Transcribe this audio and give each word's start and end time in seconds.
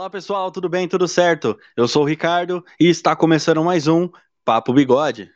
Olá 0.00 0.08
pessoal, 0.08 0.50
tudo 0.50 0.68
bem? 0.68 0.88
Tudo 0.88 1.06
certo? 1.06 1.58
Eu 1.76 1.86
sou 1.86 2.02
o 2.02 2.04
Ricardo 2.04 2.64
e 2.80 2.88
está 2.88 3.14
começando 3.14 3.62
mais 3.62 3.86
um 3.86 4.08
Papo 4.44 4.72
Bigode. 4.72 5.30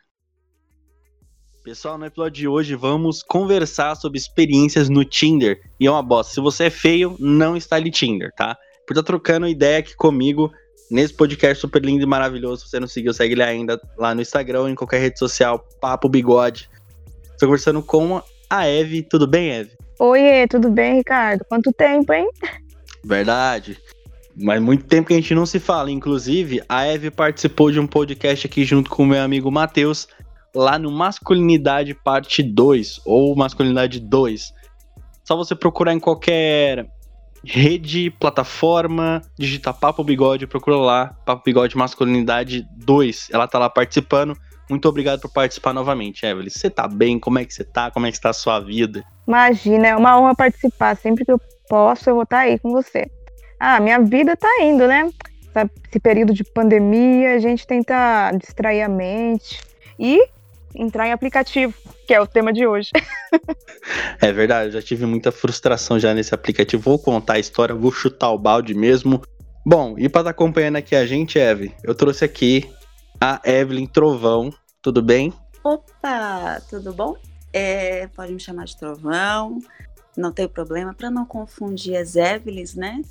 Pessoal, 1.65 1.97
no 1.97 2.05
episódio 2.05 2.41
de 2.41 2.47
hoje 2.47 2.75
vamos 2.75 3.23
conversar 3.23 3.95
sobre 3.95 4.19
experiências 4.19 4.87
no 4.87 5.03
Tinder. 5.03 5.59
E 5.79 5.87
é 5.87 5.91
uma 5.91 6.03
bosta, 6.03 6.31
se 6.31 6.39
você 6.39 6.65
é 6.65 6.69
feio, 6.69 7.15
não 7.19 7.57
está 7.57 7.77
ali 7.77 7.89
Tinder, 7.89 8.31
tá? 8.37 8.55
Por 8.85 8.93
estar 8.93 9.01
tá 9.01 9.07
trocando 9.07 9.47
ideia 9.47 9.79
aqui 9.79 9.95
comigo 9.95 10.51
nesse 10.91 11.11
podcast 11.11 11.59
super 11.59 11.83
lindo 11.83 12.03
e 12.03 12.05
maravilhoso. 12.05 12.61
Se 12.61 12.69
você 12.69 12.79
não 12.79 12.87
seguiu, 12.87 13.11
segue 13.15 13.33
ele 13.33 13.41
ainda 13.41 13.81
lá 13.97 14.13
no 14.13 14.21
Instagram 14.21 14.61
ou 14.61 14.69
em 14.69 14.75
qualquer 14.75 14.99
rede 14.99 15.17
social, 15.17 15.67
Papo 15.81 16.07
Bigode. 16.07 16.69
Estou 17.31 17.47
conversando 17.49 17.81
com 17.81 18.21
a 18.47 18.67
Eve. 18.67 19.01
Tudo 19.01 19.25
bem, 19.25 19.49
Eve? 19.49 19.71
Oi, 19.99 20.47
tudo 20.47 20.69
bem, 20.69 20.97
Ricardo? 20.97 21.43
Quanto 21.49 21.73
tempo, 21.73 22.13
hein? 22.13 22.29
Verdade. 23.03 23.75
Mas 24.35 24.61
muito 24.61 24.85
tempo 24.85 25.07
que 25.07 25.13
a 25.15 25.17
gente 25.17 25.33
não 25.33 25.47
se 25.47 25.59
fala. 25.59 25.89
Inclusive, 25.89 26.61
a 26.69 26.85
Eve 26.85 27.09
participou 27.09 27.71
de 27.71 27.79
um 27.79 27.87
podcast 27.87 28.45
aqui 28.45 28.63
junto 28.63 28.87
com 28.87 29.01
o 29.01 29.07
meu 29.07 29.23
amigo 29.23 29.49
Matheus, 29.49 30.07
lá 30.55 30.79
no 30.79 30.91
Masculinidade 30.91 31.93
Parte 31.93 32.41
2, 32.41 33.01
ou 33.05 33.35
Masculinidade 33.35 33.99
2. 33.99 34.53
Só 35.23 35.35
você 35.35 35.55
procurar 35.55 35.93
em 35.93 35.99
qualquer 35.99 36.87
rede, 37.43 38.09
plataforma, 38.09 39.21
digita 39.37 39.73
Papo 39.73 40.03
Bigode, 40.03 40.47
procura 40.47 40.77
lá, 40.77 41.07
Papo 41.25 41.43
Bigode 41.43 41.77
Masculinidade 41.77 42.67
2. 42.77 43.29
Ela 43.31 43.47
tá 43.47 43.59
lá 43.59 43.69
participando. 43.69 44.35
Muito 44.69 44.87
obrigado 44.89 45.19
por 45.21 45.31
participar 45.31 45.73
novamente, 45.73 46.25
Evelyn. 46.25 46.49
Você 46.49 46.71
tá 46.71 46.87
bem? 46.87 47.19
Como 47.19 47.37
é 47.37 47.45
que 47.45 47.53
você 47.53 47.63
tá? 47.63 47.91
Como 47.91 48.07
é 48.07 48.11
que 48.11 48.17
está 48.17 48.29
a 48.31 48.33
sua 48.33 48.59
vida? 48.59 49.03
Imagina, 49.27 49.87
é 49.89 49.95
uma 49.95 50.19
honra 50.19 50.33
participar. 50.33 50.95
Sempre 50.95 51.23
que 51.23 51.31
eu 51.31 51.39
posso, 51.69 52.09
eu 52.09 52.15
vou 52.15 52.23
estar 52.23 52.37
tá 52.37 52.43
aí 52.43 52.57
com 52.57 52.71
você 52.71 53.11
ah, 53.59 53.79
minha 53.79 53.99
vida 53.99 54.35
tá 54.35 54.49
indo, 54.61 54.87
né? 54.87 55.09
Esse 55.89 55.99
período 55.99 56.33
de 56.33 56.43
pandemia, 56.43 57.35
a 57.35 57.39
gente 57.39 57.65
tenta 57.65 58.31
distrair 58.31 58.81
a 58.81 58.89
mente 58.89 59.61
e 59.97 60.21
entrar 60.75 61.07
em 61.07 61.11
aplicativo, 61.11 61.73
que 62.07 62.13
é 62.13 62.21
o 62.21 62.27
tema 62.27 62.51
de 62.51 62.65
hoje. 62.67 62.89
é 64.21 64.31
verdade, 64.31 64.67
eu 64.67 64.71
já 64.73 64.81
tive 64.81 65.05
muita 65.05 65.31
frustração 65.31 65.99
já 65.99 66.13
nesse 66.13 66.33
aplicativo. 66.33 66.83
Vou 66.83 66.99
contar 66.99 67.33
a 67.33 67.39
história, 67.39 67.73
vou 67.73 67.91
chutar 67.91 68.31
o 68.31 68.37
balde 68.37 68.73
mesmo. 68.73 69.21
Bom, 69.65 69.95
e 69.97 70.09
para 70.09 70.21
estar 70.21 70.23
tá 70.23 70.29
acompanhando 70.29 70.75
aqui 70.75 70.95
a 70.95 71.05
gente, 71.05 71.39
Eve, 71.39 71.73
eu 71.83 71.95
trouxe 71.95 72.23
aqui 72.23 72.69
a 73.19 73.41
Evelyn 73.43 73.87
Trovão. 73.87 74.53
Tudo 74.81 75.01
bem? 75.01 75.33
Opa, 75.63 76.61
tudo 76.69 76.93
bom? 76.93 77.15
É, 77.51 78.07
pode 78.07 78.33
me 78.33 78.39
chamar 78.39 78.65
de 78.65 78.77
Trovão, 78.77 79.59
não 80.15 80.31
tem 80.31 80.47
problema, 80.47 80.93
para 80.93 81.09
não 81.09 81.25
confundir 81.25 81.95
as 81.95 82.15
Evelyns, 82.15 82.75
né? 82.75 83.01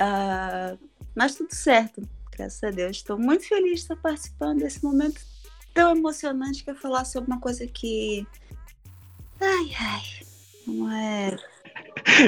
Uh, 0.00 0.78
mas 1.14 1.34
tudo 1.34 1.54
certo, 1.54 2.02
graças 2.30 2.62
a 2.62 2.70
Deus. 2.70 2.96
Estou 2.96 3.18
muito 3.18 3.46
feliz 3.46 3.72
de 3.72 3.80
estar 3.80 3.96
participando 3.96 4.60
desse 4.60 4.82
momento 4.82 5.20
tão 5.74 5.96
emocionante 5.96 6.64
que 6.64 6.70
é 6.70 6.74
falar 6.74 7.04
sobre 7.04 7.30
uma 7.30 7.40
coisa 7.40 7.66
que. 7.66 8.26
Ai, 9.40 9.70
ai. 9.78 10.02
Não 10.66 10.92
é. 10.92 11.36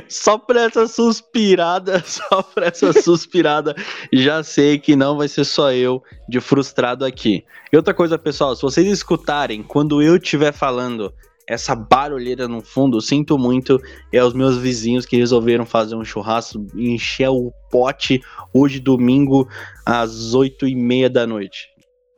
Só 0.09 0.39
pra 0.39 0.63
essa 0.63 0.87
suspirada, 0.87 2.03
só 2.07 2.43
pra 2.43 2.67
essa 2.67 2.93
suspirada, 2.93 3.75
já 4.13 4.43
sei 4.43 4.79
que 4.79 4.97
não 4.97 5.17
vai 5.17 5.29
ser 5.29 5.45
só 5.45 5.73
eu 5.73 6.03
de 6.29 6.41
frustrado 6.41 7.05
aqui. 7.05 7.45
E 7.73 7.77
outra 7.77 7.95
coisa, 7.95 8.19
pessoal, 8.19 8.55
se 8.55 8.63
vocês 8.63 8.87
escutarem 8.87 9.63
quando 9.63 10.03
eu 10.03 10.17
estiver 10.17 10.53
falando 10.53 11.13
essa 11.47 11.75
barulheira 11.75 12.49
no 12.49 12.63
fundo, 12.63 13.01
sinto 13.01 13.37
muito, 13.39 13.81
é 14.13 14.23
os 14.23 14.33
meus 14.33 14.57
vizinhos 14.57 15.05
que 15.05 15.17
resolveram 15.17 15.67
fazer 15.67 15.95
um 15.95 16.05
churrasco, 16.05 16.67
encher 16.75 17.29
o 17.29 17.53
pote 17.71 18.23
hoje 18.53 18.81
domingo 18.81 19.49
às 19.85 20.35
oito 20.35 20.67
e 20.67 20.75
meia 20.75 21.11
da 21.11 21.27
noite, 21.27 21.69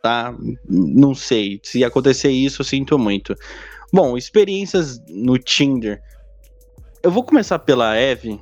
tá? 0.07 0.33
Não 0.69 1.17
sei, 1.17 1.59
se 1.65 1.83
acontecer 1.83 2.31
isso, 2.31 2.63
eu 2.63 2.65
sinto 2.65 2.97
muito. 2.97 3.35
Bom, 3.93 4.17
experiências 4.17 5.01
no 5.09 5.37
Tinder. 5.37 6.01
Eu 7.03 7.11
vou 7.11 7.25
começar 7.25 7.59
pela 7.59 7.97
Eve, 7.97 8.41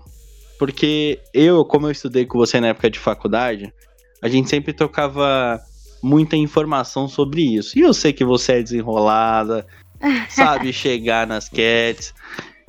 porque 0.58 1.18
eu, 1.32 1.64
como 1.64 1.86
eu 1.86 1.90
estudei 1.90 2.26
com 2.26 2.36
você 2.36 2.60
na 2.60 2.68
época 2.68 2.90
de 2.90 2.98
faculdade, 2.98 3.72
a 4.20 4.28
gente 4.28 4.50
sempre 4.50 4.74
trocava 4.74 5.58
muita 6.02 6.36
informação 6.36 7.08
sobre 7.08 7.40
isso. 7.40 7.78
E 7.78 7.80
eu 7.80 7.94
sei 7.94 8.12
que 8.12 8.26
você 8.26 8.58
é 8.58 8.62
desenrolada, 8.62 9.66
sabe 10.28 10.70
chegar 10.70 11.26
nas 11.26 11.48
cats. 11.48 12.12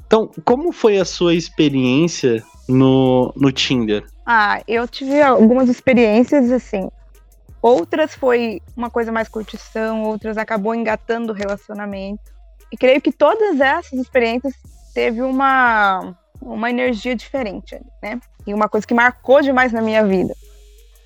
Então, 0.07 0.31
como 0.45 0.71
foi 0.71 0.99
a 0.99 1.03
sua 1.03 1.35
experiência 1.35 2.41
no, 2.65 3.33
no 3.35 3.51
Tinder? 3.51 4.05
Ah, 4.25 4.61
eu 4.65 4.87
tive 4.87 5.21
algumas 5.21 5.67
experiências 5.67 6.49
assim. 6.49 6.89
Outras 7.65 8.13
foi 8.13 8.61
uma 8.77 8.91
coisa 8.91 9.11
mais 9.11 9.27
curtição, 9.27 10.03
outras 10.03 10.37
acabou 10.37 10.75
engatando 10.75 11.33
o 11.33 11.35
relacionamento. 11.35 12.31
E 12.71 12.77
creio 12.77 13.01
que 13.01 13.11
todas 13.11 13.59
essas 13.59 13.93
experiências 13.93 14.53
teve 14.93 15.23
uma, 15.23 16.15
uma 16.39 16.69
energia 16.69 17.15
diferente, 17.15 17.75
né? 18.03 18.19
E 18.45 18.53
uma 18.53 18.69
coisa 18.69 18.85
que 18.85 18.93
marcou 18.93 19.41
demais 19.41 19.71
na 19.71 19.81
minha 19.81 20.05
vida. 20.05 20.35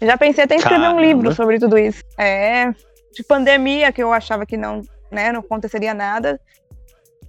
Já 0.01 0.17
pensei 0.17 0.43
até 0.43 0.55
em 0.55 0.57
escrever 0.57 0.81
Caramba. 0.81 0.99
um 0.99 1.01
livro 1.01 1.33
sobre 1.33 1.59
tudo 1.59 1.77
isso. 1.77 2.03
É, 2.17 2.73
de 3.13 3.23
pandemia, 3.23 3.93
que 3.93 4.03
eu 4.03 4.11
achava 4.11 4.45
que 4.45 4.57
não 4.57 4.81
né? 5.09 5.31
Não 5.31 5.39
aconteceria 5.39 5.93
nada. 5.93 6.41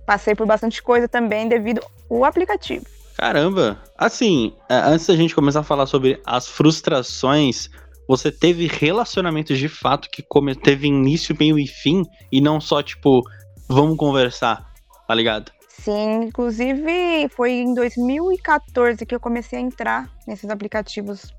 Passei 0.04 0.34
por 0.34 0.44
bastante 0.44 0.82
coisa 0.82 1.06
também 1.06 1.48
devido 1.48 1.80
ao 2.10 2.24
aplicativo. 2.24 2.84
Caramba! 3.16 3.78
Assim, 3.96 4.54
é, 4.68 4.74
antes 4.74 5.06
da 5.06 5.14
gente 5.14 5.36
começar 5.36 5.60
a 5.60 5.62
falar 5.62 5.86
sobre 5.86 6.20
as 6.26 6.48
frustrações, 6.48 7.70
você 8.10 8.32
teve 8.32 8.66
relacionamentos 8.66 9.56
de 9.56 9.68
fato 9.68 10.10
que 10.10 10.24
teve 10.60 10.88
início, 10.88 11.36
meio 11.38 11.56
e 11.56 11.64
fim, 11.64 12.02
e 12.32 12.40
não 12.40 12.60
só, 12.60 12.82
tipo, 12.82 13.22
vamos 13.68 13.96
conversar, 13.96 14.68
tá 15.06 15.14
ligado? 15.14 15.52
Sim, 15.68 16.24
inclusive 16.24 17.28
foi 17.28 17.52
em 17.52 17.72
2014 17.72 19.06
que 19.06 19.14
eu 19.14 19.20
comecei 19.20 19.60
a 19.60 19.62
entrar 19.62 20.10
nesses 20.26 20.50
aplicativos. 20.50 21.32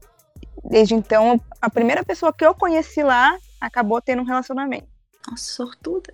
Desde 0.64 0.94
então, 0.94 1.42
a 1.62 1.70
primeira 1.70 2.06
pessoa 2.06 2.32
que 2.32 2.46
eu 2.46 2.56
conheci 2.56 3.04
lá 3.04 3.38
acabou 3.60 4.02
tendo 4.02 4.22
um 4.22 4.26
relacionamento. 4.26 4.88
Nossa, 5.30 5.44
sortuda. 5.44 6.14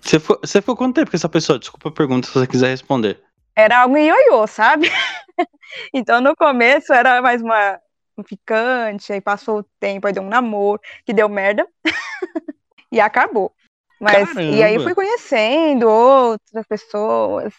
Você 0.00 0.18
ficou, 0.18 0.38
você 0.42 0.62
ficou 0.62 0.76
quanto 0.76 0.94
tempo 0.94 1.10
com 1.10 1.16
essa 1.18 1.28
pessoa? 1.28 1.58
Desculpa 1.58 1.90
a 1.90 1.92
pergunta 1.92 2.26
se 2.26 2.32
você 2.32 2.46
quiser 2.46 2.70
responder. 2.70 3.20
Era 3.54 3.82
algo 3.82 3.98
ioiô, 3.98 4.46
sabe? 4.46 4.90
então 5.92 6.22
no 6.22 6.34
começo 6.34 6.90
era 6.90 7.20
mais 7.20 7.42
uma 7.42 7.78
um 8.16 8.24
ficante, 8.24 9.12
aí 9.12 9.20
passou 9.20 9.60
o 9.60 9.64
tempo, 9.78 10.06
aí 10.06 10.12
deu 10.12 10.22
um 10.22 10.28
namoro, 10.28 10.80
que 11.04 11.12
deu 11.12 11.28
merda. 11.28 11.66
e 12.90 13.00
acabou. 13.00 13.52
Mas 14.00 14.32
Caramba. 14.32 14.56
e 14.56 14.62
aí 14.62 14.78
fui 14.78 14.94
conhecendo 14.94 15.88
outras 15.88 16.66
pessoas. 16.66 17.52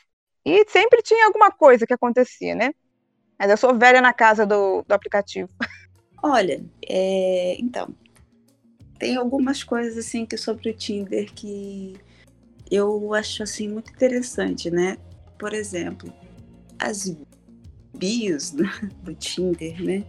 E 0.46 0.64
sempre 0.70 1.02
tinha 1.02 1.26
alguma 1.26 1.52
coisa 1.52 1.88
que 1.88 1.94
acontecia, 1.94 2.54
né? 2.54 2.72
Mas 3.38 3.50
eu 3.50 3.58
sou 3.58 3.78
velha 3.78 4.02
na 4.02 4.14
casa 4.14 4.46
do, 4.46 4.84
do 4.84 4.92
aplicativo. 4.94 5.50
Olha, 6.22 6.64
é, 6.88 7.56
então, 7.60 7.94
tem 8.98 9.16
algumas 9.16 9.64
coisas 9.64 9.98
assim 9.98 10.26
que 10.26 10.38
sobre 10.38 10.70
o 10.70 10.74
Tinder 10.74 11.32
que 11.34 11.96
eu 12.72 13.14
acho 13.14 13.44
assim 13.44 13.68
muito 13.68 13.92
interessante, 13.92 14.72
né? 14.72 14.98
Por 15.38 15.54
exemplo, 15.54 16.12
as 16.80 17.16
bios 17.96 18.52
do, 18.52 18.64
do 19.04 19.14
Tinder, 19.14 19.84
né? 19.84 20.04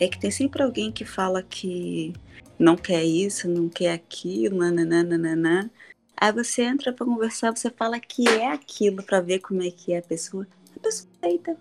É 0.00 0.08
que 0.08 0.18
tem 0.18 0.30
sempre 0.30 0.62
alguém 0.62 0.90
que 0.90 1.04
fala 1.04 1.42
que 1.42 2.12
não 2.58 2.76
quer 2.76 3.04
isso, 3.04 3.48
não 3.48 3.68
quer 3.68 3.92
aquilo, 3.92 4.58
nananana. 4.58 5.70
Aí 6.16 6.32
você 6.32 6.62
entra 6.62 6.92
para 6.92 7.06
conversar, 7.06 7.54
você 7.54 7.70
fala 7.70 8.00
que 8.00 8.26
é 8.26 8.50
aquilo 8.50 9.02
para 9.02 9.20
ver 9.20 9.40
como 9.40 9.62
é 9.62 9.70
que 9.70 9.92
é 9.92 9.98
a 9.98 10.02
pessoa. 10.02 10.46
A 10.76 10.80
pessoa 10.80 11.08
aceita. 11.22 11.56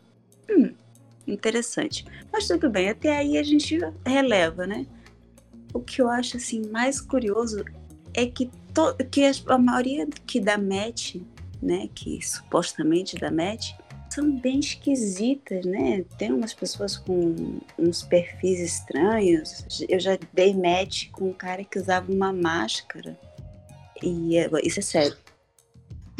Hum, 0.49 0.73
interessante. 1.27 2.05
Mas 2.31 2.47
tudo 2.47 2.69
bem, 2.69 2.89
até 2.89 3.17
aí 3.17 3.37
a 3.37 3.43
gente 3.43 3.77
releva, 4.05 4.65
né? 4.65 4.87
o 5.73 5.79
que 5.79 6.01
eu 6.01 6.09
acho 6.09 6.37
assim 6.37 6.67
mais 6.69 6.99
curioso 6.99 7.63
é 8.13 8.25
que, 8.25 8.49
que 9.11 9.31
a 9.47 9.57
maioria 9.57 10.07
que 10.25 10.39
dá 10.39 10.57
match, 10.57 11.17
né, 11.61 11.89
que 11.93 12.25
supostamente 12.25 13.15
dá 13.17 13.31
match, 13.31 13.73
são 14.19 14.31
bem 14.31 14.59
esquisitas, 14.59 15.65
né? 15.65 16.03
Tem 16.17 16.31
umas 16.31 16.53
pessoas 16.53 16.97
com 16.97 17.59
uns 17.77 18.03
perfis 18.03 18.59
estranhos. 18.59 19.65
Eu 19.87 19.99
já 19.99 20.17
dei 20.33 20.53
match 20.53 21.09
com 21.11 21.29
um 21.29 21.33
cara 21.33 21.63
que 21.63 21.79
usava 21.79 22.11
uma 22.11 22.33
máscara. 22.33 23.17
E 24.03 24.37
é, 24.37 24.49
isso 24.63 24.79
é 24.79 24.83
sério. 24.83 25.17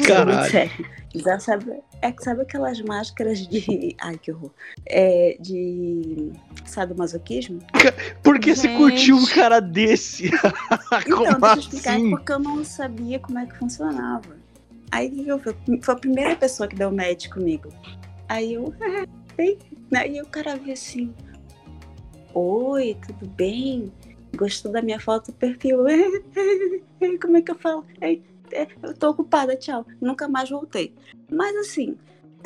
Caralho. 0.06 0.50
Sério. 0.50 0.86
Já 1.14 1.38
sabe, 1.38 1.82
é 2.00 2.10
que 2.10 2.22
sabe 2.22 2.42
aquelas 2.42 2.80
máscaras 2.80 3.46
de. 3.46 3.94
Ai, 4.00 4.16
que 4.16 4.32
horror. 4.32 4.50
É, 4.86 5.36
de 5.38 6.32
sadomasoquismo? 6.64 7.60
Por 8.22 8.38
que 8.38 8.54
você 8.54 8.68
curtiu 8.76 9.16
um 9.16 9.26
cara 9.26 9.60
desse? 9.60 10.26
Então, 10.26 11.38
deixa 11.38 11.54
eu 11.54 11.58
explicar, 11.58 11.92
é 11.92 11.96
assim? 11.96 12.10
porque 12.10 12.32
eu 12.32 12.38
não 12.38 12.64
sabia 12.64 13.18
como 13.18 13.38
é 13.38 13.46
que 13.46 13.56
funcionava. 13.58 14.39
Aí 14.90 15.26
eu? 15.26 15.38
Foi 15.38 15.54
a 15.94 15.96
primeira 15.96 16.36
pessoa 16.36 16.68
que 16.68 16.76
deu 16.76 16.90
match 16.90 17.28
comigo. 17.28 17.68
Aí 18.28 18.54
eu. 18.54 18.74
Aí, 19.38 19.58
aí 19.94 20.20
o 20.20 20.26
cara 20.26 20.56
veio 20.56 20.72
assim. 20.72 21.14
Oi, 22.34 22.96
tudo 23.06 23.26
bem? 23.28 23.92
Gostou 24.36 24.70
da 24.70 24.82
minha 24.82 25.00
foto 25.00 25.32
do 25.32 25.38
perfil? 25.38 25.84
Como 27.20 27.36
é 27.36 27.42
que 27.42 27.50
eu 27.50 27.58
falo? 27.58 27.84
É, 28.00 28.18
eu 28.82 28.94
tô 28.94 29.10
ocupada, 29.10 29.56
tchau. 29.56 29.86
Nunca 30.00 30.28
mais 30.28 30.50
voltei. 30.50 30.94
Mas 31.30 31.56
assim, 31.56 31.96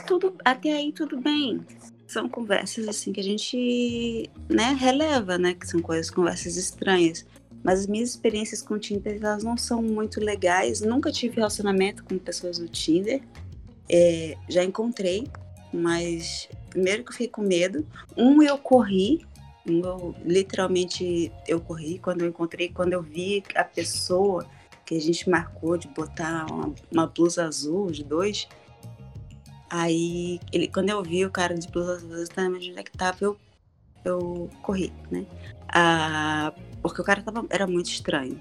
tudo 0.07 0.35
até 0.45 0.73
aí 0.73 0.93
tudo 0.93 1.21
bem. 1.21 1.61
São 2.07 2.29
conversas 2.29 2.87
assim 2.89 3.13
que 3.13 3.21
a 3.21 3.25
gente, 3.25 4.31
né, 4.49 4.77
releva, 4.79 5.39
né, 5.39 5.55
que 5.55 5.67
são 5.67 5.81
coisas, 5.81 6.11
conversas 6.11 6.57
estranhas. 6.57 7.27
Mas 7.65 7.81
as 7.81 7.87
minhas 7.87 8.11
experiências 8.11 8.61
com 8.61 8.75
o 8.75 8.79
Tinder, 8.79 9.19
elas 9.23 9.43
não 9.43 9.57
são 9.57 9.83
muito 9.83 10.21
legais. 10.21 10.83
Nunca 10.83 11.11
tive 11.11 11.37
relacionamento 11.37 12.05
com 12.05 12.19
pessoas 12.19 12.59
do 12.59 12.69
Tinder. 12.69 13.23
É, 13.89 14.37
já 14.49 14.63
encontrei, 14.63 15.27
mas 15.73 16.49
primeiro 16.69 17.03
que 17.03 17.09
eu 17.09 17.13
fiquei 17.13 17.29
com 17.29 17.41
medo. 17.41 17.87
Um 18.15 18.43
eu 18.43 18.59
corri, 18.59 19.27
um 19.67 19.81
eu 19.81 20.15
literalmente 20.23 21.33
eu 21.49 21.59
corri 21.59 21.99
quando 21.99 22.21
eu 22.21 22.29
encontrei, 22.29 22.69
quando 22.69 22.93
eu 22.93 23.03
vi 23.03 23.43
a 23.55 23.65
pessoa 23.65 24.47
que 24.85 24.95
a 24.95 25.01
gente 25.01 25.31
marcou 25.31 25.79
de 25.79 25.89
botar 25.89 26.47
uma, 26.51 26.75
uma 26.93 27.07
blusa 27.07 27.47
azul, 27.47 27.87
os 27.87 27.99
dois. 28.03 28.47
Aí, 29.71 30.39
ele, 30.53 30.69
quando 30.69 30.91
eu 30.91 31.03
vi 31.03 31.25
o 31.25 31.31
cara 31.31 31.55
de 31.55 31.67
blusa 31.69 31.95
azul, 31.95 32.13
exatamente 32.13 32.71
onde 32.71 32.79
é 32.79 32.83
que 32.83 32.93
tava, 32.93 33.17
eu, 33.23 33.37
eu 34.05 34.51
corri, 34.63 34.93
né? 35.11 35.27
Ah, 35.69 36.53
porque 36.83 37.01
o 37.01 37.05
cara 37.05 37.23
tava, 37.23 37.47
era 37.51 37.67
muito 37.67 37.87
estranho. 37.87 38.41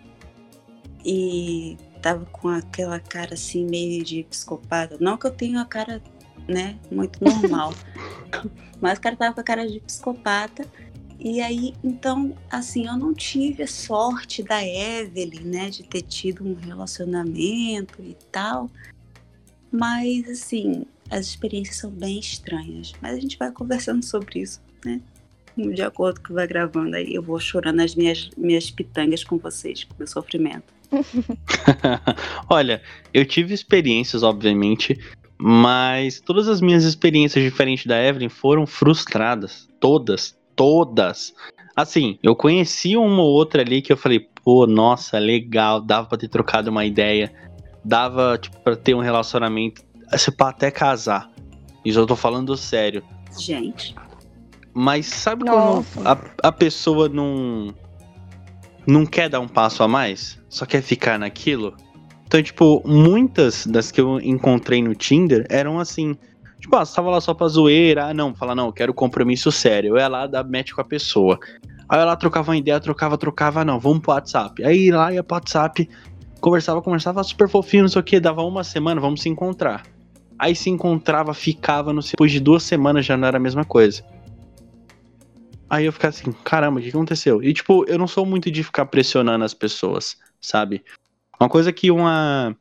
E 1.05 1.77
tava 2.01 2.25
com 2.25 2.49
aquela 2.49 2.99
cara 2.99 3.33
assim, 3.33 3.65
meio 3.65 4.03
de 4.03 4.23
psicopata. 4.23 4.97
Não 4.99 5.17
que 5.17 5.25
eu 5.25 5.31
tenha 5.31 5.61
a 5.61 5.65
cara, 5.65 6.01
né, 6.47 6.77
muito 6.91 7.23
normal. 7.23 7.73
mas 8.79 8.97
o 8.97 9.01
cara 9.01 9.15
tava 9.15 9.33
com 9.33 9.41
a 9.41 9.43
cara 9.43 9.67
de 9.67 9.79
psicopata. 9.79 10.65
E 11.19 11.39
aí, 11.41 11.73
então, 11.81 12.35
assim, 12.51 12.85
eu 12.85 12.97
não 12.97 13.13
tive 13.13 13.63
a 13.63 13.67
sorte 13.67 14.43
da 14.43 14.61
Evelyn, 14.61 15.45
né, 15.45 15.69
de 15.69 15.83
ter 15.83 16.01
tido 16.01 16.45
um 16.45 16.53
relacionamento 16.53 18.01
e 18.01 18.17
tal. 18.29 18.69
Mas, 19.71 20.29
assim, 20.29 20.85
as 21.09 21.27
experiências 21.27 21.77
são 21.77 21.89
bem 21.89 22.19
estranhas. 22.19 22.91
Mas 23.01 23.15
a 23.15 23.19
gente 23.19 23.37
vai 23.37 23.51
conversando 23.51 24.03
sobre 24.03 24.39
isso, 24.39 24.61
né? 24.83 25.01
De 25.57 25.81
acordo 25.81 26.19
com 26.19 26.27
que 26.27 26.33
vai 26.33 26.47
gravando 26.47 26.95
aí, 26.95 27.13
eu 27.13 27.21
vou 27.21 27.39
chorando 27.39 27.81
as 27.81 27.95
minhas, 27.95 28.29
minhas 28.35 28.71
pitangas 28.71 29.23
com 29.23 29.37
vocês, 29.37 29.83
com 29.83 29.93
o 29.93 29.97
meu 29.99 30.07
sofrimento. 30.07 30.73
Olha, 32.49 32.81
eu 33.13 33.25
tive 33.25 33.53
experiências, 33.53 34.23
obviamente, 34.23 34.99
mas 35.37 36.19
todas 36.19 36.47
as 36.47 36.61
minhas 36.61 36.83
experiências 36.83 37.43
diferentes 37.43 37.85
da 37.85 38.01
Evelyn 38.01 38.29
foram 38.29 38.65
frustradas. 38.65 39.67
Todas, 39.79 40.35
todas. 40.55 41.33
Assim, 41.75 42.17
eu 42.21 42.35
conheci 42.35 42.95
uma 42.95 43.21
ou 43.21 43.29
outra 43.29 43.61
ali 43.61 43.81
que 43.81 43.91
eu 43.91 43.97
falei, 43.97 44.27
pô, 44.43 44.67
nossa, 44.67 45.17
legal, 45.17 45.81
dava 45.81 46.07
pra 46.07 46.17
ter 46.17 46.27
trocado 46.27 46.69
uma 46.69 46.85
ideia, 46.85 47.33
dava, 47.83 48.37
tipo, 48.37 48.59
pra 48.59 48.75
ter 48.75 48.93
um 48.93 49.01
relacionamento, 49.01 49.81
se 50.17 50.31
pá, 50.31 50.49
até 50.49 50.69
casar. 50.69 51.31
Isso 51.83 51.99
eu 51.99 52.05
tô 52.05 52.15
falando 52.15 52.55
sério. 52.55 53.03
Gente, 53.37 53.95
Mas 54.73 55.05
sabe 55.05 55.45
Nossa. 55.45 55.87
quando 55.93 56.07
a, 56.07 56.47
a 56.47 56.51
pessoa 56.51 57.07
não 57.07 57.73
não 58.85 59.05
quer 59.05 59.29
dar 59.29 59.39
um 59.39 59.47
passo 59.47 59.83
a 59.83 59.87
mais? 59.87 60.39
Só 60.49 60.65
quer 60.65 60.81
ficar 60.81 61.17
naquilo? 61.17 61.75
Então, 62.25 62.41
tipo, 62.41 62.81
muitas 62.85 63.65
das 63.67 63.91
que 63.91 64.01
eu 64.01 64.19
encontrei 64.19 64.81
no 64.81 64.95
Tinder 64.95 65.45
eram 65.49 65.79
assim. 65.79 66.17
Tipo, 66.59 66.75
ah, 66.77 66.85
você 66.85 66.95
tava 66.95 67.11
lá 67.11 67.21
só 67.21 67.33
pra 67.33 67.47
zoeira. 67.47 68.07
Ah, 68.07 68.13
não, 68.13 68.33
fala, 68.33 68.55
não, 68.55 68.67
eu 68.67 68.73
quero 68.73 68.93
compromisso 68.93 69.51
sério. 69.51 69.89
Eu 69.91 69.97
ia 69.97 70.07
lá 70.07 70.25
dar 70.25 70.43
match 70.43 70.71
com 70.71 70.81
a 70.81 70.83
pessoa. 70.83 71.39
Aí 71.87 71.99
ela 71.99 72.15
trocava 72.15 72.51
uma 72.51 72.57
ideia, 72.57 72.79
trocava, 72.79 73.17
trocava, 73.17 73.61
"Ah, 73.61 73.65
não, 73.65 73.79
vamos 73.79 73.99
pro 73.99 74.13
WhatsApp. 74.13 74.63
Aí 74.63 74.89
lá 74.89 75.13
ia 75.13 75.23
pro 75.23 75.35
WhatsApp, 75.35 75.87
conversava, 76.39 76.81
conversava, 76.81 77.23
super 77.23 77.47
fofinho, 77.47 77.83
não 77.83 77.89
sei 77.89 77.99
o 77.99 78.03
que, 78.03 78.19
dava 78.19 78.41
uma 78.41 78.63
semana, 78.63 78.99
vamos 78.99 79.21
se 79.21 79.29
encontrar. 79.29 79.83
Aí 80.39 80.55
se 80.55 80.69
encontrava, 80.69 81.33
ficava, 81.33 81.93
não 81.93 82.01
sei, 82.01 82.11
depois 82.11 82.31
de 82.31 82.39
duas 82.39 82.63
semanas 82.63 83.05
já 83.05 83.15
não 83.15 83.27
era 83.27 83.37
a 83.37 83.39
mesma 83.39 83.63
coisa. 83.63 84.03
Aí 85.73 85.85
eu 85.85 85.91
ficava 85.91 86.13
assim, 86.13 86.31
caramba, 86.43 86.79
o 86.79 86.83
que 86.83 86.89
aconteceu? 86.89 87.41
E 87.41 87.51
tipo, 87.51 87.83
eu 87.87 87.97
não 87.97 88.05
sou 88.05 88.27
muito 88.27 88.51
de 88.51 88.61
ficar 88.61 88.85
pressionando 88.85 89.43
as 89.43 89.55
pessoas, 89.55 90.15
sabe? 90.39 90.85
Uma 91.39 91.49
coisa 91.49 91.73
que 91.73 91.89
uma. 91.89 92.55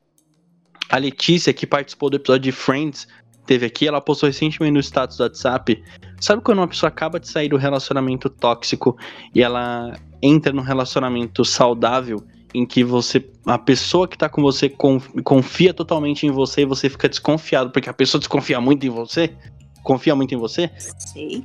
A 0.88 0.96
Letícia, 0.96 1.52
que 1.52 1.66
participou 1.66 2.08
do 2.08 2.16
episódio 2.16 2.44
de 2.44 2.52
Friends, 2.52 3.06
teve 3.44 3.66
aqui, 3.66 3.86
ela 3.86 4.00
postou 4.00 4.28
recentemente 4.28 4.72
no 4.72 4.80
status 4.80 5.18
do 5.18 5.24
WhatsApp. 5.24 5.84
Sabe 6.22 6.40
quando 6.40 6.60
uma 6.60 6.68
pessoa 6.68 6.88
acaba 6.88 7.20
de 7.20 7.28
sair 7.28 7.50
do 7.50 7.58
relacionamento 7.58 8.30
tóxico 8.30 8.96
e 9.34 9.42
ela 9.42 9.94
entra 10.22 10.50
num 10.50 10.62
relacionamento 10.62 11.44
saudável 11.44 12.26
em 12.54 12.64
que 12.64 12.82
você. 12.82 13.22
A 13.44 13.58
pessoa 13.58 14.08
que 14.08 14.16
tá 14.16 14.30
com 14.30 14.40
você 14.40 14.70
con- 14.70 15.02
confia 15.22 15.74
totalmente 15.74 16.26
em 16.26 16.30
você 16.30 16.62
e 16.62 16.64
você 16.64 16.88
fica 16.88 17.10
desconfiado 17.10 17.72
porque 17.72 17.90
a 17.90 17.94
pessoa 17.94 18.18
desconfia 18.18 18.58
muito 18.58 18.86
em 18.86 18.90
você? 18.90 19.36
Confia 19.82 20.16
muito 20.16 20.34
em 20.34 20.38
você? 20.38 20.70
sei. 20.98 21.44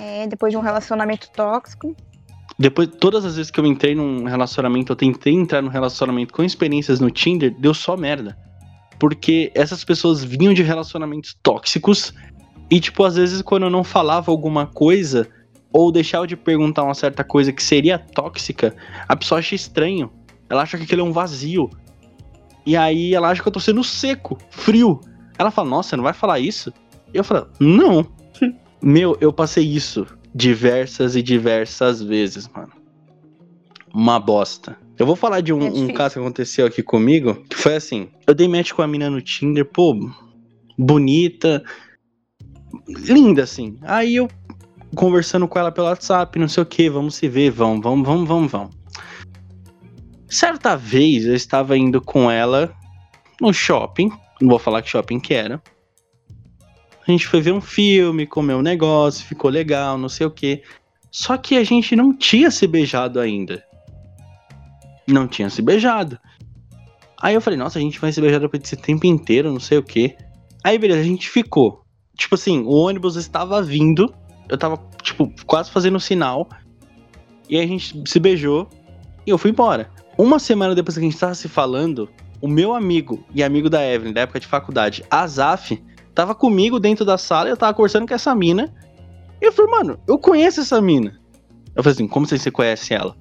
É, 0.00 0.26
depois 0.26 0.52
de 0.52 0.56
um 0.56 0.60
relacionamento 0.60 1.30
tóxico. 1.30 1.94
Depois, 2.58 2.88
todas 2.88 3.24
as 3.24 3.36
vezes 3.36 3.50
que 3.50 3.58
eu 3.58 3.66
entrei 3.66 3.94
num 3.94 4.24
relacionamento, 4.24 4.92
eu 4.92 4.96
tentei 4.96 5.32
entrar 5.32 5.62
num 5.62 5.70
relacionamento 5.70 6.34
com 6.34 6.42
experiências 6.42 7.00
no 7.00 7.10
Tinder, 7.10 7.54
deu 7.58 7.72
só 7.72 7.96
merda. 7.96 8.36
Porque 8.98 9.50
essas 9.54 9.82
pessoas 9.82 10.22
vinham 10.22 10.52
de 10.52 10.62
relacionamentos 10.62 11.34
tóxicos 11.42 12.12
e, 12.70 12.78
tipo, 12.78 13.02
às 13.02 13.16
vezes 13.16 13.40
quando 13.42 13.64
eu 13.64 13.70
não 13.70 13.82
falava 13.82 14.30
alguma 14.30 14.66
coisa 14.66 15.26
ou 15.72 15.90
deixava 15.90 16.26
de 16.26 16.36
perguntar 16.36 16.82
uma 16.82 16.94
certa 16.94 17.24
coisa 17.24 17.52
que 17.52 17.62
seria 17.62 17.98
tóxica, 17.98 18.74
a 19.08 19.16
pessoa 19.16 19.38
acha 19.38 19.54
estranho. 19.54 20.10
Ela 20.48 20.62
acha 20.62 20.76
que 20.76 20.84
aquilo 20.84 21.00
é 21.00 21.04
um 21.04 21.12
vazio. 21.12 21.70
E 22.66 22.76
aí 22.76 23.14
ela 23.14 23.30
acha 23.30 23.40
que 23.40 23.48
eu 23.48 23.52
tô 23.52 23.60
sendo 23.60 23.82
seco, 23.82 24.36
frio. 24.50 25.00
Ela 25.38 25.50
fala, 25.50 25.68
nossa, 25.68 25.96
não 25.96 26.04
vai 26.04 26.12
falar 26.12 26.38
isso? 26.38 26.72
E 27.12 27.16
eu 27.16 27.24
falo, 27.24 27.48
não. 27.58 28.06
Meu, 28.82 29.16
eu 29.20 29.32
passei 29.32 29.64
isso 29.64 30.06
diversas 30.34 31.16
e 31.16 31.22
diversas 31.22 32.00
vezes, 32.00 32.48
mano. 32.48 32.72
Uma 33.92 34.18
bosta. 34.20 34.78
Eu 34.98 35.04
vou 35.04 35.16
falar 35.16 35.40
de 35.40 35.52
um, 35.52 35.66
É 35.66 35.70
um 35.70 35.88
caso 35.88 36.14
que 36.14 36.20
aconteceu 36.20 36.66
aqui 36.66 36.82
comigo, 36.82 37.34
que 37.48 37.56
foi 37.56 37.74
assim. 37.74 38.08
Eu 38.26 38.34
dei 38.34 38.46
match 38.46 38.72
com 38.72 38.82
a 38.82 38.86
mina 38.86 39.10
no 39.10 39.20
Tinder, 39.20 39.64
pô, 39.64 39.96
bonita, 40.78 41.62
linda 42.86 43.42
assim. 43.42 43.76
Aí 43.82 44.16
eu 44.16 44.28
conversando 44.94 45.46
com 45.46 45.58
ela 45.58 45.72
pelo 45.72 45.86
WhatsApp, 45.86 46.38
não 46.38 46.48
sei 46.48 46.62
o 46.62 46.66
que, 46.66 46.88
vamos 46.88 47.14
se 47.14 47.28
ver, 47.28 47.50
vamos, 47.50 47.82
vamos, 47.82 48.06
vamos, 48.06 48.28
vamos, 48.28 48.52
vamos. 48.52 48.80
Certa 50.28 50.76
vez 50.76 51.24
eu 51.24 51.34
estava 51.34 51.76
indo 51.76 52.00
com 52.00 52.30
ela 52.30 52.72
no 53.40 53.52
shopping, 53.52 54.10
não 54.40 54.48
vou 54.48 54.58
falar 54.58 54.82
que 54.82 54.88
shopping 54.88 55.18
que 55.18 55.34
era. 55.34 55.60
A 57.10 57.12
gente 57.12 57.26
foi 57.26 57.40
ver 57.40 57.52
um 57.52 57.60
filme, 57.60 58.24
comer 58.24 58.54
um 58.54 58.62
negócio, 58.62 59.26
ficou 59.26 59.50
legal, 59.50 59.98
não 59.98 60.08
sei 60.08 60.28
o 60.28 60.30
que. 60.30 60.62
Só 61.10 61.36
que 61.36 61.56
a 61.56 61.64
gente 61.64 61.96
não 61.96 62.16
tinha 62.16 62.52
se 62.52 62.68
beijado 62.68 63.18
ainda. 63.18 63.64
Não 65.08 65.26
tinha 65.26 65.50
se 65.50 65.60
beijado. 65.60 66.16
Aí 67.20 67.34
eu 67.34 67.40
falei, 67.40 67.58
nossa, 67.58 67.80
a 67.80 67.82
gente 67.82 67.98
vai 67.98 68.12
se 68.12 68.20
beijar 68.20 68.38
depois 68.38 68.62
desse 68.62 68.76
tempo 68.76 69.08
inteiro, 69.08 69.52
não 69.52 69.58
sei 69.58 69.78
o 69.78 69.82
que. 69.82 70.16
Aí, 70.62 70.78
beleza, 70.78 71.00
a 71.00 71.04
gente 71.04 71.28
ficou. 71.28 71.84
Tipo 72.16 72.36
assim, 72.36 72.60
o 72.60 72.70
ônibus 72.70 73.16
estava 73.16 73.60
vindo, 73.60 74.14
eu 74.48 74.56
tava, 74.56 74.80
tipo, 75.02 75.28
quase 75.46 75.68
fazendo 75.68 75.98
sinal. 75.98 76.48
E 77.48 77.58
a 77.58 77.66
gente 77.66 78.08
se 78.08 78.20
beijou 78.20 78.70
e 79.26 79.30
eu 79.30 79.36
fui 79.36 79.50
embora. 79.50 79.90
Uma 80.16 80.38
semana 80.38 80.76
depois 80.76 80.96
que 80.96 81.00
a 81.00 81.10
gente 81.10 81.18
tava 81.18 81.34
se 81.34 81.48
falando, 81.48 82.08
o 82.40 82.46
meu 82.46 82.72
amigo 82.72 83.26
e 83.34 83.42
amigo 83.42 83.68
da 83.68 83.84
Evelyn, 83.84 84.12
da 84.12 84.20
época 84.20 84.38
de 84.38 84.46
faculdade, 84.46 85.02
Azaf, 85.10 85.82
tava 86.14 86.34
comigo 86.34 86.78
dentro 86.78 87.04
da 87.04 87.16
sala 87.18 87.48
eu 87.48 87.56
tava 87.56 87.74
conversando 87.74 88.06
com 88.06 88.14
essa 88.14 88.34
mina. 88.34 88.72
E 89.40 89.46
eu 89.46 89.52
falei, 89.52 89.70
mano, 89.70 89.98
eu 90.06 90.18
conheço 90.18 90.60
essa 90.60 90.80
mina. 90.80 91.18
Eu 91.74 91.82
falei 91.82 91.94
assim, 91.94 92.08
como 92.08 92.26
você 92.26 92.50
conhece 92.50 92.92
ela? 92.92 93.16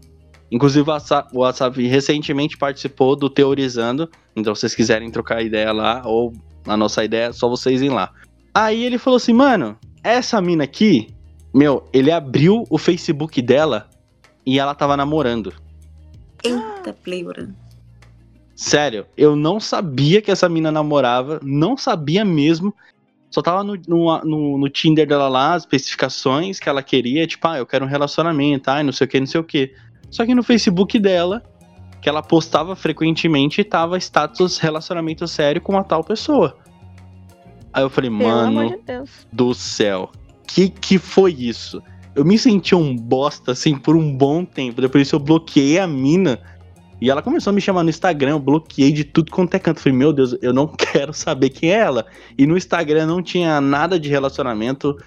Inclusive 0.52 0.90
o 0.90 1.40
WhatsApp, 1.40 1.88
recentemente 1.88 2.58
participou 2.58 3.16
do 3.16 3.30
Teorizando. 3.30 4.10
Então, 4.36 4.56
se 4.56 4.62
vocês 4.62 4.76
quiserem 4.76 5.12
trocar 5.12 5.42
ideia 5.44 5.72
lá, 5.72 6.02
ou 6.06 6.34
a 6.66 6.76
nossa 6.76 7.04
ideia, 7.04 7.28
é 7.28 7.32
só 7.32 7.48
vocês 7.48 7.82
irem 7.82 7.94
lá. 7.94 8.12
Aí 8.54 8.84
ele 8.84 8.98
falou 8.98 9.18
assim, 9.18 9.34
mano, 9.34 9.78
essa 10.04 10.42
mina 10.42 10.64
aqui, 10.64 11.14
meu, 11.54 11.88
ele 11.94 12.12
abriu 12.12 12.64
o 12.70 12.78
Facebook 12.78 13.42
dela 13.42 13.88
e 14.46 14.60
ela 14.60 14.74
tava 14.74 14.98
namorando. 14.98 15.54
Eita, 16.44 16.94
Pleura. 17.04 17.50
Sério, 18.60 19.06
eu 19.16 19.38
não 19.38 19.58
sabia 19.58 20.22
que 20.22 20.30
essa 20.30 20.50
mina 20.50 20.70
namorava, 20.70 21.40
não 21.42 21.78
sabia 21.78 22.26
mesmo. 22.26 22.76
Só 23.32 23.42
tava 23.42 23.64
no, 23.64 23.80
no, 23.88 24.20
no, 24.26 24.58
no 24.58 24.70
Tinder 24.70 25.08
dela 25.08 25.30
lá, 25.30 25.54
as 25.54 25.64
especificações 25.64 26.60
que 26.60 26.68
ela 26.68 26.84
queria, 26.84 27.26
tipo, 27.26 27.48
ah, 27.48 27.58
eu 27.58 27.66
quero 27.66 27.86
um 27.86 27.88
relacionamento, 27.88 28.70
ai, 28.70 28.84
não 28.84 28.92
sei 28.92 29.06
o 29.06 29.08
que, 29.08 29.18
não 29.18 29.28
sei 29.28 29.40
o 29.40 29.46
que. 29.46 29.74
Só 30.12 30.26
que 30.26 30.36
no 30.36 30.44
Facebook 30.44 31.00
dela, 31.00 31.42
que 32.02 32.10
ela 32.10 32.22
postava 32.22 32.76
frequentemente, 32.76 33.64
tava 33.64 33.98
status 33.98 34.58
relacionamento 34.58 35.26
sério 35.26 35.62
com 35.62 35.72
uma 35.72 35.84
tal 35.86 36.04
pessoa. 36.04 36.58
Aí 37.72 37.82
eu 37.82 37.90
falei, 37.90 38.10
Pelo 38.10 38.30
mano 38.30 38.72
de 38.72 39.04
do 39.32 39.54
céu, 39.54 40.12
que 40.46 40.68
que 40.68 40.98
foi 40.98 41.32
isso? 41.32 41.82
Eu 42.14 42.26
me 42.26 42.38
senti 42.38 42.76
um 42.76 42.94
bosta, 42.94 43.54
assim, 43.54 43.78
por 43.78 43.96
um 43.96 44.14
bom 44.14 44.44
tempo. 44.44 44.82
Depois 44.82 45.10
eu 45.10 45.20
bloqueei 45.20 45.80
a 45.80 45.88
mina. 45.88 46.42
E 47.02 47.10
ela 47.10 47.22
começou 47.22 47.52
a 47.52 47.54
me 47.54 47.62
chamar 47.62 47.84
no 47.84 47.90
Instagram, 47.90 48.32
eu 48.32 48.40
bloqueei 48.40 48.92
de 48.92 49.06
tudo 49.06 49.32
quanto 49.32 49.56
é 49.56 49.60
canto. 49.60 49.80
Falei, 49.80 49.98
meu 49.98 50.12
Deus, 50.12 50.36
eu 50.42 50.54
não 50.54 50.68
quero 50.76 51.14
saber 51.14 51.50
quem 51.50 51.72
é 51.72 51.78
ela. 51.78 52.06
E 52.38 52.46
no 52.46 52.58
Instagram 52.58 53.06
não 53.06 53.24
tinha 53.24 53.62
nada 53.62 54.00
de 54.00 54.10
relacionamento. 54.10 54.98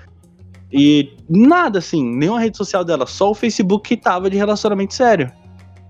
E 0.72 1.12
nada, 1.28 1.80
assim, 1.80 2.02
nenhuma 2.02 2.40
rede 2.40 2.56
social 2.56 2.82
dela. 2.82 3.06
Só 3.06 3.30
o 3.30 3.34
Facebook 3.34 3.88
que 3.88 3.96
tava 3.96 4.30
de 4.30 4.36
relacionamento 4.36 4.94
sério. 4.94 5.30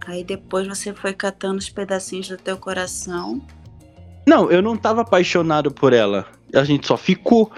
Aí 0.04 0.24
depois 0.24 0.66
você 0.66 0.92
foi 0.92 1.12
catando 1.12 1.58
os 1.58 1.70
pedacinhos 1.70 2.28
do 2.28 2.36
teu 2.36 2.56
coração. 2.56 3.40
Não, 4.26 4.50
eu 4.50 4.60
não 4.60 4.76
tava 4.76 5.02
apaixonado 5.02 5.70
por 5.70 5.92
ela. 5.92 6.26
A 6.52 6.64
gente 6.64 6.86
só 6.86 6.96
ficou. 6.96 7.52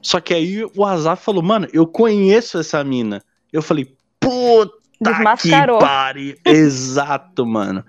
Só 0.00 0.20
que 0.20 0.32
aí 0.32 0.64
o 0.74 0.84
Azar 0.86 1.18
falou, 1.18 1.42
mano, 1.42 1.68
eu 1.72 1.86
conheço 1.86 2.58
essa 2.58 2.82
mina. 2.82 3.22
Eu 3.52 3.60
falei, 3.60 3.94
puta 4.18 4.83
Desmascarou. 5.12 5.78
que 5.78 5.84
pare. 5.84 6.38
Exato, 6.44 7.46
mano. 7.46 7.84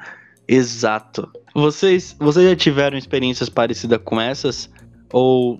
Exato. 0.47 1.31
Vocês, 1.53 2.15
vocês 2.19 2.49
já 2.49 2.55
tiveram 2.55 2.97
experiências 2.97 3.49
parecidas 3.49 3.99
com 4.03 4.19
essas? 4.19 4.69
Ou 5.11 5.59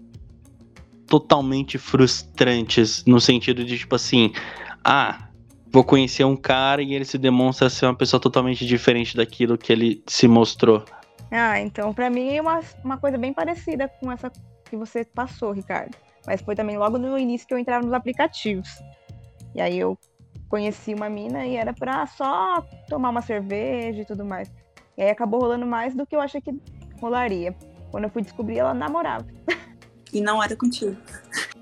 totalmente 1.08 1.78
frustrantes 1.78 3.06
no 3.06 3.20
sentido 3.22 3.64
de 3.64 3.78
tipo 3.78 3.96
assim, 3.96 4.34
ah, 4.84 5.30
vou 5.72 5.84
conhecer 5.84 6.24
um 6.24 6.36
cara 6.36 6.82
e 6.82 6.94
ele 6.94 7.06
se 7.06 7.18
demonstra 7.18 7.70
ser 7.70 7.86
uma 7.86 7.96
pessoa 7.96 8.20
totalmente 8.20 8.66
diferente 8.66 9.16
daquilo 9.16 9.58
que 9.58 9.72
ele 9.72 10.04
se 10.08 10.28
mostrou. 10.28 10.84
Ah, 11.32 11.60
então 11.60 11.94
pra 11.94 12.10
mim 12.10 12.36
é 12.36 12.42
uma, 12.42 12.60
uma 12.84 12.98
coisa 12.98 13.18
bem 13.18 13.34
parecida 13.34 13.88
com 13.88 14.12
essa 14.12 14.32
que 14.70 14.76
você 14.76 15.06
passou, 15.06 15.52
Ricardo. 15.52 15.96
Mas 16.26 16.42
foi 16.42 16.56
também 16.56 16.78
logo 16.78 16.98
no 16.98 17.18
início 17.18 17.48
que 17.48 17.54
eu 17.54 17.58
entrava 17.58 17.86
nos 17.86 17.94
aplicativos. 17.94 18.70
E 19.54 19.62
aí 19.62 19.78
eu 19.78 19.98
conheci 20.56 20.94
uma 20.94 21.10
mina 21.10 21.46
e 21.46 21.58
era 21.58 21.74
pra 21.74 22.08
só 22.08 22.66
tomar 22.88 23.10
uma 23.10 23.22
cerveja 23.22 24.02
e 24.02 24.06
tudo 24.06 24.24
mais. 24.24 24.50
E 24.98 25.04
aí 25.04 25.10
acabou 25.10 25.42
rolando 25.42 25.66
mais 25.66 25.94
do 25.94 26.06
que 26.08 26.16
eu 26.16 26.22
achei 26.22 26.40
que 26.40 26.58
rolaria. 27.02 27.54
Quando 27.92 28.06
eu 28.06 28.10
fui 28.10 28.22
descobrir, 28.22 28.60
ela 28.60 28.74
namorava. 28.74 29.26
E 30.14 30.22
não 30.22 30.42
era 30.42 30.56
contigo. 30.56 30.96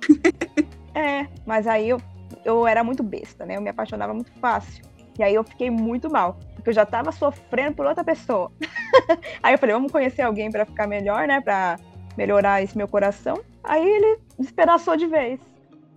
É, 0.96 1.28
mas 1.44 1.66
aí 1.66 1.90
eu, 1.90 2.00
eu 2.46 2.68
era 2.68 2.84
muito 2.84 3.02
besta, 3.02 3.48
né? 3.48 3.58
Eu 3.58 3.62
me 3.62 3.70
apaixonava 3.72 4.14
muito 4.14 4.32
fácil. 4.34 4.86
E 5.18 5.24
aí 5.24 5.34
eu 5.34 5.44
fiquei 5.44 5.72
muito 5.72 6.08
mal, 6.08 6.38
porque 6.54 6.70
eu 6.70 6.74
já 6.74 6.86
tava 6.86 7.12
sofrendo 7.12 7.76
por 7.76 7.88
outra 7.88 8.04
pessoa. 8.04 8.52
aí 9.42 9.56
eu 9.56 9.58
falei, 9.58 9.74
vamos 9.74 9.92
conhecer 9.92 10.22
alguém 10.22 10.52
pra 10.52 10.68
ficar 10.68 10.86
melhor, 10.86 11.28
né? 11.28 11.42
Pra 11.42 11.80
melhorar 12.16 12.62
esse 12.62 12.78
meu 12.78 12.88
coração. 12.88 13.44
Aí 13.64 13.84
ele 13.84 14.20
despedaçou 14.38 14.96
de 14.96 15.08
vez. 15.08 15.40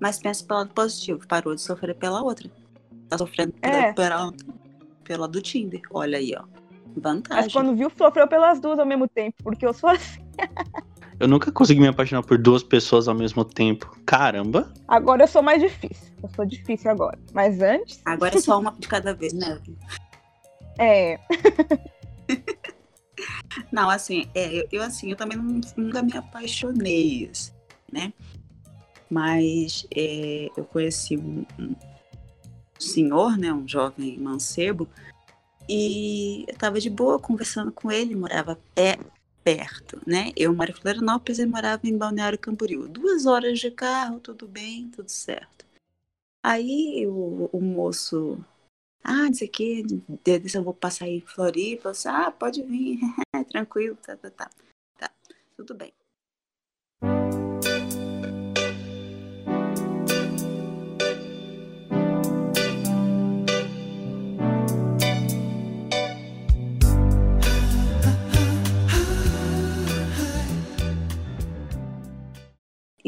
Mas 0.00 0.18
pensa 0.18 0.42
pelo 0.42 0.60
lado 0.60 0.72
positivo. 0.72 1.28
Parou 1.28 1.54
de 1.54 1.60
sofrer 1.60 1.94
pela 1.94 2.22
outra. 2.22 2.50
Tá 3.08 3.18
sofrendo 3.18 3.54
É. 3.62 3.92
pela, 3.92 4.32
pela 5.04 5.28
do 5.28 5.40
Tinder. 5.40 5.80
Olha 5.92 6.18
aí, 6.18 6.34
ó. 6.36 6.42
Mas 6.42 7.02
Vantagem. 7.02 7.50
quando 7.50 7.76
viu, 7.76 7.90
sofreu 7.96 8.26
pelas 8.26 8.58
duas 8.60 8.78
ao 8.78 8.86
mesmo 8.86 9.06
tempo, 9.06 9.36
porque 9.42 9.66
eu 9.66 9.72
sou 9.75 9.90
assim. 9.90 10.20
Eu 11.18 11.26
nunca 11.26 11.50
consegui 11.50 11.80
me 11.80 11.88
apaixonar 11.88 12.22
por 12.22 12.36
duas 12.36 12.62
pessoas 12.62 13.08
ao 13.08 13.14
mesmo 13.14 13.42
tempo. 13.42 13.90
Caramba! 14.04 14.70
Agora 14.86 15.22
eu 15.22 15.26
sou 15.26 15.40
mais 15.42 15.62
difícil. 15.62 16.12
Eu 16.22 16.28
sou 16.36 16.44
difícil 16.44 16.90
agora. 16.90 17.18
Mas 17.32 17.62
antes, 17.62 18.02
Agora 18.04 18.36
é 18.36 18.40
só 18.40 18.60
uma 18.60 18.70
de 18.72 18.86
cada 18.86 19.14
vez, 19.14 19.32
né? 19.32 19.58
é. 20.78 21.18
Não, 23.72 23.88
assim, 23.88 24.26
é, 24.34 24.58
eu, 24.60 24.68
eu, 24.70 24.82
assim, 24.82 25.10
eu 25.10 25.16
também 25.16 25.38
não- 25.38 25.60
nunca 25.76 26.02
me 26.02 26.14
apaixonei, 26.14 27.30
assim, 27.32 27.52
né? 27.90 28.12
Mas 29.08 29.86
é, 29.96 30.50
eu 30.54 30.64
conheci 30.64 31.16
um, 31.16 31.46
um 31.58 31.75
senhor, 32.78 33.37
né? 33.37 33.52
Um 33.52 33.66
jovem 33.66 34.18
mancebo, 34.18 34.88
e 35.68 36.45
eu 36.47 36.56
tava 36.56 36.80
de 36.80 36.88
boa 36.88 37.18
conversando 37.18 37.73
com 37.73 37.90
ele, 37.90 38.14
morava 38.14 38.59
pé, 38.75 38.99
perto, 39.42 40.00
né? 40.06 40.33
Eu 40.37 40.54
moro 40.54 40.71
em 40.71 40.75
Florianópolis 40.75 41.38
e 41.38 41.47
morava 41.47 41.87
em 41.87 41.97
Balneário 41.97 42.38
Camboriú. 42.38 42.88
Duas 42.88 43.26
horas 43.26 43.59
de 43.59 43.71
carro, 43.71 44.21
tudo 44.21 44.47
bem, 44.47 44.88
tudo 44.90 45.09
certo. 45.09 45.66
Aí 46.42 47.04
o, 47.06 47.50
o 47.52 47.61
moço, 47.61 48.38
ah, 49.02 49.25
não 49.25 49.35
sei 49.35 49.49
o 49.49 49.50
que, 49.50 49.85
eu 50.54 50.62
vou 50.62 50.75
passar 50.75 51.06
aí 51.06 51.16
em 51.16 51.21
Floripa, 51.21 51.92
ah, 52.06 52.30
pode 52.30 52.62
vir, 52.62 53.00
tranquilo, 53.50 53.97
tá, 53.97 54.16
tá, 54.16 54.30
tá. 54.30 54.50
Tá, 54.99 55.11
tudo 55.56 55.75
bem. 55.75 55.92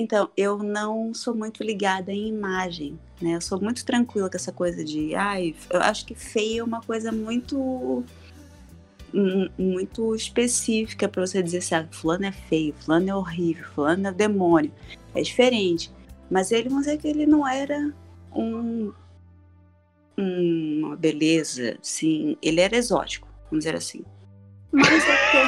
Então, 0.00 0.30
eu 0.36 0.58
não 0.58 1.12
sou 1.12 1.34
muito 1.34 1.60
ligada 1.64 2.12
em 2.12 2.28
imagem, 2.28 2.96
né? 3.20 3.34
Eu 3.34 3.40
sou 3.40 3.60
muito 3.60 3.84
tranquila 3.84 4.30
com 4.30 4.36
essa 4.36 4.52
coisa 4.52 4.84
de, 4.84 5.12
ai, 5.16 5.56
eu 5.70 5.80
acho 5.82 6.06
que 6.06 6.14
feio 6.14 6.60
é 6.60 6.64
uma 6.64 6.80
coisa 6.80 7.10
muito 7.10 8.04
mu- 9.12 9.50
muito 9.58 10.14
específica 10.14 11.08
para 11.08 11.26
você 11.26 11.42
dizer 11.42 11.58
assim, 11.58 11.74
ah, 11.74 11.88
fulano 11.90 12.26
é 12.26 12.30
feio, 12.32 12.74
fulano 12.78 13.10
é 13.10 13.14
horrível, 13.16 13.64
fulano 13.74 14.06
é 14.06 14.12
demônio. 14.12 14.70
É 15.16 15.20
diferente. 15.20 15.90
Mas 16.30 16.52
ele, 16.52 16.68
vamos 16.68 16.84
dizer 16.86 16.98
que 16.98 17.08
ele 17.08 17.26
não 17.26 17.44
era 17.46 17.92
um 18.32 18.92
um- 20.16 20.80
uma 20.86 20.96
beleza, 20.96 21.76
assim, 21.80 22.36
ele 22.42 22.60
era 22.60 22.76
exótico, 22.76 23.26
vamos 23.50 23.64
dizer 23.64 23.76
assim. 23.76 24.04
Mas 24.72 25.04
é 25.08 25.16
que 25.30 25.38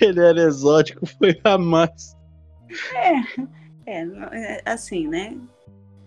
Ele 0.04 0.20
era 0.20 0.40
exótico, 0.42 1.06
foi 1.06 1.40
a 1.44 1.56
mais. 1.58 2.16
É, 3.86 4.04
não- 4.04 4.28
é, 4.28 4.62
assim, 4.64 5.08
né? 5.08 5.36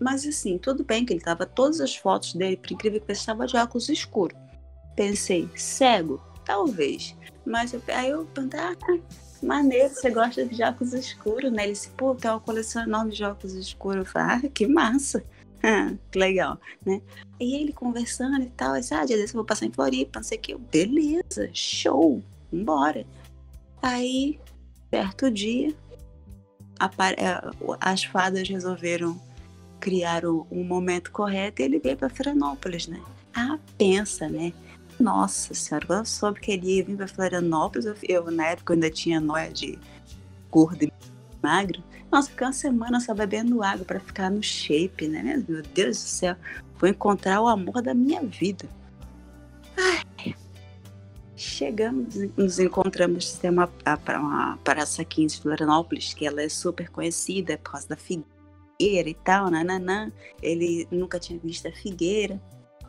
Mas 0.00 0.26
assim, 0.26 0.58
tudo 0.58 0.84
bem 0.84 1.04
que 1.04 1.12
ele 1.12 1.20
tava 1.20 1.46
todas 1.46 1.80
as 1.80 1.96
fotos 1.96 2.34
dele, 2.34 2.56
por 2.56 2.72
incrível 2.72 3.00
que 3.00 3.12
estava 3.12 3.46
de 3.46 3.56
óculos 3.56 3.88
escuro. 3.88 4.34
Pensei, 4.94 5.48
cego? 5.56 6.20
Talvez. 6.44 7.14
Mas 7.44 7.72
eu- 7.72 7.82
aí 7.88 8.10
eu 8.10 8.24
pensei, 8.26 8.60
ah, 8.60 8.74
maneiro, 9.42 9.88
você 9.94 10.10
gosta 10.10 10.44
de 10.44 10.62
óculos 10.62 10.92
escuros, 10.92 11.50
né? 11.52 11.64
Ele 11.64 11.72
disse, 11.72 11.90
pô, 11.90 12.14
tem 12.14 12.30
uma 12.30 12.40
coleção 12.40 12.82
enorme 12.82 13.12
de 13.12 13.24
óculos 13.24 13.54
escuros. 13.54 14.06
Eu 14.06 14.12
falei, 14.12 14.46
ah, 14.46 14.48
que 14.48 14.66
massa. 14.66 15.24
Ah, 15.62 15.92
que 16.10 16.18
legal, 16.18 16.60
né? 16.84 17.00
E 17.40 17.56
ele 17.56 17.72
conversando 17.72 18.42
e 18.42 18.50
tal, 18.50 18.74
disse, 18.74 18.94
ah, 18.94 19.04
dia 19.04 19.16
desse 19.16 19.34
eu 19.34 19.38
vou 19.38 19.44
passar 19.44 19.66
em 19.66 19.72
Floripa, 19.72 20.20
não 20.20 20.24
sei 20.24 20.38
o 20.38 20.40
que. 20.40 20.52
Eu, 20.52 20.58
Beleza, 20.58 21.50
show, 21.52 22.22
vambora. 22.52 23.06
Aí, 23.82 24.38
certo 24.90 25.30
dia, 25.30 25.74
eh, 27.18 27.40
as 27.80 28.04
fadas 28.04 28.48
resolveram 28.48 29.20
criar 29.80 30.24
o, 30.24 30.46
o 30.50 30.64
momento 30.64 31.10
correto 31.10 31.62
e 31.62 31.64
ele 31.64 31.78
veio 31.78 31.96
para 31.96 32.08
Florianópolis, 32.08 32.86
né? 32.86 33.00
Ah, 33.34 33.58
pensa, 33.76 34.28
né? 34.28 34.52
Nossa 34.98 35.52
senhora, 35.52 35.86
quando 35.86 35.98
eu 36.00 36.06
soube 36.06 36.40
que 36.40 36.52
ele 36.52 36.76
ia 36.76 36.84
vir 36.84 36.96
para 36.96 37.06
Florianópolis, 37.06 37.84
eu, 37.86 37.94
eu, 38.02 38.30
na 38.30 38.48
época 38.48 38.72
eu 38.72 38.74
ainda 38.74 38.90
tinha 38.90 39.20
noia 39.20 39.50
de 39.52 39.78
gordo 40.50 40.82
e 40.84 40.92
magro. 41.42 41.82
Nossa, 42.10 42.30
fiquei 42.30 42.46
uma 42.46 42.52
semana 42.52 43.00
só 43.00 43.12
bebendo 43.14 43.62
água 43.62 43.84
para 43.84 44.00
ficar 44.00 44.30
no 44.30 44.42
shape, 44.42 45.08
né? 45.08 45.44
Meu 45.48 45.62
Deus 45.62 45.96
do 45.98 46.08
céu, 46.08 46.36
vou 46.78 46.88
encontrar 46.88 47.40
o 47.40 47.48
amor 47.48 47.82
da 47.82 47.92
minha 47.94 48.22
vida. 48.22 48.68
Ai. 49.76 50.34
Chegamos, 51.38 52.14
nos 52.36 52.58
encontramos, 52.58 53.32
tem 53.34 53.50
uma, 53.50 53.70
a- 53.84 53.96
pra- 53.98 54.18
uma 54.20 54.56
praça 54.64 55.02
aqui 55.02 55.22
em 55.22 55.28
Florianópolis, 55.28 56.14
que 56.14 56.26
ela 56.26 56.40
é 56.40 56.48
super 56.48 56.88
conhecida 56.88 57.58
por 57.58 57.72
causa 57.72 57.88
da 57.88 57.96
figueira 57.96 59.10
e 59.10 59.14
tal, 59.14 59.50
nananã. 59.50 60.10
Ele 60.42 60.88
nunca 60.90 61.18
tinha 61.18 61.38
visto 61.38 61.68
a 61.68 61.72
figueira. 61.72 62.40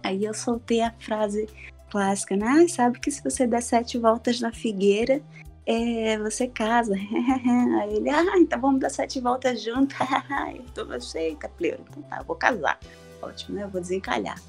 Aí 0.02 0.24
eu 0.24 0.34
soltei 0.34 0.80
a 0.82 0.94
frase 0.98 1.50
clássica, 1.90 2.38
né? 2.38 2.46
Ah, 2.48 2.68
sabe 2.70 3.00
que 3.02 3.12
se 3.12 3.22
você 3.22 3.46
der 3.46 3.62
sete 3.62 3.98
voltas 3.98 4.40
na 4.40 4.54
figueira, 4.54 5.22
é, 5.68 6.18
você 6.18 6.48
casa. 6.48 6.96
Aí 7.82 7.98
ele, 7.98 8.10
ah, 8.10 8.40
então 8.40 8.60
vamos 8.60 8.80
dar 8.80 8.90
sete 8.90 9.20
voltas 9.20 9.62
junto. 9.62 9.94
eu 10.56 10.64
tô, 10.74 11.18
eita, 11.18 11.50
pleuro, 11.50 11.84
então 11.90 12.04
tá, 12.04 12.18
eu 12.20 12.24
vou 12.24 12.38
casar. 12.38 12.80
Ótimo, 13.22 13.58
né? 13.58 13.64
Eu 13.64 13.70
vou 13.70 13.82
desencalhar. 13.82 14.42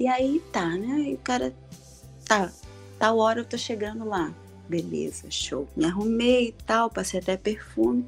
E 0.00 0.08
aí 0.08 0.40
tá, 0.52 0.66
né? 0.66 1.10
E 1.10 1.14
o 1.14 1.18
cara 1.18 1.54
tá 2.26 2.50
tal 2.98 3.18
hora 3.18 3.40
eu 3.40 3.44
tô 3.44 3.58
chegando 3.58 4.06
lá. 4.06 4.32
Beleza, 4.66 5.30
show. 5.30 5.68
Me 5.76 5.84
arrumei 5.84 6.48
e 6.48 6.52
tal, 6.52 6.88
passei 6.88 7.20
até 7.20 7.36
perfume. 7.36 8.06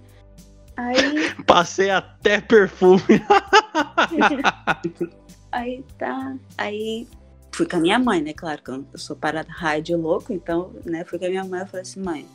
Aí. 0.76 1.34
Passei 1.44 1.90
até 1.90 2.40
perfume. 2.40 3.02
aí 5.50 5.84
tá. 5.98 6.36
Aí 6.56 7.06
fui 7.52 7.66
com 7.66 7.76
a 7.76 7.80
minha 7.80 7.98
mãe, 7.98 8.22
né? 8.22 8.32
Claro 8.32 8.62
que 8.62 8.70
eu 8.70 8.84
sou 8.94 9.16
parada 9.16 9.50
raio 9.50 9.82
de 9.82 9.96
louco, 9.96 10.32
então, 10.32 10.72
né? 10.84 11.04
Fui 11.04 11.18
com 11.18 11.24
a 11.24 11.28
minha 11.28 11.44
mãe 11.44 11.62
e 11.62 11.66
falei 11.66 11.82
assim, 11.82 12.00
mãe, 12.00 12.26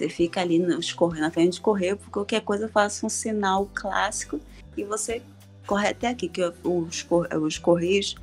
você 0.00 0.08
fica 0.08 0.40
ali 0.40 0.58
nos 0.58 0.96
na 1.18 1.30
frente 1.30 1.54
de 1.54 1.60
correio, 1.60 1.96
porque 1.96 2.10
qualquer 2.10 2.40
coisa 2.40 2.64
eu 2.64 2.68
faço 2.70 3.04
um 3.04 3.08
sinal 3.10 3.70
clássico 3.74 4.40
e 4.76 4.82
você 4.82 5.20
corre 5.66 5.88
até 5.88 6.08
aqui, 6.08 6.28
que 6.28 6.42
os, 6.42 7.06
os 7.42 7.58
correios 7.58 8.14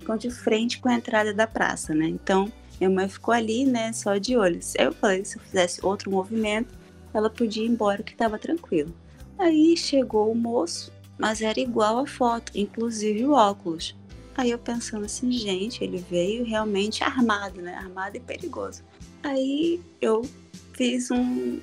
ficam 0.00 0.16
de 0.16 0.30
frente 0.30 0.80
com 0.80 0.88
a 0.88 0.94
entrada 0.94 1.32
da 1.32 1.46
praça, 1.46 1.94
né? 1.94 2.06
Então, 2.08 2.52
minha 2.80 2.90
mãe 2.90 3.08
ficou 3.08 3.32
ali, 3.32 3.64
né, 3.64 3.92
só 3.92 4.16
de 4.16 4.36
olhos. 4.36 4.74
Eu 4.76 4.92
falei, 4.92 5.24
se 5.24 5.38
eu 5.38 5.42
fizesse 5.42 5.84
outro 5.84 6.10
movimento, 6.10 6.74
ela 7.14 7.30
podia 7.30 7.64
ir 7.64 7.68
embora, 7.68 8.02
que 8.02 8.12
estava 8.12 8.38
tranquilo. 8.38 8.92
Aí 9.38 9.76
chegou 9.76 10.30
o 10.30 10.34
moço, 10.34 10.92
mas 11.16 11.40
era 11.40 11.60
igual 11.60 11.98
a 11.98 12.06
foto, 12.06 12.50
inclusive 12.54 13.24
o 13.24 13.32
óculos. 13.32 13.96
Aí 14.36 14.50
eu 14.50 14.58
pensando 14.58 15.04
assim, 15.04 15.30
gente, 15.30 15.84
ele 15.84 15.98
veio 15.98 16.44
realmente 16.44 17.04
armado, 17.04 17.60
né? 17.60 17.74
Armado 17.74 18.16
e 18.16 18.20
perigoso. 18.20 18.82
Aí 19.22 19.80
eu 20.00 20.22
fiz 20.80 21.10
um, 21.10 21.60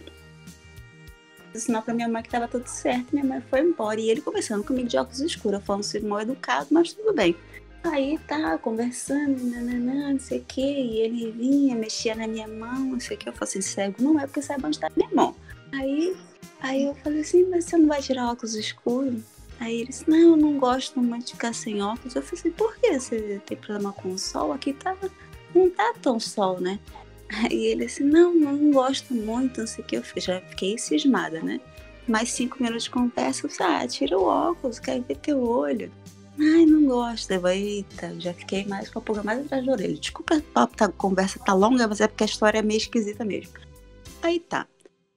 sinal 1.55 1.81
pra 1.81 1.91
minha 1.91 2.07
mãe 2.07 2.21
que 2.21 2.29
tava 2.29 2.47
tudo 2.47 2.67
certo. 2.67 3.07
Minha 3.11 3.25
mãe 3.25 3.41
foi 3.49 3.61
embora. 3.61 3.99
E 3.99 4.11
ele 4.11 4.21
conversando 4.21 4.63
comigo 4.63 4.87
de 4.87 4.95
óculos 4.95 5.19
escuros, 5.21 5.63
falando 5.63 5.81
ser 5.81 6.03
mal 6.03 6.21
educado, 6.21 6.67
mas 6.69 6.93
tudo 6.93 7.13
bem. 7.13 7.35
Aí 7.83 8.19
tá, 8.27 8.59
conversando, 8.59 9.43
nananã, 9.43 10.11
não 10.11 10.19
sei 10.19 10.37
o 10.37 10.45
que. 10.45 10.61
E 10.61 10.99
ele 10.99 11.31
vinha, 11.31 11.75
mexia 11.75 12.13
na 12.13 12.27
minha 12.27 12.47
mão, 12.47 12.79
não 12.79 12.99
sei 12.99 13.17
o 13.17 13.19
que. 13.19 13.27
Eu 13.27 13.33
falei 13.33 13.49
assim, 13.49 13.61
cego 13.61 13.95
não 13.99 14.19
é 14.19 14.27
porque 14.27 14.41
sabe 14.43 14.67
onde 14.67 14.79
tá 14.79 14.91
minha 14.95 15.09
mão. 15.11 15.35
Aí, 15.73 16.15
aí 16.59 16.83
eu 16.85 16.93
falei 16.95 17.21
assim, 17.21 17.43
mas 17.49 17.65
você 17.65 17.77
não 17.77 17.87
vai 17.87 18.03
tirar 18.03 18.31
óculos 18.31 18.53
escuros? 18.53 19.19
Aí 19.59 19.77
ele 19.77 19.87
disse, 19.87 20.07
não, 20.07 20.19
eu 20.19 20.37
não 20.37 20.59
gosto 20.59 21.01
muito 21.01 21.25
de 21.25 21.31
ficar 21.31 21.55
sem 21.55 21.81
óculos. 21.81 22.15
Eu 22.15 22.21
falei 22.21 22.39
assim, 22.39 22.51
por 22.51 22.77
que? 22.77 22.99
Você 22.99 23.41
tem 23.47 23.57
problema 23.57 23.91
com 23.93 24.09
o 24.09 24.19
sol? 24.19 24.53
Aqui 24.53 24.73
tá, 24.73 24.95
não 25.55 25.71
tá 25.71 25.95
tão 25.99 26.19
sol, 26.19 26.61
né? 26.61 26.79
Aí 27.29 27.65
ele 27.65 27.85
assim, 27.85 28.03
não, 28.03 28.33
não 28.33 28.71
gosto 28.71 29.13
muito, 29.13 29.61
não 29.61 29.67
sei 29.67 29.83
o 29.83 29.87
que. 29.87 29.97
Eu 29.97 30.03
já 30.15 30.41
fiquei 30.41 30.77
cismada, 30.77 31.41
né? 31.41 31.59
Mais 32.07 32.31
cinco 32.31 32.61
minutos 32.61 32.85
de 32.85 32.89
conversa, 32.89 33.45
eu 33.45 33.49
falei, 33.49 33.75
ah, 33.75 33.87
tira 33.87 34.17
o 34.17 34.23
óculos, 34.23 34.79
quero 34.79 35.03
ver 35.03 35.17
teu 35.17 35.43
olho. 35.43 35.91
Ai, 36.39 36.65
não 36.65 36.85
gosto. 36.85 37.31
Eu, 37.31 37.45
eita, 37.47 38.17
já 38.19 38.33
fiquei 38.33 38.63
mais 38.65 38.89
com 38.89 38.99
a 38.99 39.01
pulga 39.01 39.23
mais 39.23 39.39
atrás 39.45 39.65
da 39.65 39.71
orelha. 39.71 39.95
Desculpa, 39.95 40.41
a 40.55 40.67
tá, 40.67 40.87
conversa 40.89 41.39
tá 41.39 41.53
longa, 41.53 41.87
mas 41.87 41.99
é 41.99 42.07
porque 42.07 42.23
a 42.23 42.27
história 42.27 42.59
é 42.59 42.61
meio 42.61 42.77
esquisita 42.77 43.25
mesmo. 43.25 43.53
Aí 44.21 44.39
tá. 44.39 44.67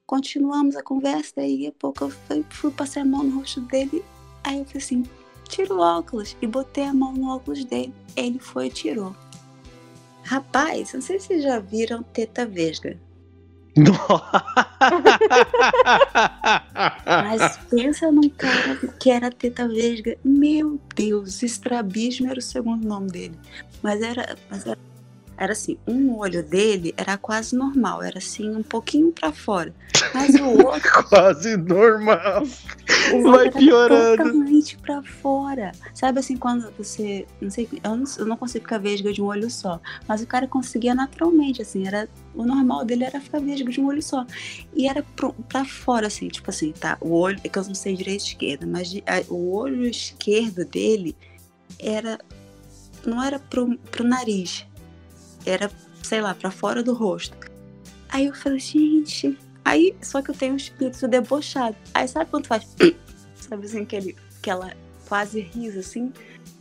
Continuamos 0.05 0.75
a 0.75 0.83
conversa, 0.83 1.33
daí 1.37 1.67
a 1.67 1.71
pouco 1.71 2.05
eu 2.05 2.09
fui, 2.09 2.45
fui 2.49 2.71
passar 2.71 3.01
a 3.01 3.05
mão 3.05 3.23
no 3.23 3.39
rosto 3.39 3.61
dele. 3.61 4.03
Aí 4.43 4.59
eu 4.59 4.65
falei 4.65 4.83
assim, 4.83 5.03
tira 5.47 5.73
o 5.73 5.79
óculos. 5.79 6.35
E 6.41 6.47
botei 6.47 6.85
a 6.85 6.93
mão 6.93 7.13
no 7.13 7.29
óculos 7.29 7.63
dele. 7.65 7.93
Ele 8.15 8.39
foi 8.39 8.67
e 8.67 8.71
tirou. 8.71 9.15
Rapaz, 10.23 10.93
não 10.93 11.01
sei 11.01 11.19
se 11.19 11.27
vocês 11.27 11.43
já 11.43 11.59
viram 11.59 12.03
teta 12.03 12.45
vesga. 12.45 12.97
Mas 17.05 17.57
pensa 17.69 18.11
num 18.11 18.29
cara 18.29 18.75
que 18.99 19.09
era 19.09 19.31
teta 19.31 19.67
vesga. 19.67 20.17
Meu 20.23 20.79
Deus, 20.95 21.41
estrabismo 21.41 22.29
era 22.29 22.39
o 22.39 22.41
segundo 22.41 22.85
nome 22.87 23.09
dele. 23.09 23.39
Mas 23.81 24.01
era, 24.01 24.35
mas 24.49 24.65
era 24.65 24.77
era 25.41 25.53
assim, 25.53 25.75
um 25.87 26.15
olho 26.19 26.43
dele 26.43 26.93
era 26.95 27.17
quase 27.17 27.55
normal, 27.55 28.03
era 28.03 28.19
assim, 28.19 28.55
um 28.55 28.61
pouquinho 28.61 29.11
para 29.11 29.31
fora. 29.31 29.73
Mas 30.13 30.35
o 30.35 30.45
outro. 30.45 30.91
quase 31.09 31.57
normal. 31.57 32.43
Vai 33.23 33.51
piorando. 33.51 34.23
Totalmente 34.23 34.77
pra 34.77 35.01
fora. 35.01 35.71
Sabe 35.93 36.19
assim, 36.19 36.37
quando 36.37 36.71
você. 36.77 37.25
Não 37.39 37.49
sei, 37.49 37.67
eu 37.83 37.95
não, 37.95 38.05
eu 38.17 38.25
não 38.25 38.37
consigo 38.37 38.63
ficar 38.63 38.77
vesga 38.77 39.11
de 39.11 39.21
um 39.21 39.25
olho 39.25 39.49
só. 39.49 39.79
Mas 40.07 40.21
o 40.21 40.27
cara 40.27 40.47
conseguia 40.47 40.95
naturalmente, 40.95 41.61
assim, 41.61 41.87
era. 41.87 42.07
O 42.33 42.45
normal 42.45 42.85
dele 42.85 43.03
era 43.03 43.19
ficar 43.19 43.39
vesga 43.39 43.69
de 43.69 43.81
um 43.81 43.87
olho 43.87 44.01
só. 44.01 44.25
E 44.73 44.87
era 44.87 45.03
pro, 45.15 45.33
pra 45.33 45.65
fora, 45.65 46.07
assim, 46.07 46.27
tipo 46.27 46.49
assim, 46.49 46.71
tá? 46.71 46.97
O 47.01 47.11
olho. 47.11 47.39
É 47.43 47.49
que 47.49 47.57
eu 47.57 47.63
não 47.63 47.75
sei 47.75 47.95
direito 47.95 48.25
esquerda, 48.25 48.65
mas 48.65 48.93
a, 49.05 49.33
o 49.33 49.53
olho 49.53 49.83
esquerdo 49.85 50.65
dele 50.65 51.15
era. 51.79 52.19
Não 53.05 53.21
era 53.23 53.39
pro, 53.39 53.77
pro 53.89 54.03
nariz 54.03 54.65
era, 55.45 55.71
sei 56.03 56.21
lá, 56.21 56.33
para 56.33 56.51
fora 56.51 56.83
do 56.83 56.93
rosto. 56.93 57.35
Aí 58.09 58.25
eu 58.25 58.33
falei, 58.33 58.59
gente. 58.59 59.37
Aí, 59.63 59.95
só 60.01 60.21
que 60.21 60.31
eu 60.31 60.35
tenho 60.35 60.53
um 60.53 60.57
espírito 60.57 61.07
debochado. 61.07 61.75
Aí 61.93 62.07
sabe 62.07 62.29
quando 62.29 62.47
faz. 62.47 62.75
sabe 63.51 63.65
assim, 63.65 63.81
aquele, 63.81 64.15
aquela 64.39 64.73
quase 65.07 65.41
risa 65.41 65.81
assim? 65.81 66.13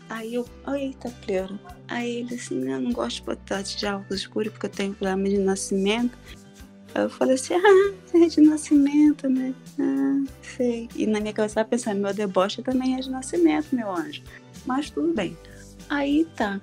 Aí 0.09 0.35
eu, 0.35 0.45
eita, 0.75 1.09
pleura. 1.25 1.59
Aí 1.87 2.17
ele 2.17 2.35
assim, 2.35 2.69
eu 2.69 2.81
não 2.81 2.93
gosto 2.93 3.17
de 3.17 3.23
botar 3.23 3.63
de 3.63 3.87
óculos 3.87 4.21
escuros 4.21 4.53
porque 4.53 4.67
eu 4.67 4.71
tenho 4.71 4.93
problema 4.95 5.29
de 5.29 5.39
nascimento. 5.39 6.19
Aí 6.93 7.05
eu 7.05 7.11
falei 7.11 7.37
assim, 7.37 7.55
ah, 7.55 7.95
é 8.19 8.27
de 8.27 8.41
nascimento, 8.41 9.29
né? 9.29 9.55
Ah, 9.79 10.25
sei. 10.43 10.89
E 10.97 11.07
na 11.07 11.21
minha 11.21 11.33
cabeça 11.33 11.61
eu 11.61 11.65
pensando, 11.65 12.01
meu 12.01 12.13
deboche 12.13 12.61
também 12.61 12.97
é 12.97 13.01
de 13.01 13.09
nascimento, 13.09 13.69
meu 13.73 13.89
anjo. 13.89 14.23
Mas 14.67 14.91
tudo 14.91 15.15
bem. 15.15 15.39
Aí 15.89 16.27
tá. 16.35 16.61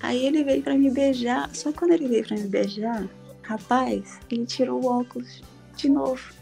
Aí 0.00 0.26
ele 0.26 0.42
veio 0.42 0.62
para 0.62 0.76
me 0.76 0.90
beijar. 0.90 1.54
Só 1.54 1.72
quando 1.72 1.92
ele 1.92 2.08
veio 2.08 2.26
para 2.26 2.36
me 2.36 2.48
beijar, 2.48 3.08
rapaz, 3.42 4.18
ele 4.28 4.44
tirou 4.44 4.84
o 4.84 4.86
óculos 4.86 5.40
de 5.76 5.88
novo. 5.88 6.37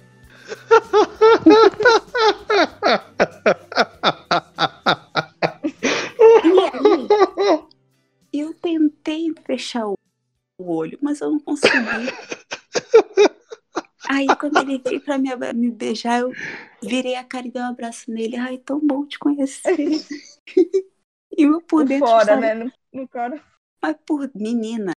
E 6.45 6.61
aí, 6.61 7.09
eu 8.33 8.55
tentei 8.55 9.33
fechar 9.45 9.87
o 9.89 9.97
olho, 10.59 10.99
mas 11.03 11.21
eu 11.21 11.31
não 11.31 11.41
consegui. 11.41 11.77
Aí, 14.09 14.27
quando 14.39 14.59
ele 14.59 14.79
veio 14.79 15.01
pra 15.01 15.19
me, 15.19 15.35
me 15.55 15.71
beijar, 15.71 16.21
eu 16.21 16.33
virei 16.83 17.17
a 17.17 17.25
cara 17.25 17.49
e 17.49 17.51
dei 17.51 17.61
um 17.61 17.67
abraço 17.67 18.11
nele. 18.11 18.37
Ai, 18.37 18.59
tão 18.59 18.79
bom 18.81 19.05
te 19.05 19.19
conhecer. 19.19 19.77
e 21.37 21.43
eu 21.43 21.61
por 21.61 21.85
dentro. 21.85 22.07
Fora, 22.07 22.37
né? 22.37 22.55
No, 22.55 22.73
no 22.93 23.09
cara. 23.09 23.43
Mas 23.83 23.97
por 24.07 24.31
menina, 24.35 24.93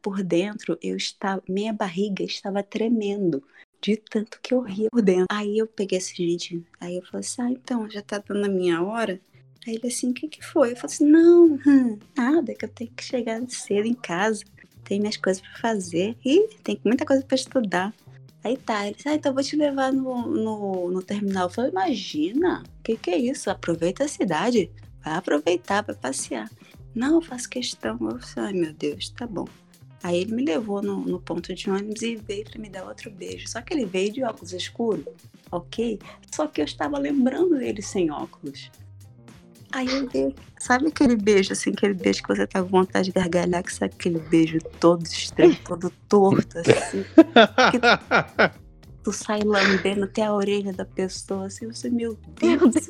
por 0.00 0.22
dentro, 0.22 0.78
eu 0.80 0.96
estava, 0.96 1.42
minha 1.48 1.72
barriga 1.72 2.22
estava 2.22 2.62
tremendo 2.62 3.44
de 3.80 3.96
tanto 3.96 4.38
que 4.42 4.52
eu 4.52 4.60
ria 4.60 4.88
por 4.90 5.02
dentro. 5.02 5.26
Aí 5.30 5.58
eu 5.58 5.66
peguei 5.66 5.98
esse 5.98 6.14
gente, 6.14 6.62
aí 6.80 6.96
eu 6.96 7.02
falei 7.02 7.20
assim, 7.20 7.42
ah, 7.42 7.50
então, 7.50 7.90
já 7.90 8.02
tá 8.02 8.18
dando 8.18 8.44
a 8.44 8.48
minha 8.48 8.82
hora. 8.82 9.20
Aí 9.66 9.74
ele 9.74 9.88
assim, 9.88 10.10
o 10.10 10.14
que 10.14 10.28
que 10.28 10.44
foi? 10.44 10.72
Eu 10.72 10.76
falei 10.76 10.94
assim, 10.94 11.06
não, 11.06 11.58
hum, 11.66 11.98
nada, 12.16 12.54
que 12.54 12.64
eu 12.64 12.68
tenho 12.68 12.90
que 12.90 13.04
chegar 13.04 13.40
cedo 13.48 13.86
em 13.86 13.94
casa, 13.94 14.44
tem 14.84 14.98
minhas 14.98 15.16
coisas 15.16 15.42
para 15.42 15.58
fazer 15.58 16.16
e 16.24 16.48
tem 16.62 16.80
muita 16.84 17.04
coisa 17.04 17.24
para 17.24 17.34
estudar. 17.34 17.94
Aí 18.42 18.56
tá, 18.56 18.86
ele 18.86 18.96
disse, 18.96 19.08
ah, 19.08 19.14
então 19.14 19.34
vou 19.34 19.42
te 19.42 19.54
levar 19.54 19.92
no, 19.92 20.26
no, 20.26 20.90
no 20.90 21.02
terminal. 21.02 21.46
Eu 21.46 21.50
falei, 21.50 21.70
imagina, 21.70 22.62
o 22.78 22.82
que 22.82 22.96
que 22.96 23.10
é 23.10 23.18
isso? 23.18 23.50
Aproveita 23.50 24.04
a 24.04 24.08
cidade, 24.08 24.70
vai 25.04 25.14
aproveitar, 25.14 25.82
vai 25.82 25.94
passear. 25.94 26.50
Não, 26.94 27.16
eu 27.16 27.20
faço 27.20 27.48
questão. 27.48 27.98
Eu 28.00 28.18
falei, 28.20 28.50
ai 28.50 28.60
meu 28.60 28.72
Deus, 28.72 29.10
tá 29.10 29.26
bom. 29.26 29.46
Aí 30.02 30.22
ele 30.22 30.34
me 30.34 30.44
levou 30.44 30.82
no, 30.82 31.00
no 31.00 31.20
ponto 31.20 31.54
de 31.54 31.70
ônibus 31.70 32.02
e 32.02 32.16
veio 32.16 32.44
para 32.44 32.58
me 32.58 32.70
dar 32.70 32.84
outro 32.84 33.10
beijo. 33.10 33.48
Só 33.48 33.60
que 33.60 33.74
ele 33.74 33.84
veio 33.84 34.12
de 34.12 34.22
óculos 34.24 34.52
escuros, 34.52 35.04
ok? 35.50 35.98
Só 36.34 36.46
que 36.46 36.60
eu 36.60 36.64
estava 36.64 36.98
lembrando 36.98 37.58
dele 37.58 37.82
sem 37.82 38.10
óculos. 38.10 38.70
Aí 39.72 39.86
eu 39.86 40.08
veio, 40.08 40.34
sabe 40.58 40.88
aquele 40.88 41.14
beijo, 41.14 41.52
assim, 41.52 41.70
aquele 41.70 41.94
beijo 41.94 42.22
que 42.22 42.28
você 42.28 42.46
tá 42.46 42.60
com 42.60 42.68
vontade 42.68 43.06
de 43.06 43.12
gargalhar, 43.12 43.62
que 43.62 43.72
sabe 43.72 43.94
aquele 43.94 44.18
beijo 44.18 44.58
todo 44.80 45.04
estranho, 45.04 45.56
todo 45.64 45.90
torto, 46.08 46.58
assim. 46.58 47.04
tu, 49.04 49.12
sai 49.12 49.42
lambendo 49.42 50.04
até 50.04 50.24
a 50.24 50.34
orelha 50.34 50.72
da 50.72 50.84
pessoa, 50.84 51.46
assim, 51.46 51.68
você, 51.68 51.88
meu 51.88 52.18
Deus 52.40 52.88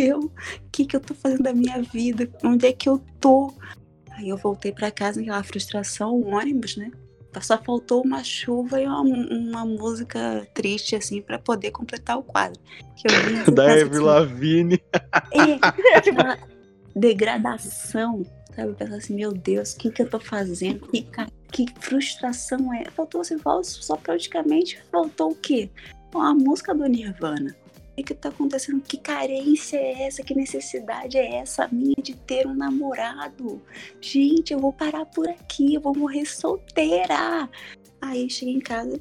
eu? 0.00 0.20
O 0.20 0.32
que, 0.70 0.84
que 0.84 0.96
eu 0.96 1.00
tô 1.00 1.14
fazendo 1.14 1.42
da 1.42 1.52
minha 1.52 1.82
vida? 1.82 2.28
Onde 2.44 2.66
é 2.66 2.72
que 2.72 2.88
eu 2.88 2.98
tô? 3.20 3.52
Aí 4.18 4.30
eu 4.30 4.36
voltei 4.36 4.72
para 4.72 4.90
casa 4.90 5.20
aquela 5.20 5.42
frustração, 5.44 6.12
o 6.12 6.34
ônibus, 6.34 6.76
né? 6.76 6.90
Só 7.40 7.56
faltou 7.56 8.02
uma 8.02 8.24
chuva 8.24 8.80
e 8.80 8.86
uma, 8.86 9.00
uma 9.00 9.64
música 9.64 10.44
triste, 10.52 10.96
assim, 10.96 11.22
para 11.22 11.38
poder 11.38 11.70
completar 11.70 12.18
o 12.18 12.22
quadro. 12.24 12.60
Que 12.96 13.06
eu 13.06 13.54
da 13.54 13.78
Eve 13.78 14.00
Lavigne. 14.00 14.82
É, 15.30 15.54
aquela 15.96 16.36
degradação, 16.96 18.26
sabe? 18.56 18.70
Eu 18.70 18.74
pensava 18.74 18.96
assim, 18.96 19.14
meu 19.14 19.32
Deus, 19.32 19.74
o 19.74 19.78
que, 19.78 19.92
que 19.92 20.02
eu 20.02 20.10
tô 20.10 20.18
fazendo? 20.18 20.88
Que, 20.88 21.06
que 21.52 21.66
frustração 21.78 22.74
é? 22.74 22.90
Faltou 22.90 23.20
assim, 23.20 23.36
só 23.62 23.94
praticamente 23.94 24.82
faltou 24.90 25.30
o 25.30 25.36
quê? 25.36 25.70
A 26.12 26.34
música 26.34 26.74
do 26.74 26.86
Nirvana. 26.86 27.54
O 28.02 28.04
que 28.04 28.14
tá 28.14 28.28
acontecendo? 28.28 28.80
Que 28.80 28.98
carência 28.98 29.76
é 29.76 30.02
essa? 30.06 30.22
Que 30.22 30.34
necessidade 30.34 31.16
é 31.16 31.36
essa 31.36 31.68
minha 31.72 31.96
de 32.02 32.14
ter 32.14 32.46
um 32.46 32.54
namorado? 32.54 33.62
Gente, 34.00 34.52
eu 34.52 34.58
vou 34.58 34.72
parar 34.72 35.06
por 35.06 35.28
aqui, 35.28 35.74
eu 35.74 35.80
vou 35.80 35.96
morrer 35.96 36.24
solteira. 36.26 37.48
Aí 38.00 38.28
cheguei 38.30 38.54
em 38.54 38.60
casa, 38.60 39.00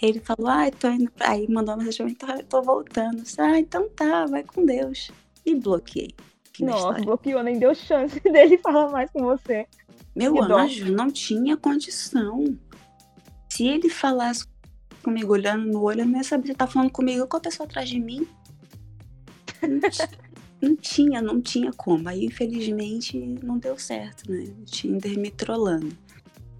ele 0.00 0.20
falou, 0.20 0.48
ah, 0.48 0.70
tô 0.70 0.88
indo. 0.88 1.10
Aí 1.20 1.48
mandou 1.48 1.74
uma 1.74 1.84
mensagem 1.84 2.14
pra 2.14 2.36
mim, 2.36 2.42
tô, 2.44 2.60
tô 2.60 2.62
voltando. 2.62 3.22
Ah, 3.38 3.58
então 3.58 3.88
tá, 3.90 4.26
vai 4.26 4.42
com 4.42 4.64
Deus. 4.64 5.10
E 5.44 5.54
bloqueei. 5.54 6.14
Nossa, 6.58 7.00
bloqueou, 7.00 7.42
nem 7.42 7.58
deu 7.58 7.74
chance 7.74 8.20
dele 8.24 8.58
falar 8.58 8.90
mais 8.90 9.10
com 9.10 9.22
você. 9.22 9.66
Meu 10.14 10.34
que 10.34 10.40
anjo, 10.40 10.86
dó. 10.86 10.92
não 10.92 11.10
tinha 11.10 11.56
condição. 11.56 12.44
Se 13.48 13.66
ele 13.66 13.88
falasse 13.88 14.46
comigo 15.02 15.32
olhando 15.32 15.66
no 15.66 15.82
olho, 15.82 16.00
eu 16.00 16.06
não 16.06 16.18
ia 16.18 16.24
saber 16.24 16.48
se 16.48 16.54
tá 16.54 16.66
falando 16.66 16.90
comigo 16.90 17.26
com 17.26 17.36
a 17.36 17.40
pessoa 17.40 17.66
atrás 17.66 17.88
de 17.88 17.98
mim. 17.98 18.26
Não, 20.62 20.76
tinha, 20.76 21.22
não 21.22 21.40
tinha 21.40 21.72
como. 21.72 22.06
Aí, 22.06 22.26
infelizmente, 22.26 23.16
não 23.42 23.56
deu 23.56 23.78
certo, 23.78 24.30
né? 24.30 24.44
O 24.60 24.64
Tinder 24.66 25.18
me 25.18 25.30
trollando. 25.30 25.96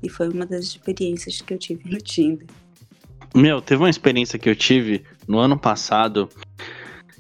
E 0.03 0.09
foi 0.09 0.31
uma 0.31 0.47
das 0.47 0.65
experiências 0.65 1.43
que 1.43 1.53
eu 1.53 1.59
tive 1.59 1.91
no 1.91 1.99
Tinder. 1.99 2.47
Meu, 3.35 3.61
teve 3.61 3.83
uma 3.83 3.91
experiência 3.91 4.39
que 4.39 4.49
eu 4.49 4.57
tive 4.57 5.05
no 5.29 5.39
ano 5.39 5.59
passado. 5.59 6.31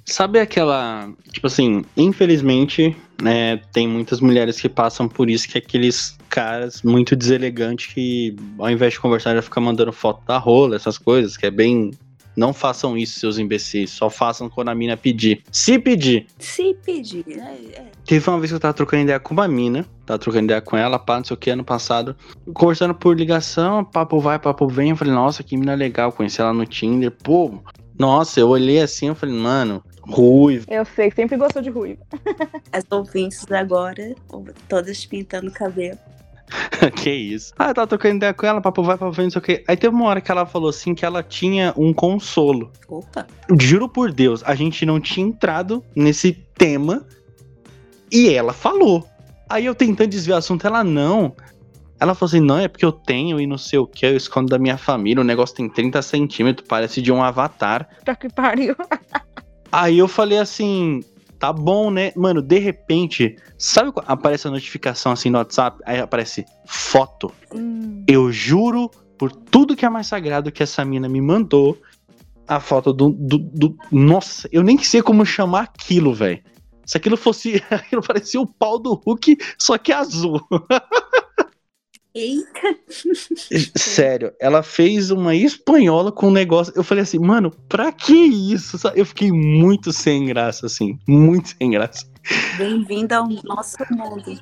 Sabe 0.06 0.40
aquela. 0.40 1.12
Tipo 1.30 1.48
assim, 1.48 1.85
infelizmente, 1.96 2.96
né, 3.20 3.59
tem 3.72 3.87
muitas 3.87 4.20
mulheres 4.20 4.61
que 4.61 4.68
passam 4.68 5.09
por 5.09 5.28
isso, 5.28 5.48
que 5.48 5.59
é 5.59 5.61
aqueles 5.61 6.16
caras 6.28 6.83
muito 6.83 7.14
deselegantes 7.14 7.92
que, 7.92 8.35
ao 8.59 8.70
invés 8.70 8.94
de 8.94 9.00
conversar, 9.00 9.35
já 9.35 9.42
fica 9.42 9.61
mandando 9.61 9.92
foto 9.92 10.24
da 10.26 10.38
rola, 10.38 10.76
essas 10.76 10.96
coisas, 10.96 11.37
que 11.37 11.46
é 11.46 11.50
bem. 11.50 11.90
Não 12.37 12.54
façam 12.54 12.96
isso, 12.96 13.18
seus 13.18 13.38
imbecis. 13.38 13.90
Só 13.90 14.09
façam 14.09 14.48
quando 14.48 14.68
a 14.68 14.74
mina 14.74 14.96
pedir. 14.96 15.42
Se 15.50 15.78
pedir. 15.78 16.26
Se 16.38 16.74
pedir. 16.74 17.24
É, 17.28 17.80
é. 17.80 17.87
Teve 18.06 18.30
uma 18.30 18.38
vez 18.38 18.50
que 18.50 18.54
eu 18.54 18.61
tava 18.61 18.72
trocando 18.72 19.02
ideia 19.02 19.18
com 19.18 19.35
uma 19.35 19.48
mina. 19.48 19.85
Tava 20.06 20.18
trocando 20.18 20.44
ideia 20.44 20.61
com 20.61 20.76
ela, 20.76 20.98
pá, 20.98 21.16
não 21.16 21.24
sei 21.24 21.35
o 21.35 21.37
que, 21.37 21.50
ano 21.50 21.64
passado. 21.64 22.16
Conversando 22.54 22.94
por 22.94 23.18
ligação, 23.18 23.85
papo 23.85 24.20
vai, 24.20 24.38
papo 24.38 24.68
vem. 24.68 24.90
Eu 24.90 24.96
falei, 24.96 25.12
nossa, 25.12 25.42
que 25.42 25.56
mina 25.56 25.74
legal. 25.74 26.12
Conheci 26.12 26.40
ela 26.40 26.52
no 26.52 26.64
Tinder. 26.64 27.11
Pô, 27.11 27.61
nossa, 28.00 28.40
eu 28.40 28.48
olhei 28.48 28.80
assim, 28.80 29.09
eu 29.09 29.14
falei, 29.14 29.35
mano, 29.35 29.83
ruivo. 30.02 30.66
Eu 30.68 30.84
sei, 30.84 31.10
sempre 31.10 31.36
gostou 31.36 31.62
de 31.62 31.70
ruivo. 31.70 32.00
As 32.72 32.84
ouvintes 32.90 33.50
agora, 33.50 34.14
todas 34.68 35.04
pintando 35.06 35.48
o 35.48 35.52
cabelo. 35.52 35.98
que 36.96 37.10
isso. 37.10 37.52
Ah, 37.58 37.68
eu 37.68 37.74
tava 37.74 37.86
trocando 37.86 38.16
ideia 38.16 38.34
com 38.34 38.46
ela, 38.46 38.60
papo 38.60 38.82
vai, 38.82 38.96
papo 38.96 39.12
vem, 39.12 39.26
não 39.26 39.30
sei 39.30 39.38
o 39.38 39.42
que. 39.42 39.64
Aí 39.68 39.76
teve 39.76 39.94
uma 39.94 40.06
hora 40.06 40.20
que 40.20 40.30
ela 40.30 40.46
falou 40.46 40.68
assim 40.68 40.94
que 40.94 41.04
ela 41.04 41.22
tinha 41.22 41.72
um 41.76 41.92
consolo. 41.92 42.72
Opa. 42.88 43.26
Juro 43.58 43.88
por 43.88 44.12
Deus, 44.12 44.42
a 44.44 44.54
gente 44.54 44.84
não 44.84 45.00
tinha 45.00 45.26
entrado 45.26 45.84
nesse 45.94 46.32
tema 46.32 47.06
e 48.10 48.32
ela 48.32 48.52
falou. 48.52 49.06
Aí 49.48 49.66
eu 49.66 49.74
tentando 49.74 50.10
desviar 50.10 50.36
o 50.36 50.38
assunto, 50.38 50.66
ela 50.66 50.84
não. 50.84 51.34
Ela 51.98 52.14
falou 52.14 52.28
assim: 52.28 52.40
não, 52.40 52.58
é 52.58 52.68
porque 52.68 52.84
eu 52.84 52.92
tenho 52.92 53.40
e 53.40 53.46
não 53.46 53.58
sei 53.58 53.78
o 53.78 53.86
que, 53.86 54.06
eu 54.06 54.16
escondo 54.16 54.48
da 54.48 54.58
minha 54.58 54.78
família, 54.78 55.20
o 55.20 55.24
negócio 55.24 55.56
tem 55.56 55.68
30 55.68 56.00
centímetros, 56.02 56.66
parece 56.66 57.02
de 57.02 57.12
um 57.12 57.22
avatar. 57.22 57.88
Tá 58.04 58.16
que 58.16 58.28
pariu. 58.28 58.74
Aí 59.72 59.98
eu 59.98 60.09
falei 60.09 60.38
assim: 60.38 61.02
tá 61.38 61.52
bom, 61.52 61.90
né? 61.90 62.12
Mano, 62.16 62.42
de 62.42 62.59
repente, 62.59 63.37
sabe 63.59 63.90
quando 63.92 64.09
aparece 64.09 64.46
a 64.46 64.50
notificação 64.50 65.12
assim 65.12 65.30
no 65.30 65.38
WhatsApp? 65.38 65.80
Aí 65.87 65.98
aparece 65.98 66.44
foto. 66.66 67.33
Hum. 67.54 68.04
Eu 68.06 68.30
juro 68.30 68.90
por 69.18 69.33
tudo 69.33 69.74
que 69.74 69.85
é 69.85 69.88
mais 69.88 70.06
sagrado 70.06 70.52
que 70.52 70.62
essa 70.62 70.85
mina 70.85 71.09
me 71.09 71.20
mandou. 71.20 71.76
A 72.46 72.59
foto 72.59 72.92
do, 72.92 73.11
do, 73.11 73.38
do. 73.38 73.76
Nossa, 73.92 74.48
eu 74.50 74.62
nem 74.62 74.76
sei 74.76 75.00
como 75.00 75.24
chamar 75.24 75.62
aquilo, 75.62 76.12
velho. 76.12 76.42
Se 76.85 76.96
aquilo 76.96 77.16
fosse. 77.16 77.62
Aquilo 77.70 78.02
parecia 78.02 78.40
o 78.40 78.46
pau 78.46 78.76
do 78.76 78.94
Hulk, 78.94 79.38
só 79.56 79.78
que 79.78 79.92
azul. 79.92 80.40
Eita! 82.14 82.77
Sério, 83.77 84.33
ela 84.40 84.62
fez 84.62 85.11
uma 85.11 85.35
espanhola 85.35 86.11
com 86.11 86.29
um 86.29 86.33
negócio. 86.33 86.73
Eu 86.75 86.83
falei 86.83 87.03
assim, 87.03 87.18
mano, 87.18 87.53
pra 87.68 87.92
que 87.92 88.14
isso? 88.14 88.77
Eu 88.94 89.07
fiquei 89.07 89.31
muito 89.31 89.92
sem 89.92 90.27
graça, 90.27 90.66
assim. 90.66 90.99
Muito 91.07 91.55
sem 91.57 91.70
graça. 91.70 92.05
Bem-vinda 92.59 93.18
ao 93.18 93.29
nosso 93.44 93.77
mundo. 93.90 94.40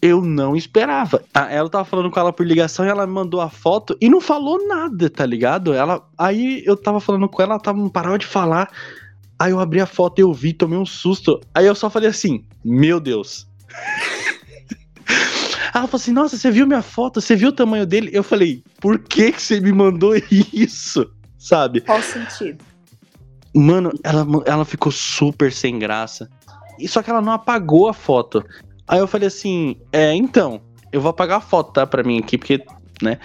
Eu 0.00 0.22
não 0.22 0.54
esperava. 0.54 1.24
Ah, 1.34 1.50
ela 1.50 1.68
tava 1.68 1.84
falando 1.84 2.08
com 2.08 2.20
ela 2.20 2.32
por 2.32 2.46
ligação 2.46 2.84
e 2.84 2.88
ela 2.88 3.04
mandou 3.04 3.40
a 3.40 3.50
foto 3.50 3.96
e 4.00 4.08
não 4.08 4.20
falou 4.20 4.68
nada, 4.68 5.10
tá 5.10 5.26
ligado? 5.26 5.72
Ela, 5.74 6.06
aí 6.16 6.62
eu 6.64 6.76
tava 6.76 7.00
falando 7.00 7.28
com 7.28 7.42
ela, 7.42 7.54
ela 7.54 7.60
tava, 7.60 7.78
não 7.78 7.88
parava 7.88 8.16
de 8.16 8.26
falar. 8.26 8.70
Aí 9.36 9.50
eu 9.50 9.58
abri 9.58 9.80
a 9.80 9.86
foto 9.86 10.20
e 10.20 10.22
eu 10.22 10.32
vi, 10.32 10.52
tomei 10.52 10.78
um 10.78 10.86
susto. 10.86 11.40
Aí 11.52 11.66
eu 11.66 11.74
só 11.74 11.90
falei 11.90 12.08
assim: 12.08 12.44
Meu 12.64 13.00
Deus. 13.00 13.48
Ela 15.74 15.86
falou 15.86 16.00
assim: 16.00 16.12
Nossa, 16.12 16.36
você 16.36 16.50
viu 16.50 16.66
minha 16.66 16.82
foto? 16.82 17.20
Você 17.20 17.36
viu 17.36 17.48
o 17.48 17.52
tamanho 17.52 17.86
dele? 17.86 18.10
Eu 18.12 18.22
falei: 18.22 18.62
Por 18.80 18.98
que, 18.98 19.32
que 19.32 19.42
você 19.42 19.60
me 19.60 19.72
mandou 19.72 20.14
isso? 20.52 21.10
Sabe? 21.38 21.80
Qual 21.80 22.02
sentido? 22.02 22.64
Mano, 23.54 23.92
ela, 24.02 24.26
ela 24.46 24.64
ficou 24.64 24.92
super 24.92 25.52
sem 25.52 25.78
graça. 25.78 26.28
Só 26.86 27.02
que 27.02 27.10
ela 27.10 27.20
não 27.20 27.32
apagou 27.32 27.88
a 27.88 27.92
foto. 27.92 28.44
Aí 28.86 28.98
eu 28.98 29.06
falei 29.06 29.28
assim: 29.28 29.76
É, 29.92 30.14
então, 30.14 30.60
eu 30.92 31.00
vou 31.00 31.10
apagar 31.10 31.38
a 31.38 31.42
foto, 31.42 31.72
tá? 31.72 31.86
Pra 31.86 32.02
mim 32.02 32.18
aqui, 32.18 32.38
porque, 32.38 32.64
né? 33.02 33.18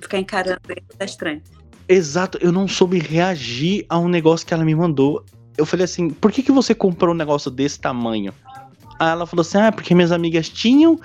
Ficar 0.00 0.18
encarando 0.18 0.60
ele 0.68 0.82
tá 0.98 1.04
estranho. 1.04 1.42
Exato, 1.88 2.38
eu 2.40 2.52
não 2.52 2.66
soube 2.66 2.98
reagir 2.98 3.84
a 3.88 3.98
um 3.98 4.08
negócio 4.08 4.46
que 4.46 4.54
ela 4.54 4.64
me 4.64 4.74
mandou. 4.74 5.24
Eu 5.56 5.66
falei 5.66 5.84
assim: 5.84 6.10
Por 6.10 6.32
que, 6.32 6.42
que 6.42 6.52
você 6.52 6.74
comprou 6.74 7.14
um 7.14 7.18
negócio 7.18 7.50
desse 7.50 7.80
tamanho? 7.80 8.32
Aí 8.98 9.10
ela 9.10 9.26
falou 9.26 9.42
assim: 9.42 9.58
Ah, 9.58 9.72
porque 9.72 9.94
minhas 9.94 10.12
amigas 10.12 10.48
tinham 10.48 10.98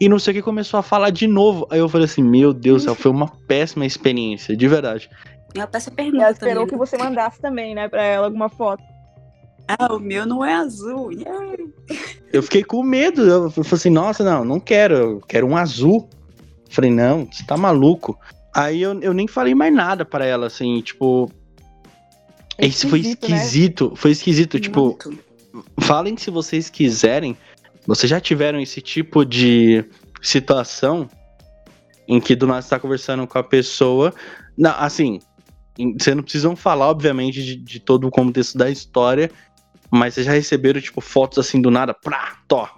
e 0.00 0.08
não 0.08 0.18
sei 0.18 0.32
o 0.32 0.34
que 0.36 0.42
começou 0.42 0.78
a 0.78 0.82
falar 0.82 1.10
de 1.10 1.26
novo. 1.26 1.66
Aí 1.70 1.78
eu 1.78 1.88
falei 1.88 2.04
assim: 2.04 2.22
Meu 2.22 2.52
Deus, 2.52 2.84
céu, 2.84 2.94
foi 2.94 3.10
uma 3.10 3.28
péssima 3.46 3.86
experiência, 3.86 4.56
de 4.56 4.68
verdade. 4.68 5.10
Ela 5.54 5.68
essa 5.72 5.90
pergunta. 5.90 6.22
Ela 6.22 6.32
esperou 6.32 6.66
também. 6.66 6.68
que 6.68 6.76
você 6.76 6.96
mandasse 6.96 7.40
também, 7.40 7.74
né, 7.74 7.88
pra 7.88 8.02
ela 8.02 8.26
alguma 8.26 8.48
foto. 8.48 8.82
Ah, 9.66 9.94
o 9.94 10.00
meu 10.00 10.26
não 10.26 10.44
é 10.44 10.54
azul. 10.54 11.12
Yeah. 11.12 11.56
Eu 12.32 12.42
fiquei 12.42 12.64
com 12.64 12.82
medo. 12.82 13.22
Eu 13.22 13.50
falei 13.50 13.70
assim: 13.72 13.90
Nossa, 13.90 14.24
não, 14.24 14.44
não 14.44 14.60
quero. 14.60 14.94
Eu 14.94 15.20
quero 15.20 15.46
um 15.46 15.56
azul. 15.56 16.08
Eu 16.66 16.72
falei: 16.74 16.90
Não, 16.90 17.28
você 17.30 17.44
tá 17.44 17.56
maluco. 17.56 18.18
Aí 18.54 18.82
eu, 18.82 19.00
eu 19.00 19.14
nem 19.14 19.28
falei 19.28 19.54
mais 19.54 19.72
nada 19.72 20.04
para 20.04 20.24
ela, 20.24 20.46
assim, 20.46 20.80
tipo. 20.80 21.30
É 22.58 22.66
Isso 22.66 22.88
foi 22.88 23.00
esquisito. 23.00 23.90
Né? 23.90 23.96
Foi 23.96 24.10
esquisito, 24.10 24.58
tipo. 24.58 24.98
Falem 25.80 26.16
se 26.16 26.30
vocês 26.30 26.68
quiserem. 26.68 27.36
Vocês 27.86 28.08
já 28.08 28.20
tiveram 28.20 28.60
esse 28.60 28.80
tipo 28.80 29.24
de 29.24 29.84
situação 30.22 31.08
em 32.06 32.20
que 32.20 32.34
do 32.34 32.46
nada 32.46 32.60
está 32.60 32.78
conversando 32.78 33.26
com 33.26 33.38
a 33.38 33.42
pessoa. 33.42 34.12
Não, 34.56 34.72
assim, 34.72 35.20
vocês 35.98 36.14
não 36.14 36.22
precisam 36.22 36.56
falar, 36.56 36.88
obviamente, 36.88 37.42
de, 37.42 37.56
de, 37.56 37.80
todo 37.80 38.06
o 38.06 38.10
contexto 38.10 38.58
da 38.58 38.68
história, 38.68 39.30
mas 39.90 40.14
vocês 40.14 40.26
já 40.26 40.32
receberam, 40.32 40.80
tipo, 40.80 41.00
fotos 41.00 41.38
assim 41.38 41.60
do 41.60 41.70
nada, 41.70 41.94
pra, 41.94 42.36
tó. 42.46 42.68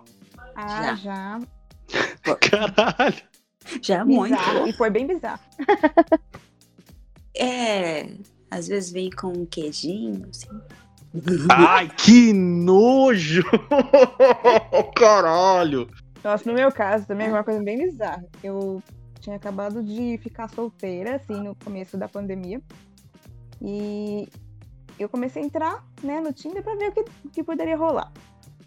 Ah, 0.55 0.95
já. 0.95 0.97
já. 0.97 1.41
Caralho. 2.41 3.23
Já 3.81 4.05
muito. 4.05 4.37
E 4.67 4.73
foi 4.73 4.91
bem 4.91 5.07
bizarro. 5.07 5.41
é, 7.37 8.09
às 8.51 8.69
vezes 8.69 8.93
vem 8.93 9.11
com 9.11 9.29
um 9.29 9.47
queijinho, 9.47 10.29
assim. 10.29 10.49
Ai, 11.51 11.89
que 11.89 12.33
nojo! 12.33 13.43
Caralho! 14.97 15.89
Nossa, 16.25 16.49
no 16.49 16.55
meu 16.55 16.73
caso 16.73 17.07
também 17.07 17.27
é 17.27 17.31
uma 17.31 17.45
coisa 17.45 17.63
bem 17.63 17.79
bizarra. 17.79 18.25
Eu 18.43 18.83
tinha 19.21 19.37
acabado 19.37 19.83
de 19.83 20.19
ficar 20.19 20.49
solteira, 20.49 21.17
assim, 21.17 21.35
no 21.35 21.55
começo 21.55 21.97
da 21.97 22.09
pandemia. 22.09 22.61
E 23.61 24.29
eu 24.99 25.09
comecei 25.09 25.43
a 25.43 25.47
entrar, 25.47 25.85
né, 26.03 26.21
no 26.21 26.33
Tinder 26.33 26.63
pra 26.63 26.75
ver 26.77 26.89
o 26.89 26.93
que, 26.93 27.05
que 27.31 27.43
poderia 27.43 27.77
rolar. 27.77 28.11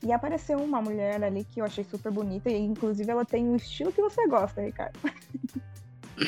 E 0.04 0.12
apareceu 0.12 0.60
uma 0.60 0.82
mulher 0.82 1.24
ali 1.24 1.44
que 1.44 1.62
eu 1.62 1.66
achei 1.66 1.84
super 1.84 2.12
bonita, 2.12 2.50
e 2.50 2.58
inclusive 2.58 3.10
ela 3.10 3.26
tem 3.26 3.50
o 3.50 3.56
estilo 3.56 3.92
que 3.92 4.02
você 4.02 4.28
gosta, 4.28 4.62
Ricardo. 4.62 5.00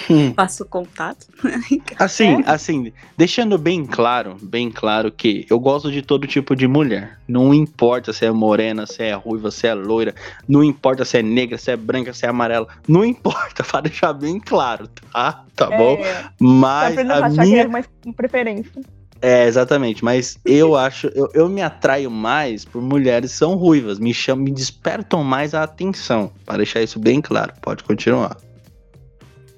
Hum. 0.09 0.33
Faço 0.35 0.65
contato. 0.65 1.27
assim, 1.97 2.41
é? 2.41 2.43
assim, 2.45 2.93
deixando 3.15 3.57
bem 3.57 3.85
claro, 3.85 4.37
bem 4.41 4.69
claro 4.69 5.11
que 5.11 5.45
eu 5.49 5.59
gosto 5.59 5.91
de 5.91 6.01
todo 6.01 6.27
tipo 6.27 6.55
de 6.55 6.67
mulher. 6.67 7.19
Não 7.27 7.53
importa 7.53 8.11
se 8.11 8.25
é 8.25 8.31
morena, 8.31 8.85
se 8.85 9.03
é 9.03 9.13
ruiva, 9.13 9.49
se 9.49 9.67
é 9.67 9.73
loira, 9.73 10.13
não 10.47 10.63
importa 10.63 11.05
se 11.05 11.17
é 11.17 11.23
negra, 11.23 11.57
se 11.57 11.71
é 11.71 11.77
branca, 11.77 12.13
se 12.13 12.25
é 12.25 12.29
amarela, 12.29 12.67
não 12.87 13.05
importa, 13.05 13.63
para 13.65 13.81
deixar 13.81 14.13
bem 14.13 14.39
claro, 14.39 14.87
tá? 14.87 15.45
Tá 15.55 15.69
é, 15.71 15.77
bom? 15.77 15.97
Mas 16.39 16.97
a 16.97 17.29
minha 17.29 17.63
é 17.63 17.67
uma 17.67 17.83
preferência. 18.15 18.81
É, 19.21 19.47
exatamente, 19.47 20.05
mas 20.05 20.37
eu 20.45 20.75
acho, 20.75 21.07
eu, 21.07 21.29
eu 21.33 21.49
me 21.49 21.61
atraio 21.61 22.11
mais 22.11 22.63
por 22.63 22.81
mulheres 22.81 23.31
que 23.31 23.37
são 23.37 23.55
ruivas, 23.55 23.97
me 23.97 24.13
chamam, 24.13 24.45
me 24.45 24.51
despertam 24.51 25.23
mais 25.23 25.55
a 25.55 25.63
atenção, 25.63 26.31
para 26.45 26.57
deixar 26.57 26.83
isso 26.83 26.99
bem 26.99 27.19
claro. 27.19 27.51
Pode 27.61 27.83
continuar. 27.83 28.37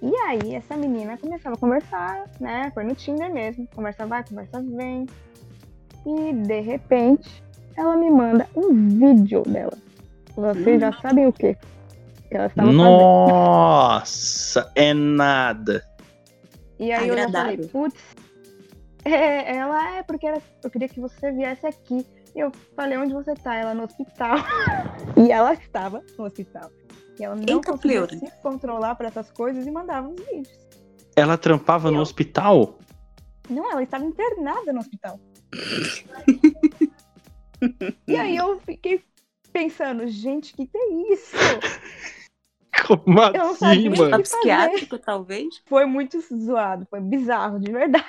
E 0.01 0.15
aí 0.15 0.55
essa 0.55 0.77
menina 0.77 1.17
começava 1.17 1.55
a 1.55 1.59
conversar, 1.59 2.25
né? 2.39 2.71
Foi 2.73 2.83
no 2.83 2.95
Tinder 2.95 3.31
mesmo. 3.33 3.67
Conversa 3.75 4.05
vai, 4.05 4.23
conversa 4.23 4.62
vem. 4.62 5.05
E 6.05 6.33
de 6.33 6.59
repente, 6.62 7.43
ela 7.75 7.97
me 7.97 8.09
manda 8.09 8.47
um 8.55 8.73
vídeo 8.73 9.43
dela. 9.43 9.77
Vocês 10.35 10.79
já 10.79 10.93
sabem 10.93 11.27
o 11.27 11.33
quê? 11.33 11.57
Que 12.29 12.38
ela 12.38 12.45
estava 12.45 12.67
fazendo. 12.69 12.83
Nossa, 12.83 14.71
é 14.75 14.93
nada. 14.93 15.83
E 16.79 16.91
aí 16.93 17.09
eu 17.09 17.17
já 17.17 17.29
falei, 17.29 17.55
Agradável. 17.55 17.69
putz, 17.69 18.01
é, 19.03 19.57
ela 19.57 19.97
é 19.97 20.03
porque 20.03 20.25
era- 20.27 20.41
eu 20.63 20.69
queria 20.69 20.88
que 20.88 21.01
você 21.01 21.31
viesse 21.31 21.65
aqui. 21.67 22.05
E 22.33 22.39
eu 22.39 22.51
falei, 22.75 22.97
onde 22.97 23.12
você 23.13 23.33
tá? 23.33 23.55
Ela 23.55 23.73
no 23.73 23.83
hospital. 23.83 24.38
e 25.17 25.29
ela 25.31 25.53
estava 25.53 26.01
no 26.17 26.25
hospital. 26.25 26.69
E 27.19 27.23
ela 27.23 27.36
não 27.36 27.41
Eita, 27.41 27.71
conseguia 27.71 28.08
pleura. 28.08 28.17
se 28.17 28.32
controlar 28.41 28.95
para 28.95 29.08
essas 29.08 29.29
coisas 29.32 29.67
e 29.67 29.71
mandava 29.71 30.08
os 30.08 30.15
vídeos. 30.15 30.49
Ela 31.15 31.38
trampava 31.38 31.91
no 31.91 31.97
Eu. 31.97 32.01
hospital? 32.01 32.79
Não, 33.49 33.69
ela 33.71 33.84
estava 33.84 34.05
internada 34.05 34.71
no 34.71 34.79
hospital. 34.79 35.19
e 38.08 38.15
aí 38.15 38.38
eu 38.38 38.60
fiquei 38.62 39.03
pensando, 39.51 40.08
gente, 40.08 40.53
que 40.53 40.67
que 40.67 40.77
é 40.77 41.13
isso? 41.13 41.36
Como 42.88 43.19
Eu 43.19 43.34
não 43.34 43.55
sabia 43.55 43.91
assim, 43.91 44.01
mano? 44.01 44.23
psiquiátrico, 44.23 44.97
talvez. 44.99 45.62
Foi 45.65 45.86
muito 45.86 46.21
zoado, 46.21 46.88
foi 46.89 47.01
bizarro, 47.01 47.60
de 47.60 47.71
verdade. 47.71 48.05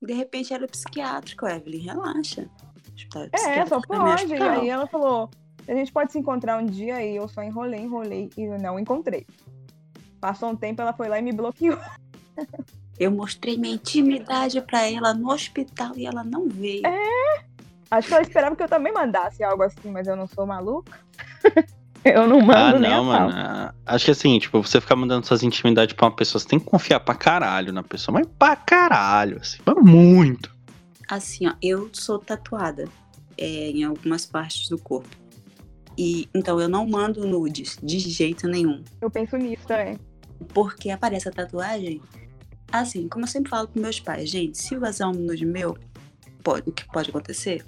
De 0.00 0.14
repente 0.14 0.54
era 0.54 0.66
psiquiátrico, 0.66 1.46
Evelyn, 1.46 1.82
relaxa. 1.82 2.42
É, 2.42 2.90
psiquiátrico 2.92 3.68
só 3.68 3.78
é 3.78 3.86
pode. 3.86 4.34
E 4.34 4.42
aí 4.42 4.68
ela 4.68 4.86
falou, 4.86 5.30
a 5.68 5.74
gente 5.74 5.92
pode 5.92 6.12
se 6.12 6.18
encontrar 6.18 6.58
um 6.62 6.66
dia 6.66 7.04
e 7.04 7.16
eu 7.16 7.28
só 7.28 7.42
enrolei, 7.42 7.80
enrolei 7.80 8.30
e 8.36 8.42
eu 8.44 8.58
não 8.58 8.78
encontrei. 8.78 9.26
Passou 10.20 10.50
um 10.50 10.56
tempo, 10.56 10.80
ela 10.82 10.92
foi 10.92 11.08
lá 11.08 11.18
e 11.18 11.22
me 11.22 11.32
bloqueou. 11.32 11.78
Eu 12.98 13.10
mostrei 13.10 13.58
minha 13.58 13.74
intimidade 13.74 14.58
pra 14.62 14.88
ela 14.90 15.12
no 15.12 15.30
hospital 15.30 15.92
e 15.96 16.06
ela 16.06 16.24
não 16.24 16.48
veio. 16.48 16.80
Acho 17.90 18.08
que 18.08 18.14
ela 18.14 18.22
esperava 18.22 18.56
que 18.56 18.62
eu 18.62 18.68
também 18.68 18.90
mandasse 18.90 19.44
algo 19.44 19.62
assim, 19.62 19.90
mas 19.90 20.06
eu 20.08 20.16
não 20.16 20.26
sou 20.26 20.46
maluca. 20.46 20.98
eu 22.02 22.26
não 22.26 22.40
mando 22.40 22.52
Ah, 22.58 22.78
nem 22.78 22.90
não, 22.90 23.04
mano. 23.04 23.30
pau. 23.34 23.74
Acho 23.84 24.06
que 24.06 24.10
assim, 24.12 24.38
tipo, 24.38 24.62
você 24.62 24.80
ficar 24.80 24.96
mandando 24.96 25.26
suas 25.26 25.42
intimidades 25.42 25.94
pra 25.94 26.06
uma 26.06 26.16
pessoa, 26.16 26.40
você 26.40 26.48
tem 26.48 26.58
que 26.58 26.64
confiar 26.64 27.00
pra 27.00 27.14
caralho 27.14 27.70
na 27.70 27.82
pessoa, 27.82 28.14
mas 28.18 28.26
pra 28.38 28.56
caralho, 28.56 29.38
assim, 29.42 29.58
mas 29.66 29.76
muito. 29.76 30.50
Assim, 31.06 31.46
ó, 31.46 31.52
eu 31.62 31.90
sou 31.92 32.18
tatuada 32.18 32.88
é, 33.36 33.70
em 33.72 33.84
algumas 33.84 34.24
partes 34.24 34.70
do 34.70 34.78
corpo. 34.78 35.14
E 35.98 36.28
então 36.34 36.60
eu 36.60 36.68
não 36.68 36.86
mando 36.86 37.26
nudes 37.26 37.78
de 37.82 37.98
jeito 37.98 38.46
nenhum. 38.46 38.82
Eu 39.00 39.10
penso 39.10 39.36
nisso 39.36 39.66
também. 39.66 39.98
Porque 40.52 40.90
aparece 40.90 41.28
a 41.28 41.32
tatuagem. 41.32 42.00
Assim, 42.70 43.08
como 43.08 43.24
eu 43.24 43.28
sempre 43.28 43.50
falo 43.50 43.68
com 43.68 43.80
meus 43.80 44.00
pais, 44.00 44.28
gente, 44.28 44.58
se 44.58 44.76
vazar 44.76 45.08
um 45.08 45.14
nude 45.14 45.46
meu, 45.46 45.78
pode, 46.42 46.68
o 46.68 46.72
que 46.72 46.84
pode 46.86 47.10
acontecer? 47.10 47.64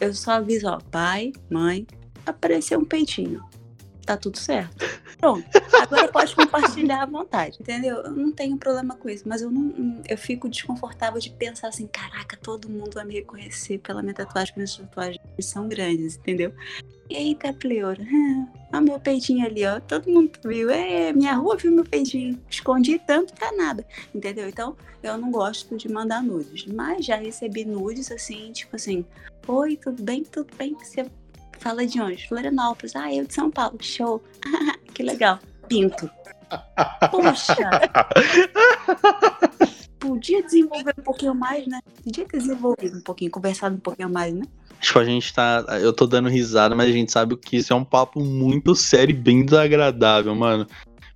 Eu 0.00 0.12
só 0.12 0.32
aviso, 0.32 0.66
ó, 0.66 0.78
pai, 0.78 1.32
mãe, 1.50 1.86
apareceu 2.26 2.80
um 2.80 2.84
peitinho. 2.84 3.42
Tá 4.04 4.16
tudo 4.16 4.38
certo. 4.38 4.84
Pronto. 5.20 5.44
Agora 5.82 6.08
pode 6.08 6.34
compartilhar 6.34 7.02
à 7.02 7.06
vontade, 7.06 7.58
entendeu? 7.60 7.96
Eu 7.98 8.12
não 8.12 8.32
tenho 8.32 8.56
problema 8.56 8.96
com 8.96 9.08
isso, 9.08 9.28
mas 9.28 9.42
eu 9.42 9.50
não. 9.50 10.00
Eu 10.08 10.16
fico 10.16 10.48
desconfortável 10.48 11.20
de 11.20 11.30
pensar 11.30 11.68
assim, 11.68 11.86
caraca, 11.86 12.36
todo 12.36 12.70
mundo 12.70 12.94
vai 12.94 13.04
me 13.04 13.14
reconhecer 13.14 13.78
pela 13.78 14.02
minha 14.02 14.14
tatuagem, 14.14 14.54
porque 14.54 14.60
minhas 14.60 14.76
tatuagens 14.76 15.20
são 15.40 15.68
grandes, 15.68 16.16
entendeu? 16.16 16.54
Eita, 17.10 17.52
pleura. 17.52 18.00
Olha 18.72 18.80
meu 18.80 19.00
peitinho 19.00 19.44
ali, 19.44 19.66
ó. 19.66 19.80
Todo 19.80 20.08
mundo 20.08 20.30
viu. 20.44 20.70
É, 20.70 21.12
minha 21.12 21.34
rua 21.34 21.56
viu 21.56 21.72
meu 21.72 21.84
peitinho. 21.84 22.40
Escondi 22.48 23.00
tanto 23.00 23.34
pra 23.34 23.50
nada. 23.52 23.84
Entendeu? 24.14 24.48
Então, 24.48 24.76
eu 25.02 25.18
não 25.18 25.32
gosto 25.32 25.76
de 25.76 25.90
mandar 25.90 26.22
nudes. 26.22 26.66
Mas 26.66 27.04
já 27.04 27.16
recebi 27.16 27.64
nudes 27.64 28.12
assim, 28.12 28.52
tipo 28.52 28.76
assim. 28.76 29.04
Oi, 29.48 29.76
tudo 29.76 30.00
bem? 30.02 30.22
Tudo 30.22 30.54
bem? 30.56 30.74
Você 30.74 31.10
fala 31.58 31.84
de 31.84 32.00
onde? 32.00 32.28
Florianópolis. 32.28 32.94
Ah, 32.94 33.12
eu 33.12 33.26
de 33.26 33.34
São 33.34 33.50
Paulo. 33.50 33.76
Show. 33.80 34.22
que 34.94 35.02
legal. 35.02 35.38
Pinto. 35.68 36.08
Poxa. 37.10 37.56
Podia 39.98 40.42
desenvolver 40.42 40.94
um 40.98 41.02
pouquinho 41.02 41.34
mais, 41.34 41.66
né? 41.66 41.80
Podia 42.02 42.24
ter 42.24 42.38
desenvolvido 42.38 42.98
um 42.98 43.02
pouquinho, 43.02 43.30
conversado 43.30 43.76
um 43.76 43.80
pouquinho 43.80 44.08
mais, 44.08 44.32
né? 44.32 44.42
Tipo, 44.80 44.98
a 44.98 45.04
gente 45.04 45.32
tá. 45.32 45.64
Eu 45.80 45.92
tô 45.92 46.06
dando 46.06 46.28
risada, 46.28 46.74
mas 46.74 46.88
a 46.88 46.92
gente 46.92 47.12
sabe 47.12 47.36
que 47.36 47.58
isso 47.58 47.72
é 47.72 47.76
um 47.76 47.84
papo 47.84 48.18
muito 48.18 48.74
sério 48.74 49.12
e 49.12 49.16
bem 49.16 49.44
desagradável, 49.44 50.34
mano. 50.34 50.66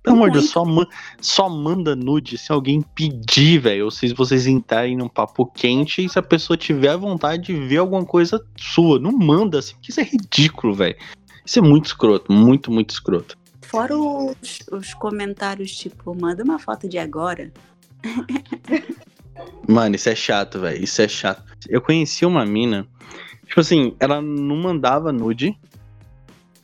Pelo 0.03 0.17
amor 0.17 0.29
de 0.29 0.37
Deus, 0.37 0.51
só, 0.51 0.63
ma- 0.63 0.87
só 1.19 1.49
manda 1.49 1.95
nude 1.95 2.37
se 2.37 2.51
alguém 2.51 2.83
pedir, 2.93 3.57
velho. 3.57 3.85
Ou 3.85 3.91
se 3.91 4.13
vocês 4.13 4.45
entrarem 4.45 4.95
num 4.95 5.09
papo 5.09 5.47
quente 5.47 6.05
e 6.05 6.07
se 6.07 6.19
a 6.19 6.21
pessoa 6.21 6.55
tiver 6.55 6.95
vontade 6.95 7.47
de 7.47 7.53
ver 7.55 7.77
alguma 7.77 8.05
coisa 8.05 8.39
sua. 8.55 8.99
Não 8.99 9.11
manda 9.11 9.57
assim, 9.57 9.73
porque 9.73 9.89
isso 9.89 9.99
é 9.99 10.03
ridículo, 10.03 10.75
velho. 10.75 10.95
Isso 11.43 11.57
é 11.57 11.61
muito 11.63 11.85
escroto, 11.85 12.31
muito, 12.31 12.71
muito 12.71 12.91
escroto. 12.91 13.35
Fora 13.75 13.97
os, 13.97 14.59
os 14.71 14.93
comentários, 14.93 15.75
tipo, 15.75 16.15
manda 16.15 16.41
uma 16.45 16.57
foto 16.57 16.87
de 16.87 16.97
agora. 16.97 17.51
Mano, 19.67 19.95
isso 19.95 20.07
é 20.07 20.15
chato, 20.15 20.61
velho. 20.61 20.81
Isso 20.81 21.01
é 21.01 21.09
chato. 21.09 21.43
Eu 21.67 21.81
conheci 21.81 22.25
uma 22.25 22.45
mina. 22.45 22.87
Tipo 23.45 23.59
assim, 23.59 23.93
ela 23.99 24.21
não 24.21 24.55
mandava 24.55 25.11
nude, 25.11 25.59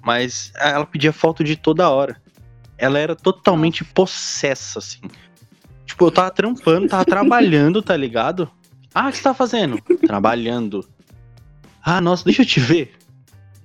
mas 0.01 0.53
ela 0.55 0.85
pedia 0.85 1.11
foto 1.11 1.43
de 1.43 1.57
toda 1.57 1.89
hora. 1.89 2.15
Ela 2.77 2.97
era 2.97 3.13
totalmente 3.13 3.83
possessa, 3.83 4.79
assim. 4.79 5.01
Tipo, 5.85 6.05
eu 6.05 6.11
tava 6.11 6.31
trampando, 6.31 6.87
tava 6.87 7.03
trabalhando, 7.03 7.81
tá 7.81 7.97
ligado? 7.97 8.49
Ah, 8.95 9.09
o 9.09 9.11
que 9.11 9.17
você 9.17 9.23
tá 9.23 9.33
fazendo? 9.33 9.81
Trabalhando. 10.07 10.87
Ah, 11.83 11.99
nossa, 11.99 12.23
deixa 12.23 12.43
eu 12.43 12.45
te 12.45 12.61
ver. 12.61 12.93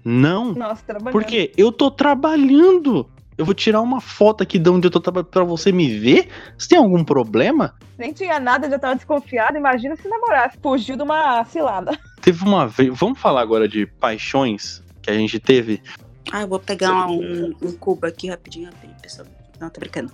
Não, 0.05 0.53
Nossa, 0.53 0.83
trabalhando. 0.85 1.13
por 1.13 1.25
quê? 1.25 1.53
Eu 1.57 1.71
tô 1.71 1.93
trabalhando. 1.93 3.09
Eu 3.38 3.44
vou 3.44 3.55
tirar 3.55 3.81
uma 3.81 4.01
foto 4.01 4.42
aqui 4.42 4.59
de 4.59 4.70
onde 4.70 4.87
eu 4.87 4.90
tô 4.90 5.01
trabalhando 5.01 5.31
pra 5.31 5.44
você 5.44 5.70
me 5.70 5.99
ver? 5.99 6.29
Você 6.57 6.68
tem 6.68 6.79
algum 6.79 7.05
problema? 7.05 7.75
Nem 7.99 8.12
tinha 8.12 8.40
nada, 8.40 8.68
já 8.68 8.79
tava 8.79 8.94
desconfiada. 8.94 9.59
Imagina 9.59 9.94
se 9.96 10.09
namorasse. 10.09 10.59
Fugiu 10.62 10.96
de 10.96 11.03
uma 11.03 11.44
cilada. 11.44 11.99
Teve 12.22 12.44
uma 12.44 12.66
vez. 12.66 12.90
Vamos 12.99 13.18
falar 13.18 13.42
agora 13.42 13.68
de 13.68 13.87
paixões 13.87 14.83
que 15.03 15.11
a 15.11 15.14
gente 15.14 15.38
teve. 15.38 15.83
Ah, 16.33 16.42
eu 16.42 16.49
vou 16.49 16.59
pegar 16.59 17.07
um, 17.07 17.55
um 17.62 17.72
cubo 17.72 18.07
aqui 18.07 18.29
rapidinho, 18.29 18.66
rapidinho, 18.66 18.96
pessoal. 19.01 19.29
Não, 19.61 19.68
tô 19.70 19.81
brincando. 19.81 20.11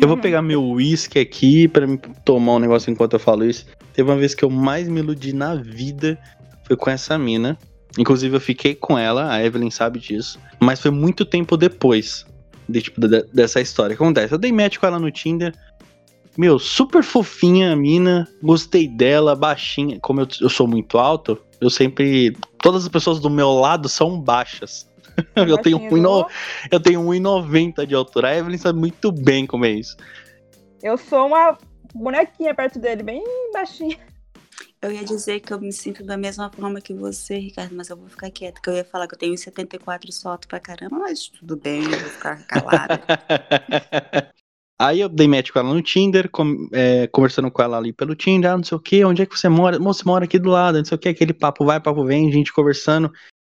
Eu 0.00 0.08
vou 0.08 0.16
pegar 0.16 0.42
meu 0.42 0.64
uísque 0.64 1.18
aqui 1.18 1.68
pra 1.68 1.86
me 1.86 1.98
tomar 2.24 2.54
um 2.54 2.58
negócio 2.58 2.90
enquanto 2.90 3.14
eu 3.14 3.20
falo 3.20 3.44
isso. 3.44 3.66
Teve 3.92 4.08
uma 4.08 4.16
vez 4.16 4.34
que 4.34 4.44
eu 4.44 4.50
mais 4.50 4.88
me 4.88 5.00
iludi 5.00 5.32
na 5.32 5.54
vida 5.54 6.18
foi 6.70 6.76
com 6.76 6.88
essa 6.88 7.18
mina. 7.18 7.58
Inclusive 7.98 8.36
eu 8.36 8.40
fiquei 8.40 8.74
com 8.74 8.98
ela, 8.98 9.32
a 9.32 9.42
Evelyn 9.44 9.70
sabe 9.70 9.98
disso. 9.98 10.38
Mas 10.60 10.80
foi 10.80 10.90
muito 10.90 11.24
tempo 11.24 11.56
depois 11.56 12.24
de, 12.68 12.82
tipo, 12.82 13.00
de- 13.00 13.24
dessa 13.32 13.60
história. 13.60 13.94
O 13.94 13.96
que 13.96 14.02
acontece? 14.02 14.32
Eu 14.32 14.38
dei 14.38 14.52
match 14.52 14.78
com 14.78 14.86
ela 14.86 14.98
no 14.98 15.10
Tinder. 15.10 15.54
Meu, 16.38 16.58
super 16.58 17.02
fofinha 17.02 17.72
a 17.72 17.76
mina. 17.76 18.28
Gostei 18.42 18.86
dela, 18.86 19.34
baixinha. 19.34 19.98
Como 20.00 20.20
eu, 20.20 20.28
eu 20.40 20.48
sou 20.48 20.66
muito 20.66 20.98
alto, 20.98 21.36
eu 21.60 21.68
sempre. 21.68 22.36
Todas 22.62 22.84
as 22.84 22.88
pessoas 22.88 23.18
do 23.18 23.28
meu 23.28 23.50
lado 23.50 23.88
são 23.88 24.20
baixas. 24.20 24.88
eu 25.34 25.58
tenho 25.58 25.78
1,90 25.80 26.26
eu 26.70 26.80
tenho 26.80 27.02
1,90 27.02 27.84
de 27.86 27.94
altura. 27.94 28.28
A 28.28 28.36
Evelyn 28.36 28.58
sabe 28.58 28.78
muito 28.78 29.10
bem 29.10 29.46
como 29.46 29.64
é 29.64 29.70
isso. 29.70 29.96
Eu 30.82 30.96
sou 30.96 31.26
uma 31.26 31.58
bonequinha 31.94 32.54
perto 32.54 32.78
dele, 32.78 33.02
bem 33.02 33.22
baixinha. 33.52 33.98
Eu 34.82 34.90
ia 34.90 35.04
dizer 35.04 35.40
que 35.40 35.52
eu 35.52 35.60
me 35.60 35.72
sinto 35.72 36.02
da 36.02 36.16
mesma 36.16 36.50
forma 36.50 36.80
que 36.80 36.94
você, 36.94 37.36
Ricardo, 37.36 37.76
mas 37.76 37.90
eu 37.90 37.96
vou 37.98 38.08
ficar 38.08 38.30
quieta, 38.30 38.62
que 38.62 38.70
eu 38.70 38.74
ia 38.74 38.84
falar 38.84 39.06
que 39.06 39.14
eu 39.14 39.18
tenho 39.18 39.36
74 39.36 40.10
sou 40.10 40.32
alto 40.32 40.48
pra 40.48 40.58
caramba, 40.58 40.98
mas 40.98 41.28
tudo 41.28 41.54
bem, 41.54 41.82
eu 41.82 41.90
vou 41.90 42.10
ficar 42.10 42.46
calada. 42.46 42.98
Aí 44.80 45.00
eu 45.00 45.10
dei 45.10 45.28
match 45.28 45.50
com 45.50 45.58
ela 45.58 45.74
no 45.74 45.82
Tinder, 45.82 46.30
com- 46.30 46.66
é, 46.72 47.06
conversando 47.08 47.50
com 47.50 47.60
ela 47.60 47.76
ali 47.76 47.92
pelo 47.92 48.14
Tinder, 48.14 48.50
ah, 48.52 48.56
não 48.56 48.64
sei 48.64 48.78
o 48.78 48.80
que, 48.80 49.04
onde 49.04 49.20
é 49.20 49.26
que 49.26 49.38
você 49.38 49.50
mora? 49.50 49.78
Moça, 49.78 50.02
mora 50.06 50.24
aqui 50.24 50.38
do 50.38 50.48
lado, 50.48 50.78
não 50.78 50.84
sei 50.86 50.96
o 50.96 50.98
que, 50.98 51.10
aquele 51.10 51.34
papo 51.34 51.66
vai, 51.66 51.78
papo 51.78 52.02
vem, 52.02 52.32
gente 52.32 52.50
conversando. 52.50 53.12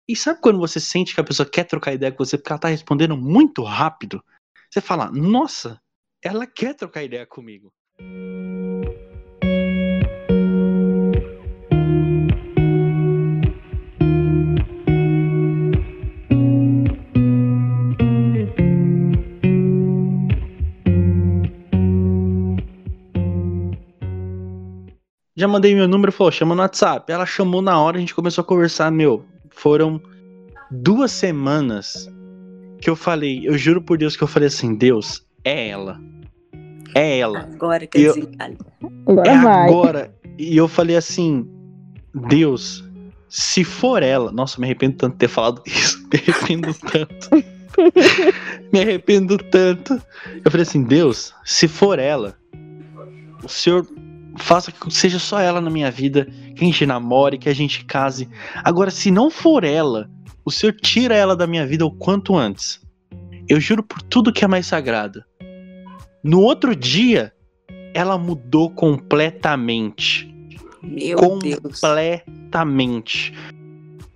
E 0.08 0.16
sabe 0.16 0.40
quando 0.40 0.58
você 0.58 0.80
sente 0.80 1.14
que 1.14 1.20
a 1.20 1.24
pessoa 1.24 1.48
quer 1.48 1.62
trocar 1.62 1.94
ideia 1.94 2.10
com 2.10 2.24
você 2.24 2.36
porque 2.36 2.50
ela 2.50 2.58
tá 2.58 2.66
respondendo 2.66 3.16
muito 3.16 3.62
rápido? 3.62 4.20
Você 4.68 4.80
fala, 4.80 5.12
nossa, 5.12 5.80
ela 6.20 6.44
quer 6.44 6.74
trocar 6.74 7.04
ideia 7.04 7.24
comigo. 7.24 7.72
Já 25.42 25.48
mandei 25.48 25.74
meu 25.74 25.88
número, 25.88 26.12
falou, 26.12 26.30
chama 26.30 26.54
no 26.54 26.62
WhatsApp. 26.62 27.10
Ela 27.10 27.26
chamou 27.26 27.60
na 27.60 27.76
hora, 27.76 27.96
a 27.96 28.00
gente 28.00 28.14
começou 28.14 28.42
a 28.42 28.44
conversar, 28.44 28.92
meu. 28.92 29.24
Foram 29.50 30.00
duas 30.70 31.10
semanas 31.10 32.08
que 32.80 32.88
eu 32.88 32.94
falei, 32.94 33.40
eu 33.42 33.58
juro 33.58 33.82
por 33.82 33.98
Deus 33.98 34.14
que 34.14 34.22
eu 34.22 34.28
falei 34.28 34.46
assim, 34.46 34.76
Deus, 34.76 35.26
é 35.42 35.70
ela. 35.70 36.00
É 36.94 37.18
ela. 37.18 37.40
Agora 37.40 37.84
que 37.88 37.98
Eu-. 38.00 38.14
Agora 39.04 39.28
é 39.28 39.38
vai. 39.42 39.68
agora. 39.68 40.14
E 40.38 40.56
eu 40.56 40.68
falei 40.68 40.94
assim, 40.94 41.44
Deus, 42.28 42.84
se 43.28 43.64
for 43.64 44.00
ela. 44.04 44.30
Nossa, 44.30 44.60
me 44.60 44.66
arrependo 44.68 44.96
tanto 44.96 45.14
de 45.14 45.18
ter 45.18 45.28
falado 45.28 45.60
isso. 45.66 46.06
Me 46.08 46.20
arrependo 46.20 46.72
tanto. 46.72 47.30
me 48.72 48.80
arrependo 48.80 49.38
tanto. 49.38 50.00
Eu 50.44 50.52
falei 50.52 50.62
assim, 50.62 50.84
Deus, 50.84 51.34
se 51.44 51.66
for 51.66 51.98
ela, 51.98 52.38
o 53.42 53.48
Senhor 53.48 53.84
faça 54.38 54.72
que 54.72 54.90
seja 54.90 55.18
só 55.18 55.40
ela 55.40 55.60
na 55.60 55.70
minha 55.70 55.90
vida, 55.90 56.26
que 56.54 56.62
a 56.62 56.66
gente 56.66 56.86
namore, 56.86 57.38
que 57.38 57.48
a 57.48 57.54
gente 57.54 57.84
case. 57.84 58.28
Agora, 58.64 58.90
se 58.90 59.10
não 59.10 59.30
for 59.30 59.64
ela, 59.64 60.10
o 60.44 60.50
Senhor 60.50 60.74
tira 60.74 61.14
ela 61.14 61.36
da 61.36 61.46
minha 61.46 61.66
vida 61.66 61.84
o 61.84 61.90
quanto 61.90 62.36
antes. 62.36 62.80
Eu 63.48 63.60
juro 63.60 63.82
por 63.82 64.02
tudo 64.02 64.32
que 64.32 64.44
é 64.44 64.48
mais 64.48 64.66
sagrado. 64.66 65.22
No 66.22 66.40
outro 66.40 66.74
dia, 66.74 67.32
ela 67.94 68.16
mudou 68.16 68.70
completamente. 68.70 70.32
Meu 70.82 71.16
Deus. 71.16 71.80
completamente. 71.80 73.32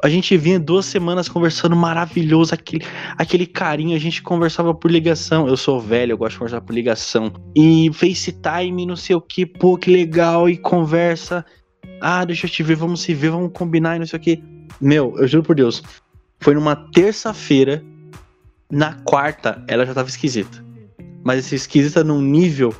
A 0.03 0.09
gente 0.09 0.37
vinha 0.37 0.61
duas 0.61 0.85
semanas 0.85 1.29
conversando 1.29 1.75
maravilhoso, 1.75 2.53
aquele, 2.55 2.85
aquele 3.17 3.47
carinho, 3.47 3.97
a 3.97 3.99
gente 3.99 4.23
conversava 4.23 4.75
por 4.75 4.91
ligação. 4.91 5.49
Eu 5.49 5.57
sou 5.57 5.81
velho, 5.81 6.13
eu 6.13 6.19
gosto 6.19 6.33
de 6.33 6.39
conversar 6.39 6.61
por 6.61 6.75
ligação. 6.75 7.33
E 7.55 7.91
FaceTime, 7.95 8.85
não 8.85 8.97
sei 8.97 9.17
o 9.17 9.21
que, 9.21 9.47
pô, 9.47 9.77
que 9.79 9.91
legal, 9.91 10.49
e 10.49 10.57
conversa. 10.57 11.45
Ah, 12.01 12.25
deixa 12.25 12.47
eu 12.47 12.51
te 12.51 12.63
ver, 12.63 12.77
vamos 12.77 13.01
se 13.01 13.15
ver, 13.15 13.31
vamos 13.31 13.51
combinar 13.53 13.97
e 13.97 13.99
não 14.01 14.07
sei 14.07 14.19
o 14.19 14.23
que. 14.23 14.43
Meu, 14.81 15.15
eu 15.17 15.27
juro 15.27 15.43
por 15.43 15.57
Deus, 15.57 15.83
foi 16.41 16.55
numa 16.55 16.77
terça-feira, 16.77 17.83
na 18.71 18.95
quarta, 19.05 19.65
ela 19.67 19.87
já 19.87 19.95
tava 19.95 20.09
esquisita. 20.09 20.65
Mas 21.25 21.39
essa 21.39 21.55
esquisita 21.55 22.05
num 22.05 22.21
nível 22.21 22.75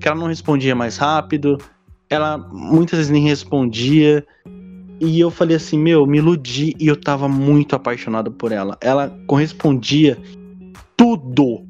que 0.00 0.08
ela 0.08 0.16
não 0.16 0.26
respondia 0.26 0.74
mais 0.74 0.96
rápido, 0.96 1.58
ela 2.08 2.38
muitas 2.38 2.98
vezes 2.98 3.12
nem 3.12 3.22
respondia. 3.24 4.26
E 5.00 5.20
eu 5.20 5.30
falei 5.30 5.56
assim, 5.56 5.78
meu, 5.78 6.06
me 6.06 6.18
iludi 6.18 6.74
e 6.80 6.86
eu 6.86 6.96
tava 6.96 7.28
muito 7.28 7.76
apaixonado 7.76 8.30
por 8.30 8.50
ela. 8.50 8.78
Ela 8.80 9.14
correspondia 9.26 10.18
tudo. 10.96 11.66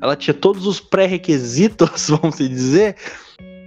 Ela 0.00 0.14
tinha 0.14 0.34
todos 0.34 0.66
os 0.66 0.78
pré-requisitos, 0.78 2.08
vamos 2.20 2.36
dizer, 2.36 2.96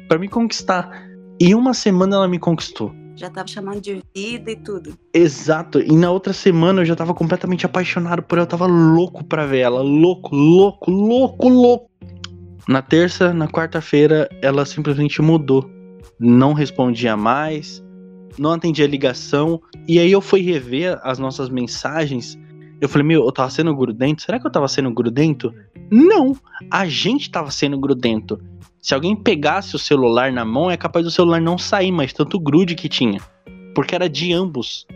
para 0.07 0.17
me 0.17 0.29
conquistar. 0.29 1.07
E 1.39 1.53
uma 1.53 1.73
semana 1.73 2.15
ela 2.15 2.27
me 2.27 2.39
conquistou. 2.39 2.93
Já 3.15 3.29
tava 3.29 3.47
chamando 3.47 3.81
de 3.81 4.01
vida 4.15 4.51
e 4.51 4.55
tudo. 4.55 4.97
Exato. 5.13 5.81
E 5.81 5.91
na 5.91 6.09
outra 6.09 6.31
semana 6.31 6.81
eu 6.81 6.85
já 6.85 6.95
tava 6.95 7.13
completamente 7.13 7.65
apaixonado 7.65 8.23
por 8.23 8.37
ela. 8.37 8.45
Eu 8.45 8.49
tava 8.49 8.65
louco 8.65 9.25
pra 9.25 9.45
ver 9.45 9.59
ela. 9.59 9.81
Louco, 9.81 10.33
louco, 10.33 10.89
louco, 10.89 11.49
louco. 11.49 11.89
Na 12.65 12.81
terça, 12.81 13.33
na 13.33 13.47
quarta-feira, 13.47 14.29
ela 14.41 14.65
simplesmente 14.65 15.21
mudou. 15.21 15.69
Não 16.17 16.53
respondia 16.53 17.17
mais 17.17 17.83
não 18.37 18.51
atendia 18.51 18.87
ligação. 18.87 19.61
E 19.87 19.99
aí 19.99 20.11
eu 20.11 20.21
fui 20.21 20.41
rever 20.41 20.99
as 21.03 21.19
nossas 21.19 21.49
mensagens. 21.49 22.37
Eu 22.81 22.87
falei, 22.87 23.07
meu, 23.07 23.25
eu 23.25 23.31
tava 23.31 23.49
sendo 23.49 23.75
grudento? 23.75 24.21
Será 24.21 24.39
que 24.39 24.47
eu 24.47 24.51
tava 24.51 24.67
sendo 24.67 24.91
grudento? 24.93 25.53
Não! 25.91 26.35
A 26.71 26.85
gente 26.87 27.29
tava 27.29 27.51
sendo 27.51 27.77
grudento. 27.77 28.39
Se 28.81 28.93
alguém 28.93 29.15
pegasse 29.15 29.75
o 29.75 29.79
celular 29.79 30.31
na 30.31 30.45
mão, 30.45 30.71
é 30.71 30.77
capaz 30.77 31.03
do 31.03 31.11
celular 31.11 31.41
não 31.41 31.57
sair, 31.57 31.91
mas 31.91 32.13
tanto 32.13 32.39
grude 32.39 32.75
que 32.75 32.87
tinha. 32.87 33.19
Porque 33.75 33.93
era 33.93 34.07
de 34.07 34.31
ambos. 34.31 34.87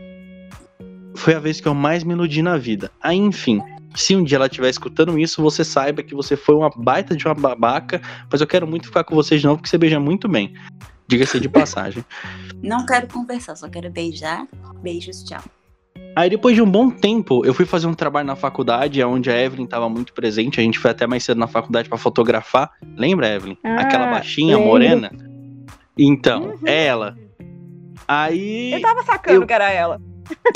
Foi 1.16 1.36
a 1.36 1.40
vez 1.40 1.60
que 1.60 1.68
eu 1.68 1.74
mais 1.74 2.04
me 2.04 2.14
iludi 2.14 2.42
na 2.42 2.58
vida. 2.58 2.90
Aí, 3.02 3.18
enfim, 3.18 3.62
se 3.96 4.16
um 4.16 4.24
dia 4.24 4.38
ela 4.38 4.48
estiver 4.48 4.70
escutando 4.70 5.20
isso, 5.20 5.42
você 5.42 5.64
saiba 5.64 6.02
que 6.02 6.16
você 6.16 6.36
foi 6.36 6.56
uma 6.56 6.70
baita 6.76 7.16
de 7.16 7.26
uma 7.26 7.36
babaca, 7.36 8.02
mas 8.32 8.42
eu 8.42 8.48
quero 8.48 8.66
muito 8.66 8.88
ficar 8.88 9.04
com 9.04 9.14
você 9.14 9.38
de 9.38 9.46
novo, 9.46 9.58
porque 9.58 9.70
você 9.70 9.78
beija 9.78 10.00
muito 10.00 10.28
bem. 10.28 10.54
Diga-se 11.08 11.40
de 11.40 11.50
passagem. 11.50 12.04
Não 12.62 12.86
quero 12.86 13.08
conversar, 13.08 13.56
só 13.56 13.68
quero 13.70 13.90
beijar. 13.90 14.48
Beijos, 14.82 15.24
tchau. 15.24 15.44
Aí 16.16 16.30
depois 16.30 16.56
de 16.56 16.62
um 16.62 16.70
bom 16.70 16.90
tempo, 16.90 17.44
eu 17.46 17.54
fui 17.54 17.66
fazer 17.66 17.88
um 17.88 17.94
trabalho 17.94 18.28
na 18.28 18.36
faculdade, 18.36 19.04
onde 19.04 19.32
a 19.32 19.42
Evelyn 19.42 19.66
estava 19.66 19.90
muito 19.90 20.14
presente. 20.14 20.60
A 20.60 20.64
gente 20.64 20.78
foi 20.78 20.92
até 20.92 21.08
mais 21.08 21.24
cedo 21.24 21.40
na 21.40 21.48
faculdade 21.48 21.90
para 21.90 21.98
fotografar. 21.98 22.72
Lembra, 22.96 23.34
Evelyn? 23.34 23.58
Ah, 23.64 23.82
Aquela 23.82 24.08
baixinha, 24.08 24.56
lembro. 24.56 24.72
morena. 24.72 25.12
Então, 25.98 26.44
uhum. 26.44 26.58
ela. 26.66 27.18
Aí. 28.08 28.74
Eu 28.74 28.82
tava 28.82 29.04
sacando 29.04 29.42
eu... 29.42 29.48
que 29.48 29.54
era 29.54 29.72
ela. 29.72 30.00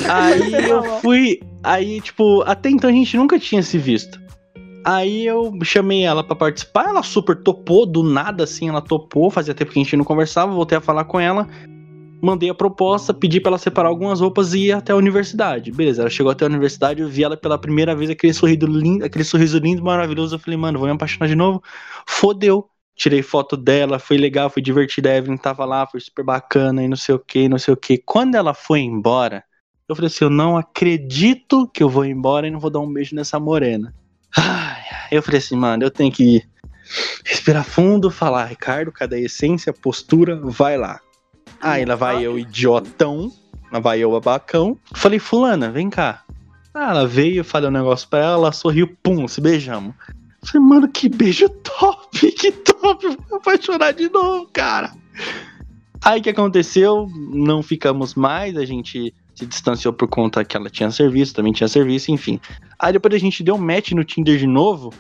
Aí 0.08 0.54
eu 0.70 0.84
fui. 1.02 1.40
Aí, 1.64 2.02
tipo, 2.02 2.44
até 2.44 2.70
então 2.70 2.90
a 2.90 2.94
gente 2.94 3.18
nunca 3.18 3.40
tinha 3.40 3.64
se 3.64 3.78
visto. 3.78 4.22
Aí 4.90 5.26
eu 5.26 5.52
chamei 5.66 6.06
ela 6.06 6.24
para 6.24 6.34
participar, 6.34 6.88
ela 6.88 7.04
super 7.04 7.36
topou, 7.36 7.86
do 7.86 8.04
nada 8.04 8.46
assim, 8.46 8.70
ela 8.70 8.82
topou, 8.82 9.30
fazia 9.30 9.54
tempo 9.54 9.74
que 9.74 9.82
a 9.82 9.84
gente 9.84 9.98
não 9.98 10.06
conversava, 10.06 10.54
voltei 10.54 10.78
a 10.78 10.82
falar 10.82 11.04
com 11.04 11.20
ela, 11.20 11.46
mandei 12.22 12.50
a 12.50 12.54
proposta, 12.54 13.14
pedi 13.14 13.42
para 13.42 13.50
ela 13.50 13.58
separar 13.58 13.90
algumas 13.90 14.22
roupas 14.22 14.54
e 14.54 14.68
ir 14.68 14.72
até 14.72 14.94
a 14.94 14.96
universidade. 14.96 15.74
Beleza, 15.74 16.04
ela 16.04 16.10
chegou 16.10 16.32
até 16.32 16.46
a 16.46 16.48
universidade, 16.48 17.02
eu 17.02 17.10
vi 17.10 17.22
ela 17.22 17.36
pela 17.36 17.58
primeira 17.58 17.94
vez, 17.94 18.10
aquele 18.10 18.32
sorriso 18.32 18.66
lindo, 18.66 19.04
aquele 19.04 19.26
sorriso 19.26 19.60
lindo, 19.60 19.84
maravilhoso, 19.84 20.36
eu 20.36 20.40
falei, 20.40 20.56
mano, 20.56 20.80
vou 20.80 20.88
me 20.88 20.94
apaixonar 20.94 21.28
de 21.28 21.36
novo. 21.36 21.62
Fodeu. 22.08 22.70
Tirei 22.96 23.22
foto 23.22 23.58
dela, 23.58 24.00
foi 24.00 24.16
legal, 24.18 24.50
foi 24.50 24.62
divertida, 24.62 25.10
a 25.10 25.18
Evelyn 25.18 25.38
tava 25.38 25.66
lá, 25.66 25.86
foi 25.86 26.00
super 26.00 26.24
bacana 26.24 26.82
e 26.82 26.88
não 26.88 26.96
sei 26.96 27.14
o 27.14 27.20
que, 27.20 27.50
não 27.50 27.60
sei 27.60 27.74
o 27.74 27.78
que. 27.78 27.98
Quando 27.98 28.36
ela 28.36 28.54
foi 28.54 28.80
embora, 28.80 29.44
eu 29.88 29.98
falei 29.98 30.08
assim, 30.08 30.24
eu 30.24 30.30
não 30.30 30.58
acredito 30.58 31.68
que 31.74 31.84
eu 31.84 31.90
vou 31.90 32.06
embora 32.06 32.48
e 32.48 32.52
não 32.52 32.60
vou 32.60 32.70
dar 32.70 32.80
um 32.80 32.92
beijo 32.92 33.14
nessa 33.14 33.38
morena. 33.38 33.94
Ai, 34.36 34.82
eu 35.12 35.22
falei 35.22 35.40
assim, 35.40 35.56
mano, 35.56 35.84
eu 35.84 35.92
tenho 35.92 36.12
que 36.12 36.44
respirar 37.26 37.64
fundo, 37.64 38.10
falar, 38.10 38.46
Ricardo, 38.46 38.92
cadê 38.92 39.18
a 39.18 39.22
essência, 39.22 39.74
postura, 39.74 40.40
vai 40.42 40.78
lá. 40.78 41.00
Aí 41.60 41.86
lá 41.86 41.96
vai 41.96 42.24
eu, 42.24 42.38
idiotão, 42.38 43.32
lá 43.72 43.80
vai 43.80 44.00
eu, 44.00 44.12
babacão. 44.12 44.78
Falei, 44.94 45.20
fulana, 45.20 45.72
vem 45.72 45.90
cá. 45.90 46.24
Ah, 46.74 46.92
ela 46.92 47.08
veio, 47.08 47.44
falei 47.44 47.70
um 47.70 47.74
negócio 47.74 48.08
pra 48.08 48.20
ela, 48.20 48.34
ela 48.34 48.52
sorriu, 48.52 48.96
pum, 49.02 49.28
se 49.28 49.42
beijamos. 49.42 49.96
Falei, 50.44 50.68
mano, 50.68 50.88
que 50.88 51.10
beijo 51.10 51.50
top, 51.50 52.32
que 52.32 52.52
top, 52.52 53.08
vou 53.08 53.38
apaixonar 53.38 53.94
de 53.94 54.10
novo, 54.10 54.48
cara. 54.54 54.94
Aí 56.02 56.22
que 56.22 56.30
aconteceu, 56.30 57.10
não 57.34 57.64
ficamos 57.64 58.14
mais, 58.14 58.56
a 58.56 58.64
gente 58.64 59.14
se 59.38 59.46
distanciou 59.46 59.94
por 59.94 60.08
conta 60.08 60.44
que 60.44 60.58
ela 60.58 60.68
tinha 60.68 60.90
serviço, 60.90 61.36
também 61.36 61.54
tinha 61.54 61.68
serviço, 61.68 62.12
enfim. 62.12 62.42
Aí 62.80 62.92
depois 62.92 63.14
a 63.14 63.20
gente 63.20 63.44
deu 63.44 63.56
match 63.56 63.92
no 63.92 64.04
Tinder 64.04 64.36
de 64.36 64.48
novo. 64.48 64.92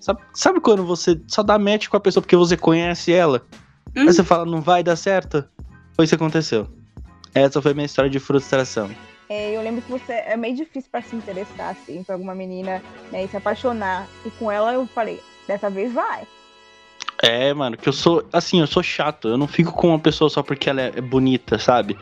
Sabe, 0.00 0.22
sabe 0.32 0.58
quando 0.58 0.86
você 0.86 1.20
só 1.28 1.42
dá 1.42 1.58
match 1.58 1.88
com 1.88 1.96
a 1.98 2.00
pessoa 2.00 2.22
porque 2.22 2.34
você 2.34 2.56
conhece 2.56 3.12
ela? 3.12 3.44
Hum. 3.94 4.00
Aí 4.00 4.06
você 4.06 4.24
fala, 4.24 4.46
não 4.46 4.62
vai 4.62 4.82
dar 4.82 4.96
certo? 4.96 5.44
Foi 5.94 6.06
isso 6.06 6.16
que 6.16 6.22
aconteceu. 6.22 6.66
Essa 7.34 7.60
foi 7.60 7.74
minha 7.74 7.84
história 7.84 8.10
de 8.10 8.18
frustração. 8.18 8.90
É, 9.28 9.54
eu 9.54 9.60
lembro 9.60 9.82
que 9.82 9.90
você 9.90 10.12
é 10.12 10.36
meio 10.36 10.56
difícil 10.56 10.88
para 10.90 11.02
se 11.02 11.14
interessar 11.14 11.70
assim 11.70 12.02
por 12.04 12.12
alguma 12.12 12.34
menina 12.34 12.82
né, 13.12 13.24
e 13.24 13.28
se 13.28 13.36
apaixonar. 13.36 14.08
E 14.24 14.30
com 14.30 14.50
ela 14.50 14.72
eu 14.72 14.86
falei, 14.86 15.20
dessa 15.46 15.68
vez 15.68 15.92
vai. 15.92 16.26
É, 17.22 17.52
mano, 17.52 17.76
que 17.76 17.88
eu 17.88 17.92
sou, 17.92 18.26
assim, 18.32 18.60
eu 18.60 18.66
sou 18.66 18.82
chato. 18.82 19.28
Eu 19.28 19.36
não 19.36 19.46
fico 19.46 19.72
com 19.72 19.88
uma 19.88 19.98
pessoa 19.98 20.30
só 20.30 20.42
porque 20.42 20.70
ela 20.70 20.80
é 20.80 21.00
bonita, 21.02 21.58
sabe? 21.58 21.98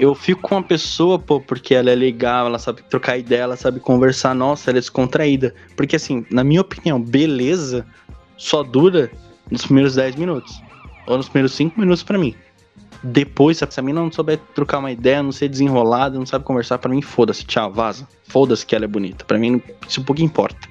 Eu 0.00 0.14
fico 0.14 0.40
com 0.40 0.54
uma 0.54 0.62
pessoa, 0.62 1.18
pô, 1.18 1.38
porque 1.38 1.74
ela 1.74 1.90
é 1.90 1.94
legal, 1.94 2.46
ela 2.46 2.58
sabe 2.58 2.82
trocar 2.84 3.18
ideia, 3.18 3.42
ela 3.42 3.56
sabe 3.56 3.78
conversar, 3.80 4.34
nossa, 4.34 4.70
ela 4.70 4.78
é 4.78 4.80
descontraída. 4.80 5.54
Porque, 5.76 5.94
assim, 5.94 6.24
na 6.30 6.42
minha 6.42 6.62
opinião, 6.62 6.98
beleza 6.98 7.86
só 8.34 8.62
dura 8.62 9.10
nos 9.50 9.66
primeiros 9.66 9.96
10 9.96 10.16
minutos. 10.16 10.58
Ou 11.06 11.18
nos 11.18 11.28
primeiros 11.28 11.52
5 11.52 11.78
minutos 11.78 12.02
para 12.02 12.16
mim. 12.16 12.34
Depois, 13.02 13.58
se 13.58 13.64
a 13.78 13.82
mina 13.82 14.00
não 14.00 14.10
souber 14.10 14.38
trocar 14.54 14.78
uma 14.78 14.90
ideia, 14.90 15.22
não 15.22 15.32
ser 15.32 15.50
desenrolada, 15.50 16.18
não 16.18 16.24
sabe 16.24 16.46
conversar, 16.46 16.78
para 16.78 16.90
mim, 16.90 17.02
foda-se, 17.02 17.44
tchau, 17.44 17.70
vaza. 17.70 18.08
Foda-se 18.26 18.64
que 18.64 18.74
ela 18.74 18.86
é 18.86 18.88
bonita. 18.88 19.22
para 19.26 19.36
mim, 19.36 19.62
isso 19.86 20.02
pouco 20.02 20.22
importa. 20.22 20.66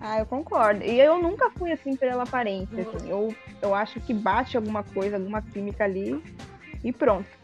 Ah, 0.00 0.20
eu 0.20 0.26
concordo. 0.26 0.84
E 0.84 1.00
eu 1.00 1.20
nunca 1.20 1.50
fui 1.50 1.72
assim 1.72 1.96
pela 1.96 2.22
aparência. 2.22 2.82
Assim. 2.82 3.10
Eu, 3.10 3.34
eu 3.60 3.74
acho 3.74 3.98
que 3.98 4.14
bate 4.14 4.56
alguma 4.56 4.84
coisa, 4.84 5.16
alguma 5.16 5.42
química 5.42 5.82
ali 5.82 6.22
e 6.84 6.92
pronto 6.92 7.39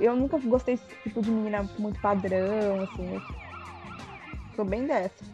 eu 0.00 0.16
nunca 0.16 0.38
gostei 0.38 0.76
desse 0.76 0.88
tipo 1.02 1.22
de 1.22 1.30
menina 1.30 1.68
muito 1.78 2.00
padrão, 2.00 2.82
assim. 2.82 3.20
Sou 4.54 4.64
bem 4.64 4.86
dessa. 4.86 5.24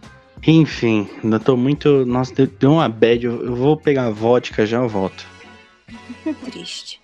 Enfim, 0.46 1.08
ainda 1.22 1.40
tô 1.40 1.56
muito. 1.56 2.04
Nossa, 2.04 2.46
deu 2.46 2.72
uma 2.72 2.88
bad. 2.88 3.26
Eu 3.26 3.56
vou 3.56 3.76
pegar 3.76 4.06
a 4.06 4.10
vodka 4.10 4.66
já 4.66 4.78
eu 4.78 4.88
volto. 4.88 5.26
Triste. 6.44 7.00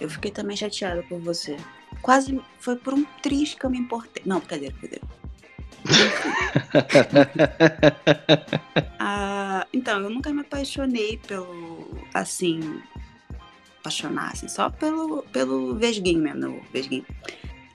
Eu 0.00 0.08
fiquei 0.08 0.30
também 0.30 0.56
chateada 0.56 1.02
por 1.02 1.20
você. 1.20 1.56
Quase 2.00 2.40
foi 2.58 2.76
por 2.76 2.94
um 2.94 3.04
triste 3.22 3.56
que 3.56 3.66
eu 3.66 3.70
me 3.70 3.78
importei. 3.78 4.22
Não, 4.24 4.38
brincadeira, 4.38 4.74
brincadeira. 4.80 5.06
ah, 8.98 9.66
então, 9.72 10.00
eu 10.00 10.10
nunca 10.10 10.32
me 10.32 10.40
apaixonei 10.40 11.18
pelo. 11.26 11.98
Assim, 12.14 12.82
apaixonar, 13.88 14.32
assim, 14.32 14.48
só 14.48 14.70
pelo, 14.70 15.22
pelo 15.24 15.74
Vesguinho 15.74 16.22
mesmo, 16.22 16.40
no 16.40 16.62
Vesguinho. 16.72 17.06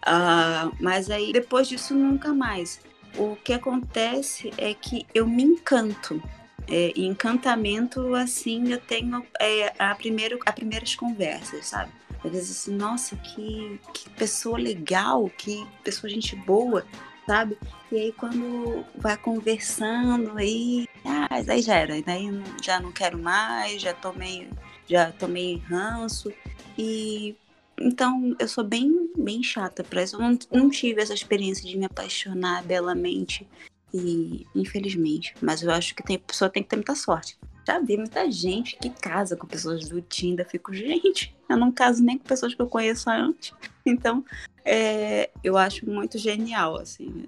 Uh, 0.05 0.75
mas 0.79 1.09
aí, 1.09 1.33
depois 1.33 1.67
disso, 1.67 1.93
nunca 1.95 2.33
mais. 2.33 2.79
O 3.17 3.35
que 3.43 3.53
acontece 3.53 4.51
é 4.57 4.73
que 4.73 5.05
eu 5.13 5.27
me 5.27 5.43
encanto. 5.43 6.21
É, 6.65 6.93
encantamento, 6.95 8.15
assim, 8.15 8.71
eu 8.71 8.79
tenho 8.79 9.25
é, 9.37 9.73
a, 9.77 9.93
primeiro, 9.95 10.39
a 10.45 10.51
primeiras 10.53 10.95
conversas, 10.95 11.67
sabe? 11.67 11.91
Às 12.23 12.31
vezes 12.31 12.51
assim, 12.51 12.73
nossa, 12.73 13.17
que, 13.17 13.81
que 13.93 14.09
pessoa 14.11 14.57
legal, 14.57 15.29
que 15.37 15.67
pessoa 15.83 16.09
gente 16.09 16.37
boa, 16.37 16.85
sabe? 17.27 17.57
E 17.91 17.97
aí 17.97 18.13
quando 18.13 18.85
vai 18.95 19.17
conversando, 19.17 20.37
aí, 20.37 20.87
ah, 21.03 21.27
aí 21.31 21.61
já 21.61 21.75
era, 21.75 22.01
daí 22.01 22.29
já 22.63 22.79
não 22.79 22.93
quero 22.93 23.19
mais, 23.19 23.81
já 23.81 23.93
tomei, 23.93 24.47
já 24.87 25.11
tomei 25.11 25.57
ranço. 25.57 26.31
E 26.77 27.35
então 27.79 28.35
eu 28.39 28.47
sou 28.47 28.63
bem, 28.63 29.11
bem 29.17 29.41
chata 29.43 29.83
para 29.83 30.03
isso. 30.03 30.15
Eu 30.15 30.21
não, 30.21 30.39
não 30.51 30.69
tive 30.69 31.01
essa 31.01 31.13
experiência 31.13 31.67
de 31.67 31.77
me 31.77 31.85
apaixonar 31.85 32.63
belamente. 32.63 33.47
E 33.93 34.45
infelizmente. 34.55 35.35
Mas 35.41 35.61
eu 35.61 35.71
acho 35.71 35.95
que 35.95 36.03
tem, 36.03 36.15
a 36.15 36.19
pessoa 36.19 36.49
tem 36.49 36.63
que 36.63 36.69
ter 36.69 36.75
muita 36.75 36.95
sorte. 36.95 37.37
Já 37.65 37.79
vi 37.79 37.95
muita 37.95 38.29
gente 38.29 38.77
que 38.77 38.89
casa 38.89 39.37
com 39.37 39.47
pessoas 39.47 39.87
do 39.87 40.01
Tinder. 40.01 40.47
Fico, 40.49 40.73
gente, 40.73 41.33
eu 41.49 41.57
não 41.57 41.71
caso 41.71 42.03
nem 42.03 42.17
com 42.17 42.25
pessoas 42.25 42.53
que 42.53 42.61
eu 42.61 42.67
conheço 42.67 43.09
antes. 43.09 43.53
Então, 43.85 44.23
é, 44.63 45.29
eu 45.43 45.57
acho 45.57 45.89
muito 45.89 46.17
genial, 46.17 46.77
assim. 46.77 47.25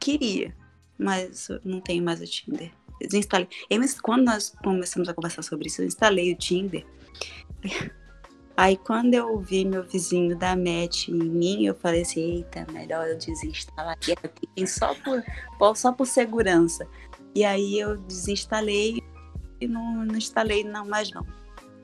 Queria, 0.00 0.54
mas 0.98 1.48
não 1.64 1.80
tenho 1.80 2.02
mais 2.02 2.20
o 2.20 2.26
Tinder. 2.26 2.72
Desinstalei. 3.00 3.48
Eu, 3.68 3.80
quando 4.02 4.24
nós 4.24 4.54
começamos 4.62 5.08
a 5.08 5.14
conversar 5.14 5.42
sobre 5.42 5.66
isso, 5.66 5.82
eu 5.82 5.86
instalei 5.86 6.32
o 6.32 6.36
Tinder. 6.36 6.84
Aí 8.56 8.76
quando 8.76 9.14
eu 9.14 9.40
vi 9.40 9.64
meu 9.64 9.82
vizinho 9.82 10.38
dar 10.38 10.56
match 10.56 11.08
em 11.08 11.14
mim, 11.14 11.66
eu 11.66 11.74
falei 11.74 12.02
assim, 12.02 12.36
eita, 12.36 12.64
melhor 12.72 13.08
eu 13.08 13.18
desinstalar 13.18 13.94
aqui 13.94 14.14
só 14.66 14.94
por, 14.94 15.76
só 15.76 15.90
por 15.90 16.06
segurança. 16.06 16.86
E 17.34 17.44
aí 17.44 17.80
eu 17.80 17.96
desinstalei 17.96 19.02
e 19.60 19.66
não, 19.66 20.04
não 20.04 20.16
instalei 20.16 20.62
não 20.62 20.86
mais 20.86 21.10
não. 21.10 21.26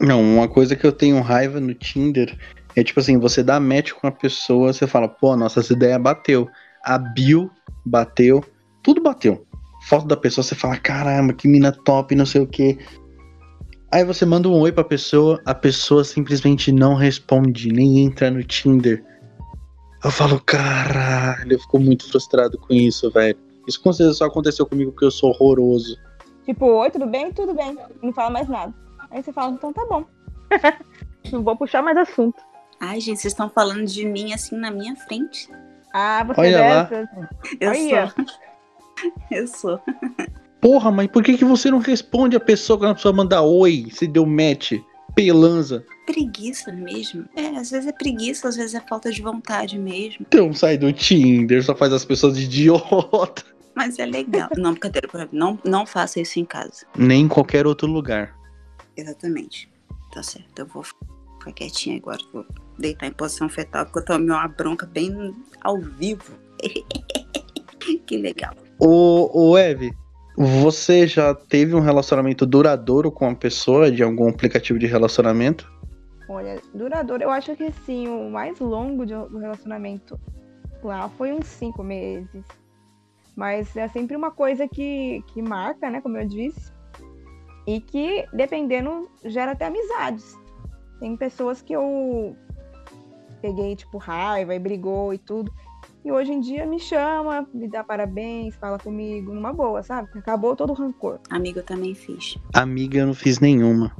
Não, 0.00 0.22
uma 0.22 0.48
coisa 0.48 0.76
que 0.76 0.86
eu 0.86 0.92
tenho 0.92 1.20
raiva 1.20 1.58
no 1.58 1.74
Tinder 1.74 2.38
é 2.76 2.84
tipo 2.84 3.00
assim, 3.00 3.18
você 3.18 3.42
dá 3.42 3.58
match 3.58 3.90
com 3.92 4.06
a 4.06 4.12
pessoa, 4.12 4.72
você 4.72 4.86
fala, 4.86 5.08
pô, 5.08 5.36
nossa 5.36 5.60
ideia 5.72 5.98
bateu. 5.98 6.48
A 6.84 6.96
bio 6.96 7.50
bateu, 7.84 8.44
tudo 8.80 9.02
bateu. 9.02 9.44
Foto 9.82 10.06
da 10.06 10.16
pessoa, 10.16 10.44
você 10.44 10.54
fala, 10.54 10.76
caramba, 10.76 11.32
que 11.32 11.48
mina 11.48 11.72
top, 11.72 12.14
não 12.14 12.26
sei 12.26 12.42
o 12.42 12.46
que. 12.46 12.78
Aí 13.92 14.04
você 14.04 14.24
manda 14.24 14.48
um 14.48 14.60
oi 14.60 14.70
pra 14.70 14.84
pessoa, 14.84 15.40
a 15.44 15.54
pessoa 15.54 16.04
simplesmente 16.04 16.70
não 16.70 16.94
responde, 16.94 17.72
nem 17.72 18.00
entra 18.00 18.30
no 18.30 18.42
Tinder. 18.44 19.04
Eu 20.04 20.10
falo, 20.10 20.40
caralho, 20.40 21.52
eu 21.52 21.58
fico 21.58 21.78
muito 21.78 22.08
frustrado 22.08 22.56
com 22.58 22.72
isso, 22.72 23.10
velho. 23.10 23.36
Isso 23.66 23.82
com 23.82 23.92
certeza 23.92 24.18
só 24.18 24.26
aconteceu 24.26 24.64
comigo 24.64 24.92
porque 24.92 25.04
eu 25.04 25.10
sou 25.10 25.30
horroroso. 25.30 25.96
Tipo, 26.44 26.66
oi, 26.66 26.90
tudo 26.90 27.06
bem? 27.06 27.32
Tudo 27.32 27.54
bem. 27.54 27.76
Não 28.02 28.12
fala 28.12 28.30
mais 28.30 28.48
nada. 28.48 28.72
Aí 29.10 29.22
você 29.22 29.32
fala, 29.32 29.52
então 29.52 29.72
tá 29.72 29.84
bom. 29.86 30.04
não 31.32 31.42
vou 31.42 31.56
puxar 31.56 31.82
mais 31.82 31.96
assunto. 31.96 32.40
Ai, 32.80 33.00
gente, 33.00 33.20
vocês 33.20 33.32
estão 33.32 33.50
falando 33.50 33.84
de 33.84 34.06
mim 34.06 34.32
assim 34.32 34.56
na 34.56 34.70
minha 34.70 34.96
frente. 34.96 35.48
Ah, 35.92 36.24
você 36.24 36.40
Olha 36.40 36.56
é 36.56 36.84
dessas. 36.84 37.08
Lá. 37.16 37.28
Eu 37.60 37.70
Olha. 37.70 38.08
sou. 38.08 38.24
Eu 39.30 39.46
sou. 39.46 39.80
Porra, 40.60 40.90
mas 40.90 41.06
por 41.08 41.22
que, 41.22 41.38
que 41.38 41.44
você 41.44 41.70
não 41.70 41.78
responde 41.78 42.36
a 42.36 42.40
pessoa 42.40 42.78
quando 42.78 42.90
a 42.90 42.94
pessoa 42.94 43.14
manda 43.14 43.42
oi, 43.42 43.86
se 43.90 44.06
deu 44.06 44.26
match? 44.26 44.72
Pelanza. 45.14 45.84
Preguiça 46.06 46.72
mesmo. 46.72 47.24
É, 47.34 47.46
às 47.48 47.70
vezes 47.70 47.86
é 47.86 47.92
preguiça, 47.92 48.48
às 48.48 48.56
vezes 48.56 48.74
é 48.74 48.80
falta 48.80 49.10
de 49.10 49.22
vontade 49.22 49.78
mesmo. 49.78 50.24
Então 50.28 50.52
sai 50.52 50.76
do 50.76 50.92
Tinder, 50.92 51.64
só 51.64 51.74
faz 51.74 51.92
as 51.92 52.04
pessoas 52.04 52.36
de 52.36 52.44
idiota. 52.44 53.44
Mas 53.74 53.98
é 53.98 54.06
legal. 54.06 54.50
não, 54.56 54.72
brincadeira, 54.72 55.08
não, 55.32 55.58
não 55.64 55.86
faça 55.86 56.20
isso 56.20 56.38
em 56.38 56.44
casa. 56.44 56.84
Nem 56.96 57.22
em 57.22 57.28
qualquer 57.28 57.66
outro 57.66 57.86
lugar. 57.88 58.36
Exatamente. 58.96 59.70
Tá 60.12 60.22
certo, 60.22 60.58
eu 60.58 60.66
vou 60.66 60.82
ficar 60.82 61.52
quietinha 61.52 61.96
agora. 61.96 62.18
Vou 62.32 62.44
deitar 62.78 63.06
em 63.06 63.12
posição 63.12 63.48
fetal, 63.48 63.86
porque 63.86 64.00
eu 64.00 64.04
tomei 64.04 64.30
uma 64.30 64.48
bronca 64.48 64.86
bem 64.86 65.34
ao 65.62 65.78
vivo. 65.80 66.34
que 68.06 68.16
legal. 68.16 68.54
Ô, 68.82 69.50
ô 69.50 69.58
Eve, 69.58 69.92
você 70.36 71.06
já 71.06 71.34
teve 71.34 71.74
um 71.74 71.80
relacionamento 71.80 72.46
duradouro 72.46 73.12
com 73.12 73.26
uma 73.26 73.34
pessoa 73.34 73.92
de 73.92 74.02
algum 74.02 74.28
aplicativo 74.28 74.78
de 74.78 74.86
relacionamento? 74.86 75.70
Olha, 76.26 76.58
duradouro, 76.72 77.22
eu 77.22 77.30
acho 77.30 77.54
que 77.56 77.70
sim, 77.84 78.08
o 78.08 78.30
mais 78.30 78.58
longo 78.58 79.04
do 79.04 79.38
relacionamento 79.38 80.18
lá 80.82 81.10
foi 81.10 81.32
uns 81.32 81.46
cinco 81.46 81.82
meses. 81.82 82.44
Mas 83.36 83.76
é 83.76 83.86
sempre 83.88 84.16
uma 84.16 84.30
coisa 84.30 84.66
que, 84.66 85.22
que 85.28 85.42
marca, 85.42 85.90
né? 85.90 86.00
Como 86.00 86.16
eu 86.16 86.26
disse. 86.26 86.72
E 87.66 87.80
que, 87.80 88.26
dependendo, 88.32 89.10
gera 89.24 89.52
até 89.52 89.66
amizades. 89.66 90.34
Tem 90.98 91.16
pessoas 91.16 91.60
que 91.60 91.74
eu 91.74 92.34
peguei, 93.42 93.76
tipo, 93.76 93.98
raiva 93.98 94.54
e 94.54 94.58
brigou 94.58 95.12
e 95.12 95.18
tudo. 95.18 95.52
E 96.02 96.10
hoje 96.10 96.32
em 96.32 96.40
dia 96.40 96.64
me 96.64 96.80
chama, 96.80 97.46
me 97.52 97.68
dá 97.68 97.84
parabéns, 97.84 98.54
fala 98.56 98.78
comigo, 98.78 99.34
numa 99.34 99.52
boa, 99.52 99.82
sabe? 99.82 100.08
Acabou 100.18 100.56
todo 100.56 100.70
o 100.70 100.74
rancor. 100.74 101.20
Amiga, 101.28 101.60
eu 101.60 101.64
também 101.64 101.94
fiz. 101.94 102.38
Amiga, 102.54 102.98
eu 102.98 103.06
não 103.06 103.14
fiz 103.14 103.38
nenhuma. 103.38 103.94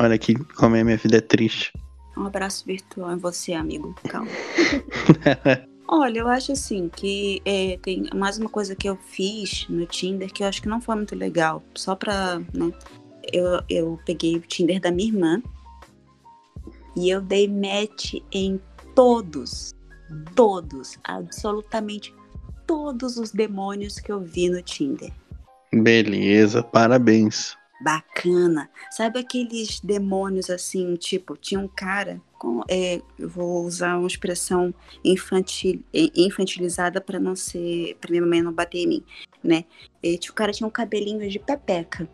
Olha 0.00 0.14
aqui 0.14 0.34
como 0.54 0.76
é 0.76 0.82
minha 0.82 0.96
vida 0.96 1.18
é 1.18 1.20
triste. 1.20 1.72
Um 2.16 2.26
abraço 2.26 2.64
virtual 2.64 3.12
em 3.12 3.18
você, 3.18 3.52
amigo. 3.52 3.94
Calma. 4.08 4.30
Olha, 5.86 6.20
eu 6.20 6.28
acho 6.28 6.52
assim 6.52 6.88
que 6.88 7.42
é, 7.44 7.78
tem 7.82 8.08
mais 8.14 8.38
uma 8.38 8.48
coisa 8.48 8.74
que 8.74 8.88
eu 8.88 8.96
fiz 8.96 9.66
no 9.68 9.84
Tinder 9.84 10.32
que 10.32 10.42
eu 10.42 10.46
acho 10.46 10.62
que 10.62 10.68
não 10.68 10.80
foi 10.80 10.96
muito 10.96 11.14
legal. 11.14 11.62
Só 11.74 11.94
pra, 11.94 12.38
né? 12.54 12.72
Eu, 13.30 13.60
eu 13.68 14.00
peguei 14.06 14.36
o 14.36 14.40
Tinder 14.40 14.80
da 14.80 14.90
minha 14.90 15.08
irmã 15.10 15.42
e 16.96 17.10
eu 17.10 17.20
dei 17.20 17.46
match 17.46 18.14
em 18.32 18.58
todos 18.94 19.74
todos, 20.34 20.98
absolutamente 21.04 22.14
todos 22.66 23.16
os 23.16 23.30
demônios 23.32 23.98
que 23.98 24.10
eu 24.10 24.20
vi 24.20 24.48
no 24.48 24.62
Tinder. 24.62 25.12
Beleza, 25.72 26.62
parabéns. 26.62 27.56
Bacana. 27.82 28.70
Sabe 28.90 29.18
aqueles 29.18 29.80
demônios 29.80 30.48
assim, 30.48 30.94
tipo, 30.96 31.36
tinha 31.36 31.60
um 31.60 31.66
cara, 31.66 32.20
com, 32.38 32.62
é, 32.68 33.02
eu 33.18 33.28
vou 33.28 33.64
usar 33.64 33.98
uma 33.98 34.06
expressão 34.06 34.72
infantil, 35.04 35.82
infantilizada 35.92 37.00
para 37.00 37.18
não 37.18 37.34
ser, 37.34 37.96
para 38.00 38.10
minha 38.10 38.24
mãe 38.24 38.40
não 38.40 38.52
bater 38.52 38.78
em 38.78 38.86
mim, 38.86 39.04
né? 39.42 39.64
E, 40.02 40.16
tipo, 40.16 40.32
o 40.32 40.36
cara 40.36 40.52
tinha 40.52 40.66
um 40.66 40.70
cabelinho 40.70 41.28
de 41.28 41.38
pepeca. 41.38 42.08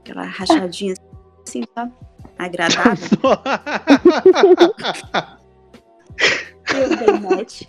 Aquela 0.00 0.24
rachadinha 0.24 0.94
assim, 1.46 1.62
sabe? 1.74 1.92
Agradável. 2.38 3.08
Eu 6.80 6.96
dei 6.96 7.18
match. 7.18 7.62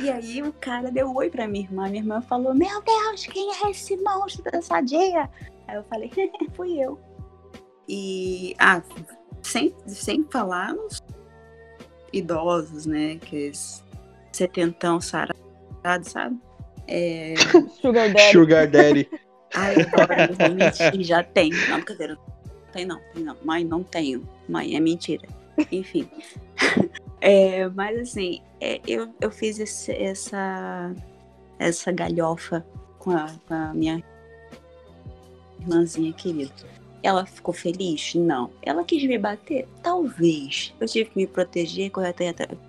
E 0.00 0.10
aí 0.10 0.42
o 0.42 0.52
cara 0.52 0.90
deu 0.90 1.14
oi 1.14 1.30
pra 1.30 1.48
minha 1.48 1.64
irmã. 1.64 1.88
Minha 1.88 2.02
irmã 2.02 2.20
falou: 2.20 2.54
Meu 2.54 2.82
Deus, 2.82 3.26
quem 3.26 3.50
é 3.64 3.70
esse 3.70 3.96
monstro 3.96 4.50
dançadinha? 4.50 5.30
Aí 5.66 5.76
eu 5.76 5.84
falei: 5.84 6.10
Fui 6.54 6.78
eu. 6.78 6.98
E, 7.88 8.54
ah, 8.58 8.82
sem, 9.42 9.74
sem 9.86 10.24
falar 10.24 10.74
nos 10.74 11.02
idosos, 12.12 12.86
né? 12.86 13.16
Que 13.16 13.50
setentão 14.32 15.00
sarado, 15.00 15.34
sabe? 16.02 16.38
É... 16.86 17.34
Sugar 17.80 18.12
Daddy. 18.12 18.32
Sugar 18.32 18.66
Daddy. 18.68 19.08
Ai, 19.54 19.76
agora 19.80 20.30
eu 20.30 20.54
mentir, 20.54 21.02
já 21.02 21.22
tem. 21.22 21.50
Não, 21.68 21.76
brincadeira. 21.76 22.18
Tem 22.72 22.84
não, 22.84 23.00
tem 23.14 23.24
não. 23.24 23.36
Mãe, 23.42 23.64
não 23.64 23.82
tenho. 23.82 24.28
Mãe, 24.48 24.76
é 24.76 24.80
mentira. 24.80 25.26
Enfim. 25.72 26.08
É, 27.20 27.68
mas 27.68 27.98
assim, 27.98 28.40
é, 28.60 28.80
eu, 28.86 29.08
eu 29.20 29.30
fiz 29.30 29.58
esse, 29.58 29.92
essa, 29.92 30.94
essa 31.58 31.92
galhofa 31.92 32.64
com 32.98 33.10
a, 33.10 33.26
com 33.46 33.54
a 33.54 33.74
minha 33.74 34.02
irmãzinha 35.60 36.12
querida. 36.12 36.52
Ela 37.02 37.24
ficou 37.26 37.54
feliz? 37.54 38.14
Não. 38.14 38.50
Ela 38.62 38.84
quis 38.84 39.02
me 39.04 39.18
bater? 39.18 39.66
Talvez. 39.82 40.74
Eu 40.80 40.86
tive 40.86 41.10
que 41.10 41.16
me 41.16 41.26
proteger, 41.26 41.90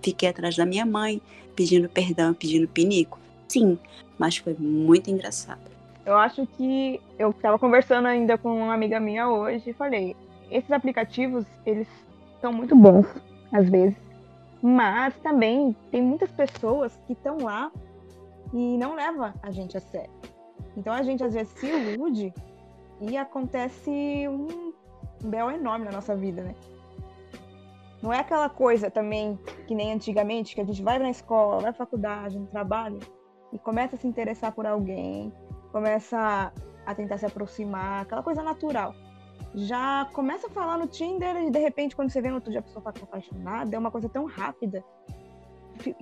fiquei 0.01 0.29
atrás 0.29 0.55
da 0.55 0.65
minha 0.65 0.85
mãe, 0.85 1.21
pedindo 1.55 1.89
perdão, 1.89 2.33
pedindo 2.33 2.67
pinico? 2.67 3.19
Sim, 3.47 3.77
mas 4.17 4.37
foi 4.37 4.55
muito 4.59 5.09
engraçado. 5.09 5.61
Eu 6.05 6.15
acho 6.15 6.47
que 6.57 6.99
eu 7.17 7.31
estava 7.31 7.59
conversando 7.59 8.07
ainda 8.07 8.37
com 8.37 8.63
uma 8.63 8.73
amiga 8.73 8.99
minha 8.99 9.29
hoje 9.29 9.71
e 9.71 9.73
falei: 9.73 10.15
esses 10.49 10.71
aplicativos, 10.71 11.45
eles 11.65 11.87
são 12.39 12.53
muito 12.53 12.75
bons, 12.75 13.07
às 13.51 13.69
vezes. 13.69 14.08
Mas 14.61 15.17
também 15.19 15.75
tem 15.91 16.01
muitas 16.01 16.31
pessoas 16.31 16.97
que 17.07 17.13
estão 17.13 17.37
lá 17.37 17.71
e 18.53 18.77
não 18.77 18.95
levam 18.95 19.33
a 19.41 19.51
gente 19.51 19.77
a 19.77 19.79
sério. 19.79 20.11
Então 20.75 20.93
a 20.93 21.01
gente 21.03 21.23
às 21.23 21.33
vezes 21.33 21.53
se 21.53 21.67
ilude 21.67 22.33
e 23.01 23.17
acontece 23.17 23.89
um, 24.27 24.73
belo 25.23 25.51
enorme 25.51 25.85
na 25.85 25.91
nossa 25.91 26.15
vida, 26.15 26.43
né? 26.43 26.55
Não 28.01 28.13
é 28.13 28.19
aquela 28.19 28.49
coisa 28.49 28.89
também 28.89 29.37
que 29.67 29.75
nem 29.75 29.91
antigamente, 29.93 30.55
que 30.55 30.61
a 30.61 30.65
gente 30.65 30.81
vai 30.81 30.97
na 30.99 31.09
escola, 31.09 31.57
vai 31.57 31.71
na 31.71 31.73
faculdade, 31.73 32.39
no 32.39 32.47
trabalho 32.47 32.99
e 33.51 33.59
começa 33.59 33.95
a 33.95 33.99
se 33.99 34.07
interessar 34.07 34.53
por 34.53 34.65
alguém, 34.65 35.33
começa 35.71 36.53
a 36.85 36.95
tentar 36.95 37.17
se 37.17 37.25
aproximar, 37.25 38.03
aquela 38.03 38.23
coisa 38.23 38.41
natural. 38.41 38.93
Já 39.55 40.07
começa 40.13 40.47
a 40.47 40.49
falar 40.49 40.77
no 40.77 40.87
Tinder 40.87 41.35
e 41.37 41.49
de 41.49 41.59
repente 41.59 41.95
quando 41.95 42.09
você 42.09 42.21
vê 42.21 42.29
no 42.29 42.35
outro 42.35 42.51
dia 42.51 42.59
a 42.59 42.63
pessoa 42.63 42.83
tá 42.83 42.91
apaixonada, 43.01 43.75
é 43.75 43.79
uma 43.79 43.91
coisa 43.91 44.07
tão 44.07 44.25
rápida 44.25 44.83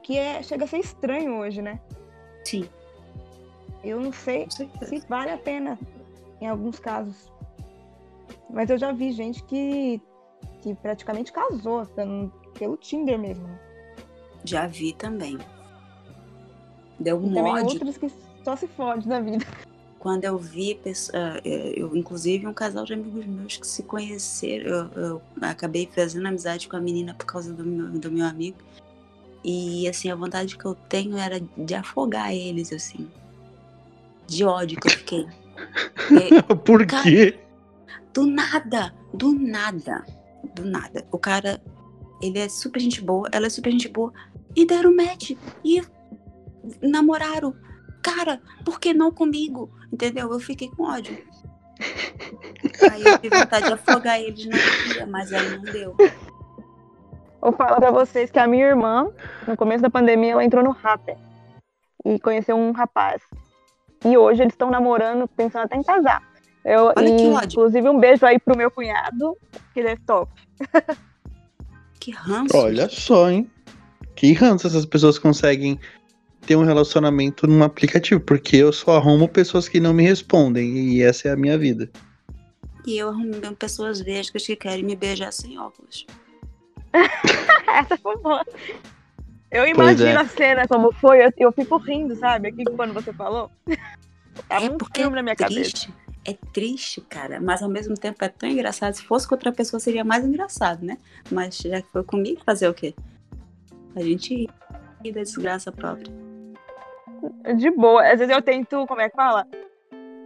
que 0.03 0.17
é, 0.17 0.41
chega 0.41 0.65
a 0.65 0.67
ser 0.67 0.79
estranho 0.79 1.37
hoje, 1.37 1.61
né? 1.61 1.79
Sim. 2.43 2.67
Eu 3.83 3.99
não 3.99 4.11
sei 4.11 4.47
se 4.49 4.99
vale 5.07 5.31
a 5.31 5.37
pena 5.37 5.77
em 6.41 6.47
alguns 6.47 6.79
casos. 6.79 7.31
Mas 8.49 8.69
eu 8.69 8.77
já 8.77 8.91
vi 8.91 9.11
gente 9.11 9.43
que, 9.43 10.01
que 10.61 10.73
praticamente 10.75 11.31
casou 11.31 11.85
pelo 11.85 12.77
Tinder 12.77 13.19
mesmo. 13.19 13.47
Né? 13.47 13.59
Já 14.43 14.67
vi 14.67 14.93
também. 14.93 15.37
Deu 16.99 17.17
um 17.17 17.29
mod. 17.29 17.73
outros 17.73 17.97
que 17.97 18.11
só 18.43 18.55
se 18.55 18.67
fode 18.67 19.07
na 19.07 19.19
vida. 19.19 19.45
Quando 20.07 20.23
eu 20.23 20.37
vi, 20.37 20.79
ah, 21.13 21.37
é, 21.43 21.73
eu, 21.75 21.93
inclusive, 21.93 22.47
um 22.47 22.53
casal 22.53 22.85
de 22.85 22.93
amigos 22.93 23.25
meus 23.25 23.57
que 23.57 23.67
se 23.67 23.83
conheceram, 23.83 24.65
eu, 24.65 25.03
eu 25.03 25.21
acabei 25.41 25.89
fazendo 25.93 26.25
amizade 26.25 26.69
com 26.69 26.77
a 26.77 26.79
menina 26.79 27.13
por 27.13 27.25
causa 27.25 27.53
do 27.53 27.65
meu, 27.65 27.89
do 27.89 28.09
meu 28.09 28.25
amigo. 28.25 28.57
E, 29.43 29.85
assim, 29.85 30.09
a 30.09 30.15
vontade 30.15 30.57
que 30.57 30.63
eu 30.63 30.75
tenho 30.75 31.17
era 31.17 31.41
de 31.41 31.75
afogar 31.75 32.33
eles, 32.33 32.71
assim. 32.71 33.11
De 34.25 34.45
ódio 34.45 34.79
que 34.79 34.87
eu 34.87 34.91
fiquei. 34.93 35.27
Por 36.63 36.87
cara, 36.87 37.03
quê? 37.03 37.37
Do 38.13 38.25
nada, 38.25 38.93
do 39.13 39.33
nada, 39.33 40.05
do 40.55 40.63
nada. 40.63 41.05
O 41.11 41.17
cara, 41.17 41.61
ele 42.21 42.39
é 42.39 42.47
super 42.47 42.79
gente 42.79 43.01
boa, 43.01 43.27
ela 43.33 43.47
é 43.47 43.49
super 43.49 43.73
gente 43.73 43.89
boa. 43.89 44.13
E 44.55 44.65
deram 44.65 44.95
match. 44.95 45.31
E 45.65 45.81
namoraram. 46.81 47.53
Cara, 48.07 48.41
por 48.63 48.79
que 48.79 48.93
não 48.93 49.11
comigo? 49.11 49.69
Entendeu? 49.91 50.31
Eu 50.31 50.39
fiquei 50.39 50.69
com 50.69 50.83
ódio. 50.83 51.17
Aí 52.89 53.03
eu 53.03 53.17
tive 53.19 53.37
vontade 53.37 53.67
de 53.67 53.73
afogar 53.73 54.19
eles 54.19 54.45
na 54.45 54.57
vida, 54.57 55.05
mas 55.05 55.33
aí 55.33 55.57
não 55.57 55.61
deu. 55.61 55.95
Vou 57.41 57.51
falar 57.51 57.79
pra 57.79 57.91
vocês 57.91 58.31
que 58.31 58.39
a 58.39 58.47
minha 58.47 58.65
irmã, 58.65 59.11
no 59.47 59.57
começo 59.57 59.81
da 59.81 59.89
pandemia, 59.89 60.31
ela 60.31 60.43
entrou 60.43 60.63
no 60.63 60.71
Rapper 60.71 61.17
e 62.05 62.19
conheceu 62.19 62.55
um 62.55 62.71
rapaz. 62.71 63.21
E 64.05 64.17
hoje 64.17 64.41
eles 64.41 64.53
estão 64.53 64.71
namorando, 64.71 65.27
pensando 65.27 65.65
até 65.65 65.75
em 65.75 65.83
casar. 65.83 66.23
Eu, 66.63 66.93
Olha 66.95 67.09
e, 67.09 67.17
que 67.17 67.27
ódio. 67.27 67.59
Inclusive, 67.59 67.89
um 67.89 67.99
beijo 67.99 68.25
aí 68.25 68.39
pro 68.39 68.57
meu 68.57 68.71
cunhado, 68.71 69.37
que 69.73 69.79
ele 69.79 69.89
é 69.89 69.97
top. 69.97 70.31
Que 71.99 72.11
ranço. 72.11 72.55
Olha 72.55 72.87
só, 72.89 73.29
hein? 73.29 73.51
Que 74.15 74.33
ranço 74.33 74.65
essas 74.65 74.85
pessoas 74.85 75.19
conseguem 75.19 75.79
ter 76.47 76.55
um 76.55 76.63
relacionamento 76.63 77.45
num 77.45 77.61
aplicativo, 77.61 78.21
porque 78.21 78.55
eu 78.55 78.71
só 78.71 78.95
arrumo 78.95 79.27
pessoas 79.27 79.67
que 79.67 79.81
não 79.81 79.93
me 79.93 80.03
respondem 80.03 80.93
e 80.93 81.03
essa 81.03 81.27
é 81.27 81.31
a 81.33 81.35
minha 81.35 81.57
vida. 81.57 81.89
E 82.85 82.97
eu 82.97 83.09
arrumo 83.09 83.53
pessoas 83.53 83.99
vesgas 83.99 84.45
que 84.45 84.55
querem 84.55 84.83
me 84.83 84.95
beijar 84.95 85.33
sem 85.33 85.59
óculos. 85.59 86.07
essa 87.67 87.97
foi 87.97 88.15
boa. 88.19 88.45
Eu 89.51 89.67
imagino 89.67 90.09
é. 90.09 90.15
a 90.15 90.25
cena 90.25 90.67
como 90.69 90.93
foi, 90.93 91.25
eu, 91.25 91.33
eu, 91.37 91.51
fico 91.51 91.75
rindo, 91.77 92.15
sabe? 92.15 92.47
Aqui 92.47 92.63
quando 92.63 92.93
você 92.93 93.11
falou. 93.11 93.51
Tá 94.47 94.61
é 94.61 94.69
um 94.69 94.77
porque 94.77 95.01
filme 95.01 95.15
na 95.17 95.21
minha 95.21 95.33
é 95.33 95.35
triste, 95.35 95.87
cabeça. 95.87 96.07
É 96.23 96.33
triste, 96.53 97.01
cara, 97.01 97.41
mas 97.41 97.61
ao 97.61 97.69
mesmo 97.69 97.95
tempo 97.95 98.23
é 98.23 98.29
tão 98.29 98.47
engraçado. 98.47 98.93
Se 98.93 99.03
fosse 99.03 99.27
com 99.27 99.35
outra 99.35 99.51
pessoa 99.51 99.81
seria 99.81 100.05
mais 100.05 100.23
engraçado, 100.23 100.85
né? 100.85 100.97
Mas 101.29 101.57
já 101.57 101.81
que 101.81 101.91
foi 101.91 102.03
comigo, 102.03 102.41
fazer 102.45 102.69
o 102.69 102.73
quê? 102.73 102.95
A 103.95 104.01
gente 104.01 104.47
ri 105.03 105.11
da 105.11 105.23
desgraça 105.23 105.71
própria 105.71 106.26
de 107.55 107.71
boa. 107.71 108.03
Às 108.03 108.19
vezes 108.19 108.33
eu 108.33 108.41
tento, 108.41 108.85
como 108.87 109.01
é 109.01 109.09
que 109.09 109.15
fala? 109.15 109.45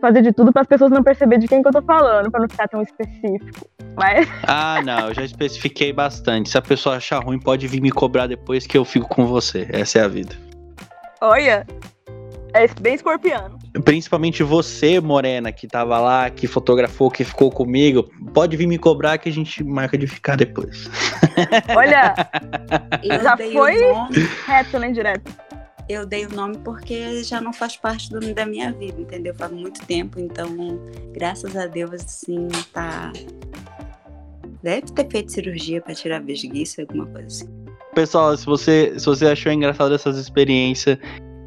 Fazer 0.01 0.21
de 0.21 0.33
tudo 0.33 0.51
para 0.51 0.63
as 0.63 0.67
pessoas 0.67 0.91
não 0.91 1.03
perceberem 1.03 1.39
de 1.39 1.47
quem 1.47 1.61
que 1.61 1.67
eu 1.67 1.71
tô 1.71 1.81
falando, 1.81 2.31
para 2.31 2.41
não 2.41 2.49
ficar 2.49 2.67
tão 2.67 2.81
específico. 2.81 3.67
Mas... 3.95 4.27
Ah, 4.47 4.81
não, 4.83 5.09
eu 5.09 5.13
já 5.13 5.23
especifiquei 5.23 5.93
bastante. 5.93 6.49
Se 6.49 6.57
a 6.57 6.61
pessoa 6.61 6.95
achar 6.95 7.23
ruim, 7.23 7.39
pode 7.39 7.67
vir 7.67 7.81
me 7.81 7.91
cobrar 7.91 8.27
depois 8.27 8.65
que 8.65 8.77
eu 8.77 8.83
fico 8.83 9.07
com 9.07 9.25
você. 9.25 9.67
Essa 9.71 9.99
é 9.99 10.03
a 10.03 10.07
vida. 10.07 10.35
Olha, 11.21 11.67
é 12.53 12.67
bem 12.79 12.95
escorpiano. 12.95 13.59
Principalmente 13.85 14.43
você, 14.43 14.99
Morena, 14.99 15.51
que 15.51 15.67
tava 15.67 15.99
lá, 15.99 16.29
que 16.29 16.47
fotografou, 16.47 17.11
que 17.11 17.23
ficou 17.23 17.51
comigo. 17.51 18.09
Pode 18.33 18.57
vir 18.57 18.67
me 18.67 18.77
cobrar 18.77 19.17
que 19.17 19.29
a 19.29 19.31
gente 19.31 19.63
marca 19.63 19.97
de 19.97 20.07
ficar 20.07 20.35
depois. 20.35 20.89
Olha, 21.77 22.13
já 23.21 23.37
foi 23.37 23.75
reto, 24.47 24.79
né, 24.79 24.91
direto 24.91 25.31
eu 25.91 26.05
dei 26.05 26.25
o 26.25 26.33
nome 26.33 26.57
porque 26.59 27.23
já 27.23 27.41
não 27.41 27.53
faz 27.53 27.77
parte 27.77 28.09
do, 28.09 28.19
da 28.33 28.45
minha 28.45 28.71
vida, 28.71 28.99
entendeu? 28.99 29.33
Faz 29.35 29.51
muito 29.51 29.85
tempo, 29.85 30.19
então, 30.19 30.49
graças 31.13 31.55
a 31.55 31.67
Deus, 31.67 31.91
assim, 31.93 32.47
tá. 32.71 33.11
Deve 34.63 34.81
ter 34.93 35.09
feito 35.09 35.31
cirurgia 35.31 35.81
para 35.81 35.95
tirar 35.95 36.21
vesguice, 36.21 36.81
alguma 36.81 37.05
coisa 37.07 37.27
assim. 37.27 37.49
Pessoal, 37.93 38.37
se 38.37 38.45
você, 38.45 38.93
se 38.97 39.05
você 39.05 39.27
achou 39.27 39.51
engraçado 39.51 39.93
essas 39.93 40.17
experiências 40.17 40.97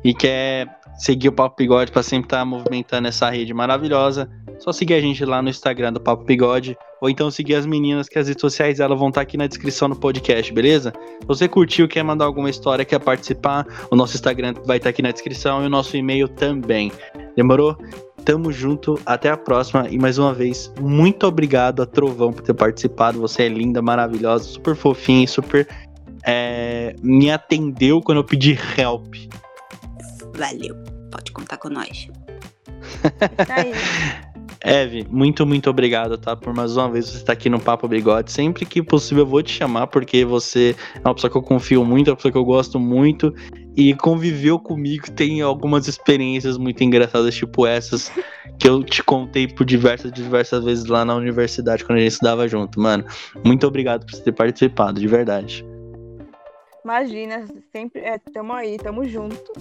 e 0.02 0.12
quer 0.12 0.68
seguir 0.98 1.28
o 1.28 1.32
Papo 1.32 1.56
Bigode 1.56 1.90
para 1.90 2.02
sempre 2.02 2.26
estar 2.26 2.38
tá 2.38 2.44
movimentando 2.44 3.08
essa 3.08 3.28
rede 3.30 3.52
maravilhosa, 3.52 4.28
só 4.58 4.72
seguir 4.72 4.94
a 4.94 5.00
gente 5.00 5.24
lá 5.24 5.42
no 5.42 5.48
Instagram 5.48 5.92
do 5.92 6.00
Papo 6.00 6.24
Bigode, 6.24 6.76
ou 7.00 7.10
então 7.10 7.30
seguir 7.30 7.54
as 7.54 7.66
meninas, 7.66 8.08
que 8.08 8.18
as 8.18 8.28
redes 8.28 8.40
sociais 8.40 8.80
elas 8.80 8.98
vão 8.98 9.08
estar 9.08 9.20
aqui 9.20 9.36
na 9.36 9.46
descrição 9.46 9.88
do 9.88 9.96
podcast, 9.96 10.52
beleza? 10.52 10.92
Se 11.20 11.26
você 11.26 11.48
curtiu, 11.48 11.86
quer 11.86 12.02
mandar 12.02 12.24
alguma 12.24 12.48
história, 12.48 12.84
quer 12.84 12.98
participar, 12.98 13.66
o 13.90 13.96
nosso 13.96 14.14
Instagram 14.14 14.54
vai 14.64 14.78
estar 14.78 14.90
aqui 14.90 15.02
na 15.02 15.10
descrição 15.10 15.62
e 15.62 15.66
o 15.66 15.70
nosso 15.70 15.96
e-mail 15.96 16.28
também. 16.28 16.90
Demorou? 17.36 17.76
Tamo 18.24 18.50
junto, 18.50 18.98
até 19.04 19.28
a 19.28 19.36
próxima. 19.36 19.86
E 19.90 19.98
mais 19.98 20.16
uma 20.16 20.32
vez, 20.32 20.72
muito 20.80 21.26
obrigado 21.26 21.82
a 21.82 21.86
Trovão 21.86 22.32
por 22.32 22.42
ter 22.42 22.54
participado. 22.54 23.20
Você 23.20 23.42
é 23.42 23.48
linda, 23.48 23.82
maravilhosa, 23.82 24.44
super 24.44 24.74
fofinha, 24.74 25.26
super. 25.26 25.68
É, 26.26 26.96
me 27.02 27.30
atendeu 27.30 28.00
quando 28.00 28.18
eu 28.18 28.24
pedi 28.24 28.58
help. 28.78 29.14
Valeu, 30.36 30.76
pode 31.10 31.32
contar 31.32 31.58
com 31.58 31.68
nós. 31.68 32.08
Tá 33.46 33.56
aí. 33.56 33.72
Eve, 34.66 35.06
muito, 35.10 35.44
muito 35.44 35.68
obrigado, 35.68 36.16
tá? 36.16 36.34
Por 36.34 36.54
mais 36.54 36.74
uma 36.74 36.90
vez 36.90 37.10
você 37.10 37.18
estar 37.18 37.34
aqui 37.34 37.50
no 37.50 37.60
Papo 37.60 37.86
Bigode. 37.86 38.32
Sempre 38.32 38.64
que 38.64 38.82
possível 38.82 39.24
eu 39.24 39.28
vou 39.28 39.42
te 39.42 39.52
chamar, 39.52 39.88
porque 39.88 40.24
você 40.24 40.74
é 40.94 41.06
uma 41.06 41.14
pessoa 41.14 41.30
que 41.30 41.36
eu 41.36 41.42
confio 41.42 41.84
muito, 41.84 42.08
é 42.08 42.10
uma 42.12 42.16
pessoa 42.16 42.32
que 42.32 42.38
eu 42.38 42.44
gosto 42.46 42.80
muito. 42.80 43.34
E 43.76 43.94
conviveu 43.94 44.58
comigo, 44.58 45.10
tem 45.10 45.42
algumas 45.42 45.86
experiências 45.86 46.56
muito 46.56 46.82
engraçadas, 46.82 47.34
tipo 47.34 47.66
essas, 47.66 48.10
que 48.58 48.66
eu 48.66 48.82
te 48.82 49.02
contei 49.02 49.46
por 49.46 49.66
diversas, 49.66 50.10
diversas 50.10 50.64
vezes 50.64 50.86
lá 50.86 51.04
na 51.04 51.14
universidade, 51.14 51.84
quando 51.84 51.98
a 51.98 52.00
gente 52.00 52.12
estudava 52.12 52.48
junto. 52.48 52.80
Mano, 52.80 53.04
muito 53.44 53.66
obrigado 53.66 54.06
por 54.06 54.14
você 54.14 54.22
ter 54.22 54.32
participado, 54.32 54.98
de 54.98 55.06
verdade. 55.06 55.62
Imagina, 56.82 57.44
sempre, 57.70 58.00
é, 58.00 58.18
tamo 58.32 58.54
aí, 58.54 58.78
tamo 58.78 59.04
junto. 59.04 59.52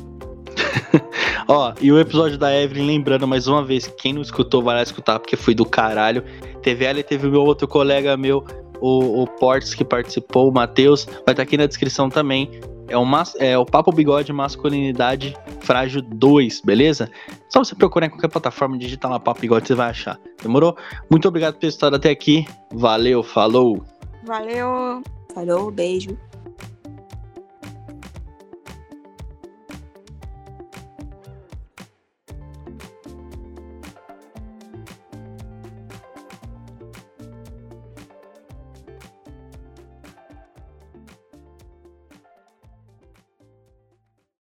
Ó, 1.47 1.73
e 1.81 1.91
o 1.91 1.99
episódio 1.99 2.37
da 2.37 2.53
Evelyn, 2.55 2.87
lembrando 2.87 3.27
mais 3.27 3.47
uma 3.47 3.63
vez, 3.63 3.87
quem 3.97 4.13
não 4.13 4.21
escutou 4.21 4.61
vai 4.61 4.75
lá 4.75 4.83
escutar, 4.83 5.19
porque 5.19 5.35
foi 5.35 5.53
do 5.53 5.65
caralho. 5.65 6.23
Teve 6.61 6.85
ela 6.85 6.99
e 6.99 7.03
teve 7.03 7.27
o 7.27 7.31
meu 7.31 7.41
outro 7.41 7.67
colega 7.67 8.15
meu, 8.17 8.45
o, 8.79 9.23
o 9.23 9.27
Portes, 9.27 9.73
que 9.73 9.83
participou, 9.83 10.49
o 10.49 10.53
Matheus. 10.53 11.05
Vai 11.05 11.17
estar 11.17 11.35
tá 11.35 11.41
aqui 11.43 11.57
na 11.57 11.65
descrição 11.65 12.09
também. 12.09 12.49
É 12.87 12.97
o, 12.97 13.05
mas, 13.05 13.33
é 13.39 13.57
o 13.57 13.65
Papo 13.65 13.91
Bigode 13.91 14.31
Masculinidade 14.33 15.35
Frágil 15.61 16.01
2, 16.01 16.61
beleza? 16.61 17.09
Só 17.49 17.63
você 17.63 17.73
procurar 17.75 18.07
em 18.07 18.09
qualquer 18.09 18.27
plataforma, 18.27 18.77
digitar 18.77 19.09
lá 19.09 19.19
Papo 19.19 19.41
Bigode, 19.41 19.67
você 19.67 19.75
vai 19.75 19.89
achar. 19.89 20.19
Demorou? 20.41 20.75
Muito 21.09 21.27
obrigado 21.27 21.53
por 21.53 21.61
ter 21.61 21.67
estado 21.67 21.95
até 21.95 22.09
aqui. 22.09 22.45
Valeu, 22.73 23.23
falou! 23.23 23.83
Valeu! 24.25 25.01
Falou, 25.33 25.71
beijo. 25.71 26.17